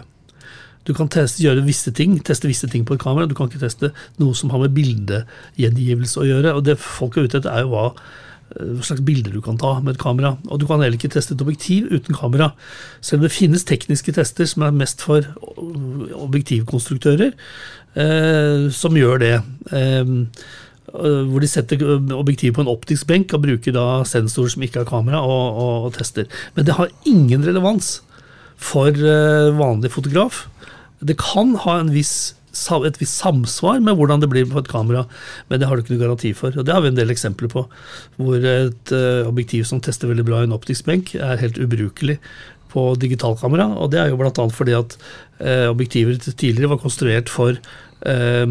Du 0.88 0.94
kan 0.96 1.10
teste, 1.12 1.42
gjøre 1.44 1.62
visse 1.66 1.92
ting, 1.92 2.16
teste 2.24 2.48
visse 2.48 2.68
ting 2.70 2.86
på 2.88 2.96
et 2.96 3.02
kamera. 3.02 3.28
Du 3.28 3.36
kan 3.36 3.50
ikke 3.50 3.60
teste 3.60 3.92
noe 4.20 4.36
som 4.36 4.50
har 4.50 4.62
med 4.62 4.74
bildegjengivelse 4.74 6.22
å 6.22 6.26
gjøre. 6.26 6.54
Og 6.56 6.64
det 6.66 6.80
folk 6.80 7.18
er 7.18 7.28
ute 7.28 7.38
etter, 7.40 7.52
er 7.52 7.66
jo 7.66 7.74
hva, 7.74 7.84
eh, 8.56 8.72
hva 8.78 8.86
slags 8.88 9.04
bilder 9.04 9.36
du 9.36 9.42
kan 9.44 9.60
ta 9.60 9.74
med 9.80 9.94
et 9.94 10.00
kamera. 10.00 10.38
Og 10.48 10.58
du 10.60 10.66
kan 10.66 10.80
heller 10.80 10.96
ikke 10.96 11.12
teste 11.12 11.36
et 11.36 11.44
objektiv 11.44 11.92
uten 11.92 12.16
kamera. 12.16 12.52
Selv 13.00 13.20
om 13.20 13.28
det 13.28 13.36
finnes 13.36 13.64
tekniske 13.68 14.16
tester 14.16 14.48
som 14.48 14.62
er 14.64 14.72
mest 14.72 15.04
for 15.04 15.20
objektivkonstruktører, 15.60 17.36
eh, 17.94 18.70
som 18.70 18.96
gjør 18.96 19.20
det. 19.20 19.36
Eh, 19.70 20.04
hvor 20.92 21.42
de 21.42 21.48
setter 21.50 21.82
objektivet 22.16 22.56
på 22.56 22.64
en 22.64 22.72
optisk 22.72 23.08
benk 23.10 23.34
og 23.36 23.44
bruker 23.44 23.74
da 23.76 24.02
sensorer 24.08 24.54
som 24.54 24.66
ikke 24.66 24.82
har 24.82 24.90
kamera, 24.90 25.22
og, 25.22 25.60
og, 25.62 25.86
og 25.88 25.96
tester. 25.96 26.28
Men 26.56 26.68
det 26.68 26.76
har 26.78 26.92
ingen 27.08 27.46
relevans 27.46 27.98
for 28.60 28.90
eh, 28.92 29.48
vanlig 29.56 29.92
fotograf. 29.94 30.44
Det 31.00 31.16
kan 31.20 31.54
ha 31.64 31.78
viss, 31.88 32.34
et 32.50 33.00
visst 33.00 33.22
samsvar 33.22 33.80
med 33.80 33.96
hvordan 33.96 34.20
det 34.20 34.28
blir 34.32 34.48
på 34.50 34.60
et 34.60 34.68
kamera, 34.68 35.06
men 35.48 35.60
det 35.60 35.70
har 35.70 35.76
du 35.76 35.84
ikke 35.84 35.94
noe 35.94 36.04
garanti 36.04 36.34
for. 36.36 36.52
Og 36.52 36.66
Det 36.66 36.74
har 36.74 36.84
vi 36.84 36.92
en 36.92 36.98
del 36.98 37.14
eksempler 37.14 37.52
på, 37.52 37.64
hvor 38.20 38.46
et 38.52 38.94
objektiv 39.24 39.64
som 39.70 39.80
tester 39.80 40.10
veldig 40.10 40.26
bra 40.28 40.42
i 40.42 40.50
en 40.50 40.56
optisk 40.58 40.90
benk, 40.90 41.14
er 41.16 41.40
helt 41.40 41.60
ubrukelig 41.62 42.18
på 42.70 42.86
digitalkamera. 43.00 43.68
Og 43.80 43.92
det 43.92 44.02
er 44.02 44.10
jo 44.10 44.18
bl.a. 44.20 44.46
fordi 44.54 44.76
at 44.78 44.96
eh, 45.40 45.66
objektiver 45.70 46.18
tidligere 46.30 46.74
var 46.74 46.82
konstruert 46.82 47.32
for 47.32 47.56
eh, 47.56 48.46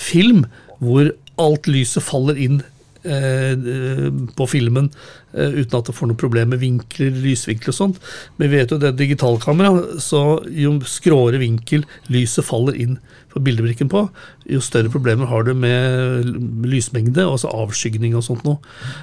film, 0.00 0.44
hvor 0.82 1.12
alt 1.42 1.68
lyset 1.70 2.04
faller 2.04 2.38
inn 2.40 2.62
eh, 3.06 4.08
på 4.36 4.46
filmen 4.50 4.88
eh, 5.34 5.60
uten 5.60 5.78
at 5.78 5.88
det 5.88 5.94
får 5.96 6.10
noe 6.10 6.20
problem 6.20 6.52
med 6.54 6.62
vinkler, 6.62 7.12
lysvinkler 7.24 7.74
og 7.74 7.78
sånt. 7.78 8.00
Men 8.36 8.50
vi 8.50 8.60
vet 8.60 8.72
jo 8.72 8.80
det 8.80 8.92
er 8.92 8.98
digitalkamera, 8.98 10.00
så 10.02 10.40
jo 10.50 10.78
skråere 10.88 11.40
vinkel 11.42 11.86
lyset 12.12 12.46
faller 12.46 12.78
inn 12.82 12.98
på 13.32 13.42
bildebrikken 13.44 13.90
på, 13.92 14.06
jo 14.48 14.62
større 14.64 14.88
problemer 14.92 15.28
har 15.28 15.44
du 15.44 15.52
med 15.52 16.24
lysmengde, 16.64 17.20
altså 17.20 17.52
avskygning 17.52 18.16
og 18.16 18.24
sånt 18.24 18.46
noe. 18.48 18.56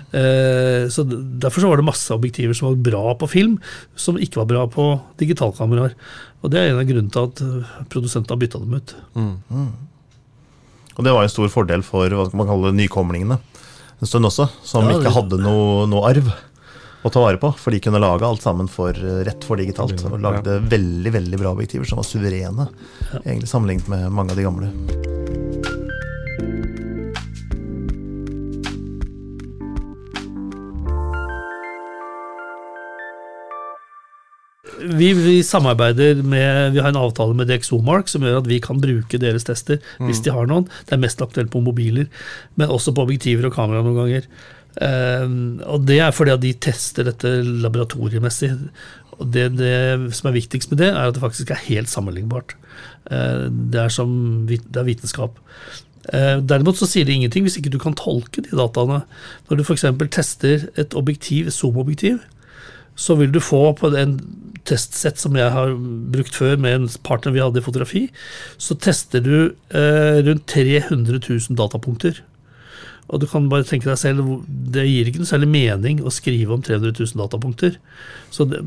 Eh, 0.09 0.89
så 0.89 1.05
Derfor 1.05 1.61
så 1.61 1.69
var 1.69 1.81
det 1.81 1.85
masse 1.91 2.13
objektiver 2.15 2.57
som 2.57 2.71
var 2.71 2.83
bra 2.89 3.15
på 3.19 3.29
film, 3.29 3.59
som 3.95 4.17
ikke 4.17 4.41
var 4.41 4.49
bra 4.49 4.67
på 4.73 4.89
digitalkameraer. 5.21 5.93
Og 6.43 6.51
det 6.51 6.59
er 6.59 6.71
en 6.71 6.81
av 6.81 6.89
grunnene 6.89 7.13
til 7.13 7.29
at 7.29 7.87
produsentene 7.93 8.33
har 8.33 8.41
bytta 8.41 8.63
dem 8.63 8.79
ut. 8.79 8.95
Og 10.93 11.05
det 11.05 11.13
var 11.15 11.25
en 11.25 11.31
stor 11.31 11.49
fordel 11.49 11.83
for 11.85 12.09
hva 12.09 12.27
skal 12.27 12.39
man 12.41 12.49
kalle 12.49 12.69
det, 12.69 12.79
nykomlingene 12.83 13.39
en 14.03 14.07
stund 14.07 14.27
også, 14.27 14.49
som 14.67 14.89
Ja, 14.89 14.97
ikke 14.99 15.13
hadde 15.15 15.39
noe, 15.39 15.85
noe 15.87 16.03
arv 16.09 16.27
å 17.03 17.11
ta 17.11 17.23
vare 17.23 17.39
på. 17.39 17.53
For 17.55 17.71
de 17.71 17.79
kunne 17.83 18.01
lage 18.03 18.27
alt 18.27 18.43
sammen 18.43 18.67
for 18.71 18.91
eh, 18.91 19.23
rett 19.27 19.47
for 19.47 19.59
digitalt. 19.59 19.95
Og 20.09 20.19
lagde 20.23 20.59
veldig 20.59 21.15
veldig 21.19 21.39
bra 21.39 21.55
objektiver 21.55 21.87
som 21.87 22.01
var 22.01 22.07
suverene, 22.07 22.67
egentlig 23.23 23.51
sammenlignet 23.51 23.91
med 23.91 24.09
mange 24.11 24.35
av 24.35 24.39
de 24.41 24.47
gamle. 24.49 25.22
Vi, 34.83 35.11
vi 35.15 35.35
samarbeider 35.45 36.19
med 36.27 36.73
Vi 36.75 36.81
har 36.83 36.91
en 36.91 36.99
avtale 36.99 37.35
med 37.37 37.47
DxOMark 37.47 38.09
som 38.11 38.25
gjør 38.25 38.41
at 38.41 38.49
vi 38.49 38.59
kan 38.63 38.81
bruke 38.83 39.19
deres 39.21 39.47
tester 39.47 39.79
hvis 40.03 40.23
de 40.25 40.33
har 40.33 40.49
noen. 40.49 40.67
Det 40.87 40.97
er 40.97 41.03
mest 41.03 41.23
aktuelt 41.23 41.53
på 41.53 41.63
mobiler, 41.63 42.09
men 42.59 42.73
også 42.73 42.95
på 42.95 43.05
objektiver 43.05 43.47
og 43.47 43.55
kamera 43.55 43.83
noen 43.85 44.01
ganger. 44.01 44.27
Ehm, 44.81 45.61
og 45.69 45.85
det 45.85 45.99
er 46.01 46.15
fordi 46.15 46.33
at 46.33 46.43
de 46.43 46.53
tester 46.65 47.07
dette 47.07 47.29
laboratoriemessig. 47.45 48.51
Og 49.19 49.29
det, 49.33 49.51
det 49.59 50.13
som 50.17 50.29
er 50.29 50.37
viktigst 50.39 50.71
med 50.73 50.81
det, 50.81 50.89
er 50.91 51.07
at 51.07 51.15
det 51.15 51.23
faktisk 51.23 51.53
er 51.53 51.65
helt 51.67 51.91
sammenlignbart. 51.91 52.55
Uh, 53.11 53.49
det, 53.51 53.77
er 53.83 53.91
som, 53.93 54.09
det 54.49 54.79
er 54.79 54.87
vitenskap. 54.87 55.37
Uh, 56.09 56.39
Derimot 56.41 56.79
så 56.79 56.87
sier 56.89 57.05
det 57.05 57.13
ingenting 57.13 57.45
hvis 57.45 57.59
ikke 57.59 57.71
du 57.71 57.77
kan 57.81 57.95
tolke 57.99 58.41
de 58.41 58.57
dataene. 58.57 59.03
Når 59.49 59.59
du 59.59 59.65
f.eks. 59.67 59.85
tester 60.15 60.65
et 60.81 60.97
objektiv, 60.97 61.51
zoom-objektiv, 61.53 62.23
så 62.95 63.17
vil 63.19 63.31
du 63.33 63.41
få 63.43 63.65
på 63.77 63.91
en 63.97 64.17
testsett 64.67 65.19
som 65.19 65.35
jeg 65.35 65.51
har 65.51 65.73
brukt 66.13 66.35
før 66.39 66.59
med 66.61 66.77
en 66.77 66.91
partner 67.03 67.35
vi 67.35 67.41
hadde 67.43 67.59
i 67.59 67.65
fotografi, 67.65 68.03
så 68.61 68.77
tester 68.79 69.23
du 69.23 69.35
eh, 69.75 70.21
rundt 70.23 70.45
300 70.51 71.19
000 71.19 71.57
datapunkter. 71.59 72.21
Og 73.11 73.19
du 73.19 73.27
kan 73.27 73.49
bare 73.51 73.65
tenke 73.67 73.89
deg 73.89 73.99
selv, 73.99 74.23
det 74.47 74.85
gir 74.87 75.09
ikke 75.09 75.21
noe 75.21 75.29
særlig 75.29 75.49
mening 75.51 75.99
å 76.01 76.13
skrive 76.13 76.55
om 76.55 76.63
300 76.63 76.93
000 76.95 77.19
datapunkter. 77.19 77.75
Så 78.33 78.47
det, 78.49 78.63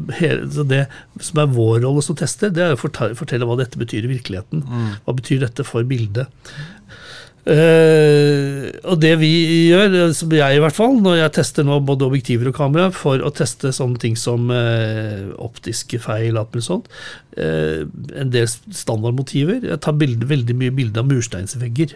så 0.53 0.67
det 0.69 0.85
som 1.25 1.41
er 1.41 1.55
vår 1.57 1.81
rolle 1.87 2.05
som 2.05 2.19
tester, 2.19 2.53
det 2.53 2.63
er 2.67 2.77
å 2.77 2.81
fortelle, 2.81 3.17
fortelle 3.19 3.49
hva 3.49 3.57
dette 3.59 3.81
betyr 3.81 4.05
i 4.05 4.13
virkeligheten. 4.13 4.67
Hva 5.07 5.17
betyr 5.17 5.41
dette 5.47 5.65
for 5.67 5.89
bildet? 5.89 6.29
Eh, 7.47 8.73
og 8.91 8.99
det 8.99 9.13
vi 9.21 9.31
gjør, 9.71 9.93
som 10.19 10.33
jeg 10.35 10.57
i 10.57 10.63
hvert 10.63 10.75
fall, 10.75 10.97
når 11.03 11.21
jeg 11.21 11.35
tester 11.37 11.67
nå 11.67 11.79
både 11.87 12.09
objektiver 12.09 12.51
og 12.51 12.57
kamera, 12.59 12.89
for 12.95 13.23
å 13.23 13.31
teste 13.35 13.71
sånne 13.75 14.01
ting 14.03 14.17
som 14.19 14.51
uh, 14.51 15.31
optiske 15.43 16.01
feil, 16.03 16.41
alt 16.41 16.59
sånt, 16.67 16.91
uh, 17.39 17.87
en 18.19 18.33
del 18.35 18.49
standardmotiver 18.51 19.63
Jeg 19.69 19.79
tar 19.85 19.95
bilder, 20.01 20.27
veldig 20.33 20.59
mye 20.59 20.75
bilder 20.75 21.05
av 21.05 21.13
mursteinsvegger. 21.13 21.95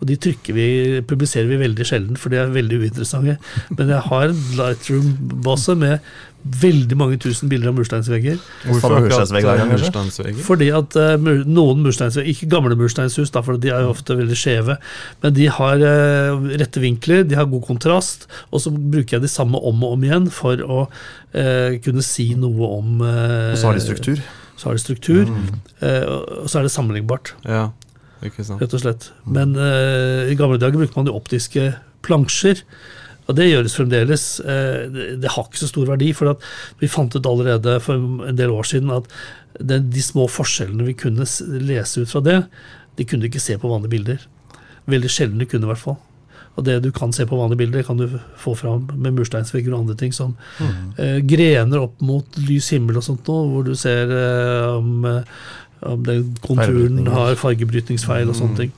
Og 0.00 0.08
de 0.08 0.16
trykker 0.16 0.56
vi, 0.56 0.66
publiserer 1.08 1.48
vi 1.50 1.60
veldig 1.60 1.86
sjelden, 1.86 2.18
for 2.20 2.32
de 2.32 2.40
er 2.40 2.52
veldig 2.54 2.80
uinteressante. 2.80 3.36
Men 3.76 3.92
jeg 3.92 4.04
har 4.08 4.26
en 4.30 4.42
Lightroom-base 4.56 5.76
med 5.80 6.00
veldig 6.40 6.96
mange 6.96 7.18
tusen 7.20 7.50
bilder 7.50 7.68
av 7.68 7.76
mursteinsvegger. 7.76 8.38
Hvorfor 8.64 8.94
mursteinsvegg 9.04 9.44
hver 9.44 9.60
gang, 9.60 9.74
eh, 9.74 9.76
mursteinsvegger? 9.76 10.40
Fordi 10.46 10.70
at 10.72 10.96
uh, 10.96 11.12
mur, 11.20 11.42
noen 11.44 11.84
mursteinsvegger, 11.84 12.32
ikke 12.32 12.48
gamle 12.54 12.78
mursteinshus, 12.80 13.32
da, 13.34 13.44
for 13.44 13.60
de 13.60 13.72
er 13.74 13.84
jo 13.84 13.92
ofte 13.92 14.16
veldig 14.16 14.38
skjeve, 14.40 14.78
men 15.20 15.36
de 15.36 15.50
har 15.52 15.84
uh, 15.84 16.48
rette 16.62 16.80
vinkler, 16.80 17.26
de 17.28 17.36
har 17.36 17.50
god 17.50 17.66
kontrast, 17.68 18.24
og 18.48 18.64
så 18.64 18.72
bruker 18.72 19.18
jeg 19.18 19.26
de 19.26 19.32
samme 19.32 19.60
om 19.60 19.84
og 19.84 19.98
om 19.98 20.08
igjen 20.08 20.32
for 20.32 20.64
å 20.64 20.82
uh, 20.88 21.78
kunne 21.84 22.04
si 22.06 22.30
noe 22.40 22.72
om 22.80 23.04
Og 23.04 23.60
så 23.60 23.68
har 23.68 23.76
de 23.76 23.84
struktur. 23.84 24.24
Så 24.60 24.68
har 24.68 24.76
de 24.76 24.82
struktur, 24.82 25.28
eh, 25.80 26.02
og 26.04 26.48
så 26.50 26.60
er 26.60 26.66
det 26.66 26.72
sammenlignbart, 26.74 27.32
Ja. 27.48 27.70
Rett 28.20 28.74
og 28.76 28.82
slett. 28.82 29.10
Men 29.24 29.54
uh, 29.58 30.28
i 30.30 30.36
gamle 30.38 30.60
dager 30.60 30.80
brukte 30.80 30.98
man 30.98 31.10
jo 31.10 31.18
optiske 31.18 31.70
plansjer. 32.06 32.64
Og 33.30 33.36
det 33.38 33.46
gjøres 33.46 33.76
fremdeles. 33.78 34.24
Eh, 34.42 34.88
det, 35.22 35.30
har 35.30 35.44
ikke 35.46 35.60
så 35.60 35.68
stor 35.70 35.86
verdi, 35.92 36.08
for 36.16 36.32
at 36.32 36.42
vi 36.80 36.90
fant 36.90 37.14
ut 37.14 37.28
allerede 37.30 37.76
for 37.84 38.26
en 38.26 38.38
del 38.38 38.50
år 38.50 38.66
siden 38.66 38.90
at 38.90 39.06
de 39.60 40.02
små 40.02 40.24
forskjellene 40.26 40.88
vi 40.88 40.96
kunne 40.98 41.26
lese 41.62 42.02
ut 42.02 42.10
fra 42.10 42.24
det, 42.26 42.40
de 42.98 43.06
kunne 43.06 43.22
du 43.22 43.28
ikke 43.30 43.42
se 43.42 43.54
på 43.60 43.70
vanlige 43.70 43.94
bilder. 43.94 44.24
Veldig 44.90 45.12
sjelden 45.12 45.38
du 45.38 45.46
kunne, 45.46 45.68
i 45.68 45.70
hvert 45.70 45.84
fall. 45.84 46.00
Og 46.58 46.66
det 46.66 46.80
du 46.82 46.90
kan 46.94 47.12
se 47.14 47.24
på 47.28 47.38
vanlige 47.38 47.62
bilder, 47.62 47.86
kan 47.86 48.00
du 48.00 48.18
få 48.40 48.56
fram 48.58 48.88
med 48.98 49.14
mursteinsvegger 49.16 49.72
og 49.72 49.84
andre 49.84 49.96
ting 50.00 50.14
som 50.14 50.34
eh, 50.98 51.20
grener 51.22 51.86
opp 51.86 52.02
mot 52.04 52.40
lys 52.42 52.72
himmel 52.74 52.98
og 52.98 53.06
sånt 53.06 53.30
noe, 53.30 53.46
hvor 53.52 53.68
du 53.68 53.76
ser 53.78 54.10
eh, 54.10 54.66
om, 54.74 55.06
eh, 55.06 55.38
om 55.86 56.02
den 56.04 56.34
konturen 56.44 57.06
har 57.10 57.38
fargebrytningsfeil 57.40 58.30
og 58.30 58.38
sånne 58.38 58.64
ting. 58.64 58.74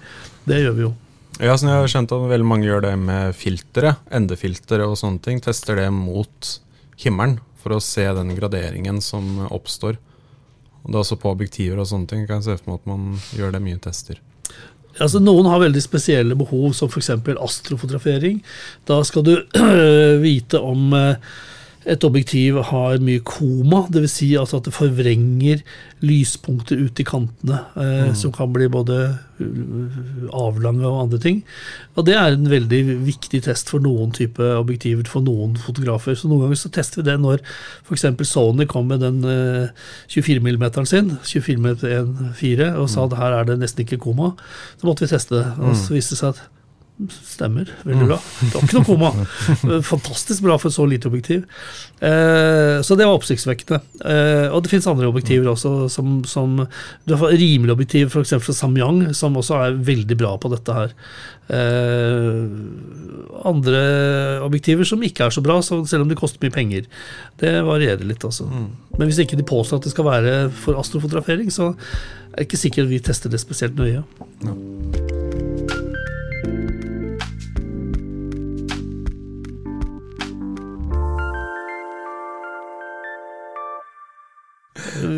Det 0.48 0.60
gjør 0.62 0.76
vi 0.76 0.86
jo. 0.86 0.92
Ja, 1.40 1.54
sånn 1.56 1.72
jeg 1.72 1.80
har 1.80 1.90
skjønt 1.90 2.12
at 2.14 2.26
veldig 2.30 2.46
mange 2.46 2.68
gjør 2.68 2.84
det 2.84 2.92
med 3.00 3.36
filtre, 3.36 3.96
endefiltre 4.14 4.84
og 4.86 4.98
sånne 5.00 5.22
ting. 5.24 5.40
Tester 5.42 5.80
det 5.80 5.88
mot 5.94 6.50
himmelen 7.02 7.38
for 7.62 7.76
å 7.76 7.82
se 7.82 8.04
den 8.16 8.34
graderingen 8.36 9.00
som 9.02 9.46
oppstår. 9.48 9.96
Og 10.82 10.90
det 10.90 10.98
er 10.98 11.04
også 11.04 11.18
på 11.22 11.30
objektiver 11.32 11.80
og 11.80 11.88
sånne 11.88 12.10
ting. 12.10 12.26
Kan 12.28 12.42
jeg 12.42 12.50
se 12.50 12.58
for 12.60 12.72
meg 12.72 12.82
at 12.82 12.90
man 12.90 13.08
gjør 13.38 13.56
det 13.56 13.62
mye 13.64 13.80
tester. 13.82 14.20
Altså, 15.00 15.22
noen 15.24 15.48
har 15.48 15.62
veldig 15.62 15.80
spesielle 15.80 16.36
behov, 16.36 16.74
som 16.76 16.90
f.eks. 16.90 17.14
astrofotografering. 17.32 18.42
Da 18.88 18.98
skal 19.08 19.24
du 19.24 19.34
vite 20.26 20.60
om 20.60 20.92
eh, 20.98 21.32
et 21.88 22.04
objektiv 22.06 22.60
har 22.68 23.00
mye 23.02 23.22
koma, 23.26 23.82
dvs. 23.90 24.12
Si 24.20 24.28
altså 24.38 24.60
at 24.60 24.68
det 24.68 24.74
forvrenger 24.76 25.62
lyspunkter 26.02 26.78
ut 26.82 27.00
i 27.00 27.06
kantene, 27.06 27.58
eh, 27.78 28.12
som 28.18 28.32
kan 28.34 28.50
bli 28.54 28.68
både 28.70 28.98
uh, 29.42 29.98
avlange 30.34 30.86
og 30.86 31.00
andre 31.04 31.20
ting. 31.22 31.42
Og 31.94 32.06
det 32.06 32.16
er 32.18 32.34
en 32.34 32.48
veldig 32.50 32.80
viktig 33.06 33.42
test 33.46 33.70
for 33.70 33.82
noen 33.82 34.14
type 34.14 34.42
objektiver 34.58 35.06
for 35.10 35.24
noen 35.26 35.54
fotografer. 35.62 36.18
Så 36.18 36.30
noen 36.30 36.46
ganger 36.46 36.62
så 36.62 36.72
tester 36.74 37.02
vi 37.02 37.08
det 37.10 37.18
når 37.22 37.42
f.eks. 37.86 38.08
Sony 38.30 38.66
kom 38.70 38.90
med 38.90 39.02
den 39.02 39.22
eh, 39.26 39.70
24 40.12 40.42
mm 40.42 40.66
sin, 40.86 41.14
24 41.22 41.58
mm 41.58 41.70
1.4, 42.38 42.72
og 42.78 42.90
sa 42.90 43.06
at 43.06 43.18
her 43.18 43.38
er 43.40 43.52
det 43.52 43.60
nesten 43.62 43.86
ikke 43.86 44.02
koma. 44.02 44.34
Så 44.78 44.90
måtte 44.90 45.06
vi 45.06 45.14
teste 45.14 45.38
det, 45.38 45.46
og 45.62 45.78
så 45.78 45.94
viste 45.96 46.16
det 46.16 46.22
seg 46.22 46.34
at 46.34 46.61
Stemmer. 47.00 47.70
Veldig 47.82 48.06
bra. 48.06 48.18
Det 48.20 48.52
var 48.52 48.66
ikke 48.66 48.76
noe 48.78 48.86
koma. 48.86 49.08
Fantastisk 49.92 50.44
bra 50.44 50.58
for 50.60 50.70
så 50.70 50.84
lite 50.86 51.08
objektiv. 51.08 51.46
Eh, 52.04 52.78
så 52.84 52.96
det 52.98 53.06
var 53.08 53.16
oppsiktsvekkende. 53.16 53.80
Eh, 54.06 54.46
og 54.52 54.62
det 54.62 54.70
finnes 54.70 54.86
andre 54.90 55.08
objektiver 55.10 55.50
også, 55.50 55.88
som, 55.90 56.20
som 56.28 56.60
Du 57.08 57.16
har 57.18 57.34
rimelig 57.34 57.74
objektiv 57.74 58.12
f.eks. 58.12 58.36
fra 58.44 58.54
Samyang, 58.54 59.06
som 59.18 59.38
også 59.40 59.58
er 59.64 59.80
veldig 59.88 60.18
bra 60.20 60.34
på 60.38 60.52
dette 60.52 60.76
her. 60.76 60.94
Eh, 61.52 62.44
andre 63.50 63.82
objektiver 64.44 64.86
som 64.86 65.02
ikke 65.02 65.26
er 65.26 65.34
så 65.34 65.42
bra, 65.42 65.58
selv 65.64 66.04
om 66.04 66.12
de 66.12 66.18
koster 66.18 66.44
mye 66.44 66.54
penger. 66.54 66.86
Det 67.42 67.56
varierer 67.66 68.04
litt, 68.06 68.22
altså. 68.28 68.46
Men 68.98 69.08
hvis 69.08 69.24
ikke 69.24 69.40
de 69.40 69.48
påstår 69.48 69.80
at 69.80 69.88
det 69.88 69.94
skal 69.96 70.06
være 70.06 70.36
for 70.62 70.78
astrofotografering, 70.78 71.50
så 71.50 71.72
er 71.72 72.44
det 72.44 72.46
ikke 72.46 72.62
sikkert 72.68 72.92
vi 72.92 73.02
tester 73.02 73.32
det 73.32 73.42
spesielt 73.42 73.80
nøye. 73.80 74.04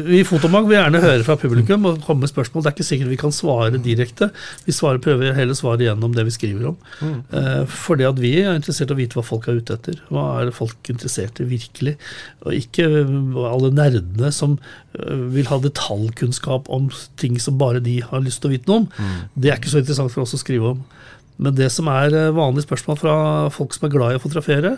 Vi 0.04 0.20
i 0.20 0.26
Fotomag 0.26 0.66
vil 0.68 0.76
gjerne 0.76 1.00
høre 1.02 1.24
fra 1.26 1.36
publikum 1.40 1.86
og 1.88 2.00
komme 2.04 2.24
med 2.24 2.30
spørsmål. 2.30 2.64
Det 2.64 2.70
er 2.70 2.74
ikke 2.76 2.86
sikkert 2.86 3.10
vi 3.12 3.18
kan 3.20 3.34
svare 3.34 3.80
direkte. 3.82 4.28
Vi 4.66 4.74
svarer, 4.74 5.00
prøver 5.02 5.36
heller 5.36 5.56
svare 5.56 5.86
gjennom 5.86 6.14
det 6.16 6.26
vi 6.28 6.34
skriver 6.34 6.70
om. 6.72 6.76
Eh, 7.34 7.62
fordi 7.70 8.06
at 8.08 8.20
vi 8.20 8.34
er 8.42 8.58
interessert 8.58 8.92
i 8.92 8.96
å 8.96 8.98
vite 8.98 9.18
hva 9.18 9.24
folk 9.26 9.48
er 9.48 9.60
ute 9.60 9.78
etter. 9.78 10.00
Hva 10.12 10.26
er 10.42 10.52
folk 10.56 10.92
interessert 10.92 11.40
i 11.40 11.48
virkelig? 11.48 11.96
Og 12.44 12.58
ikke 12.58 12.88
eh, 13.00 13.40
alle 13.48 13.72
nerdene 13.74 14.32
som 14.34 14.58
eh, 14.58 15.24
vil 15.34 15.48
ha 15.50 15.60
detaljkunnskap 15.64 16.70
om 16.72 16.90
ting 17.20 17.40
som 17.40 17.58
bare 17.60 17.82
de 17.84 18.00
har 18.04 18.24
lyst 18.24 18.42
til 18.44 18.52
å 18.52 18.54
vite 18.56 18.70
noe 18.70 18.84
om. 18.84 19.18
Det 19.34 19.52
er 19.52 19.60
ikke 19.60 19.72
så 19.72 19.82
interessant 19.82 20.14
for 20.14 20.26
oss 20.26 20.36
å 20.36 20.42
skrive 20.42 20.74
om. 20.74 20.86
Men 21.42 21.56
det 21.58 21.66
som 21.74 21.88
er 21.90 22.14
eh, 22.14 22.32
vanlige 22.34 22.68
spørsmål 22.68 23.00
fra 23.00 23.18
folk 23.54 23.74
som 23.76 23.88
er 23.88 23.96
glad 23.96 24.14
i 24.14 24.20
å 24.20 24.22
fotografere, 24.22 24.76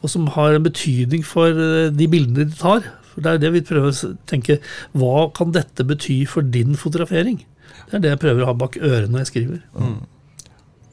og 0.00 0.10
som 0.10 0.30
har 0.38 0.56
en 0.56 0.66
betydning 0.66 1.24
for 1.26 1.56
de 1.92 2.10
bildene 2.10 2.46
de 2.46 2.60
tar 2.60 2.92
for 3.12 3.24
Det 3.24 3.34
er 3.34 3.42
det 3.42 3.52
vi 3.54 3.64
prøver 3.68 3.92
å 3.92 4.12
tenke. 4.30 4.58
Hva 4.96 5.28
kan 5.36 5.52
dette 5.54 5.84
bety 5.86 6.22
for 6.28 6.42
din 6.42 6.74
fotografering? 6.80 7.42
Det 7.90 7.98
er 7.98 8.04
det 8.06 8.14
jeg 8.14 8.22
prøver 8.24 8.44
å 8.44 8.50
ha 8.52 8.56
bak 8.56 8.78
ørene 8.80 9.12
når 9.12 9.24
jeg 9.24 9.30
skriver. 9.32 9.62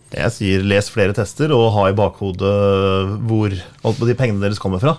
Jeg 0.10 0.34
sier 0.34 0.64
les 0.66 0.88
flere 0.90 1.14
tester 1.14 1.52
og 1.54 1.68
ha 1.76 1.84
i 1.92 1.94
bakhodet 1.98 2.54
hvor 3.30 3.54
alt 3.54 4.00
på 4.00 4.08
de 4.10 4.16
pengene 4.18 4.42
deres 4.42 4.62
kommer 4.62 4.82
fra. 4.82 4.96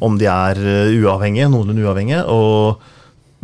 Om 0.00 0.16
de 0.20 0.28
er 0.30 0.60
eh, 0.62 0.94
uavhengige, 1.04 1.50
noenlunde 1.52 1.84
uavhengige. 1.84 2.22
Og 2.32 2.80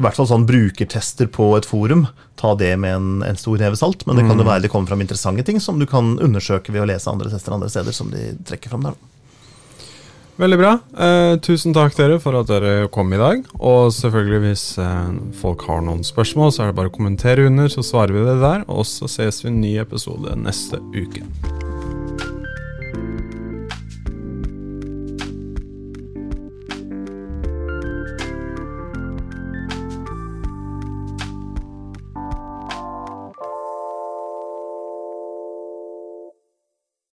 i 0.00 0.04
hvert 0.06 0.16
fall 0.16 0.30
sånn 0.30 0.46
brukertester 0.48 1.28
på 1.28 1.50
et 1.58 1.68
forum. 1.68 2.06
Ta 2.40 2.54
det 2.56 2.72
med 2.80 2.96
en, 2.96 3.10
en 3.26 3.36
stor 3.36 3.60
neve 3.60 3.76
salt. 3.76 4.06
Men 4.08 4.16
det 4.16 4.24
kan 4.30 4.40
jo 4.40 4.48
være 4.48 4.64
det 4.64 4.72
kommer 4.72 4.88
fram 4.88 5.04
interessante 5.04 5.44
ting 5.44 5.60
som 5.60 5.78
du 5.78 5.84
kan 5.90 6.14
undersøke 6.24 6.72
ved 6.72 6.86
å 6.86 6.88
lese 6.88 7.12
andre 7.12 7.28
tester 7.28 7.52
andre 7.52 7.68
steder. 7.68 7.92
som 7.92 8.08
de 8.14 8.30
trekker 8.48 8.72
fram 8.72 8.88
der. 8.88 8.96
Veldig 10.40 10.56
bra. 10.56 10.70
Eh, 10.96 11.34
tusen 11.44 11.74
takk 11.76 11.92
dere 11.98 12.16
for 12.22 12.38
at 12.38 12.48
dere 12.48 12.88
kom 12.92 13.12
i 13.12 13.20
dag. 13.20 13.42
Og 13.60 13.92
selvfølgelig, 13.92 14.40
hvis 14.46 14.64
eh, 14.80 15.10
folk 15.36 15.66
har 15.68 15.84
noen 15.84 16.00
spørsmål, 16.06 16.54
så 16.54 16.64
er 16.64 16.70
det 16.70 16.78
bare 16.80 16.92
å 16.92 16.96
kommentere 16.96 17.44
under, 17.50 17.68
så 17.68 17.84
svarer 17.84 18.16
vi 18.16 18.24
det 18.24 18.38
der. 18.40 18.64
Og 18.72 18.88
så 18.88 19.10
ses 19.10 19.44
vi 19.44 19.50
i 19.50 19.52
en 19.52 19.60
ny 19.60 19.74
episode 19.84 20.38
neste 20.40 20.80
uke. 20.96 21.26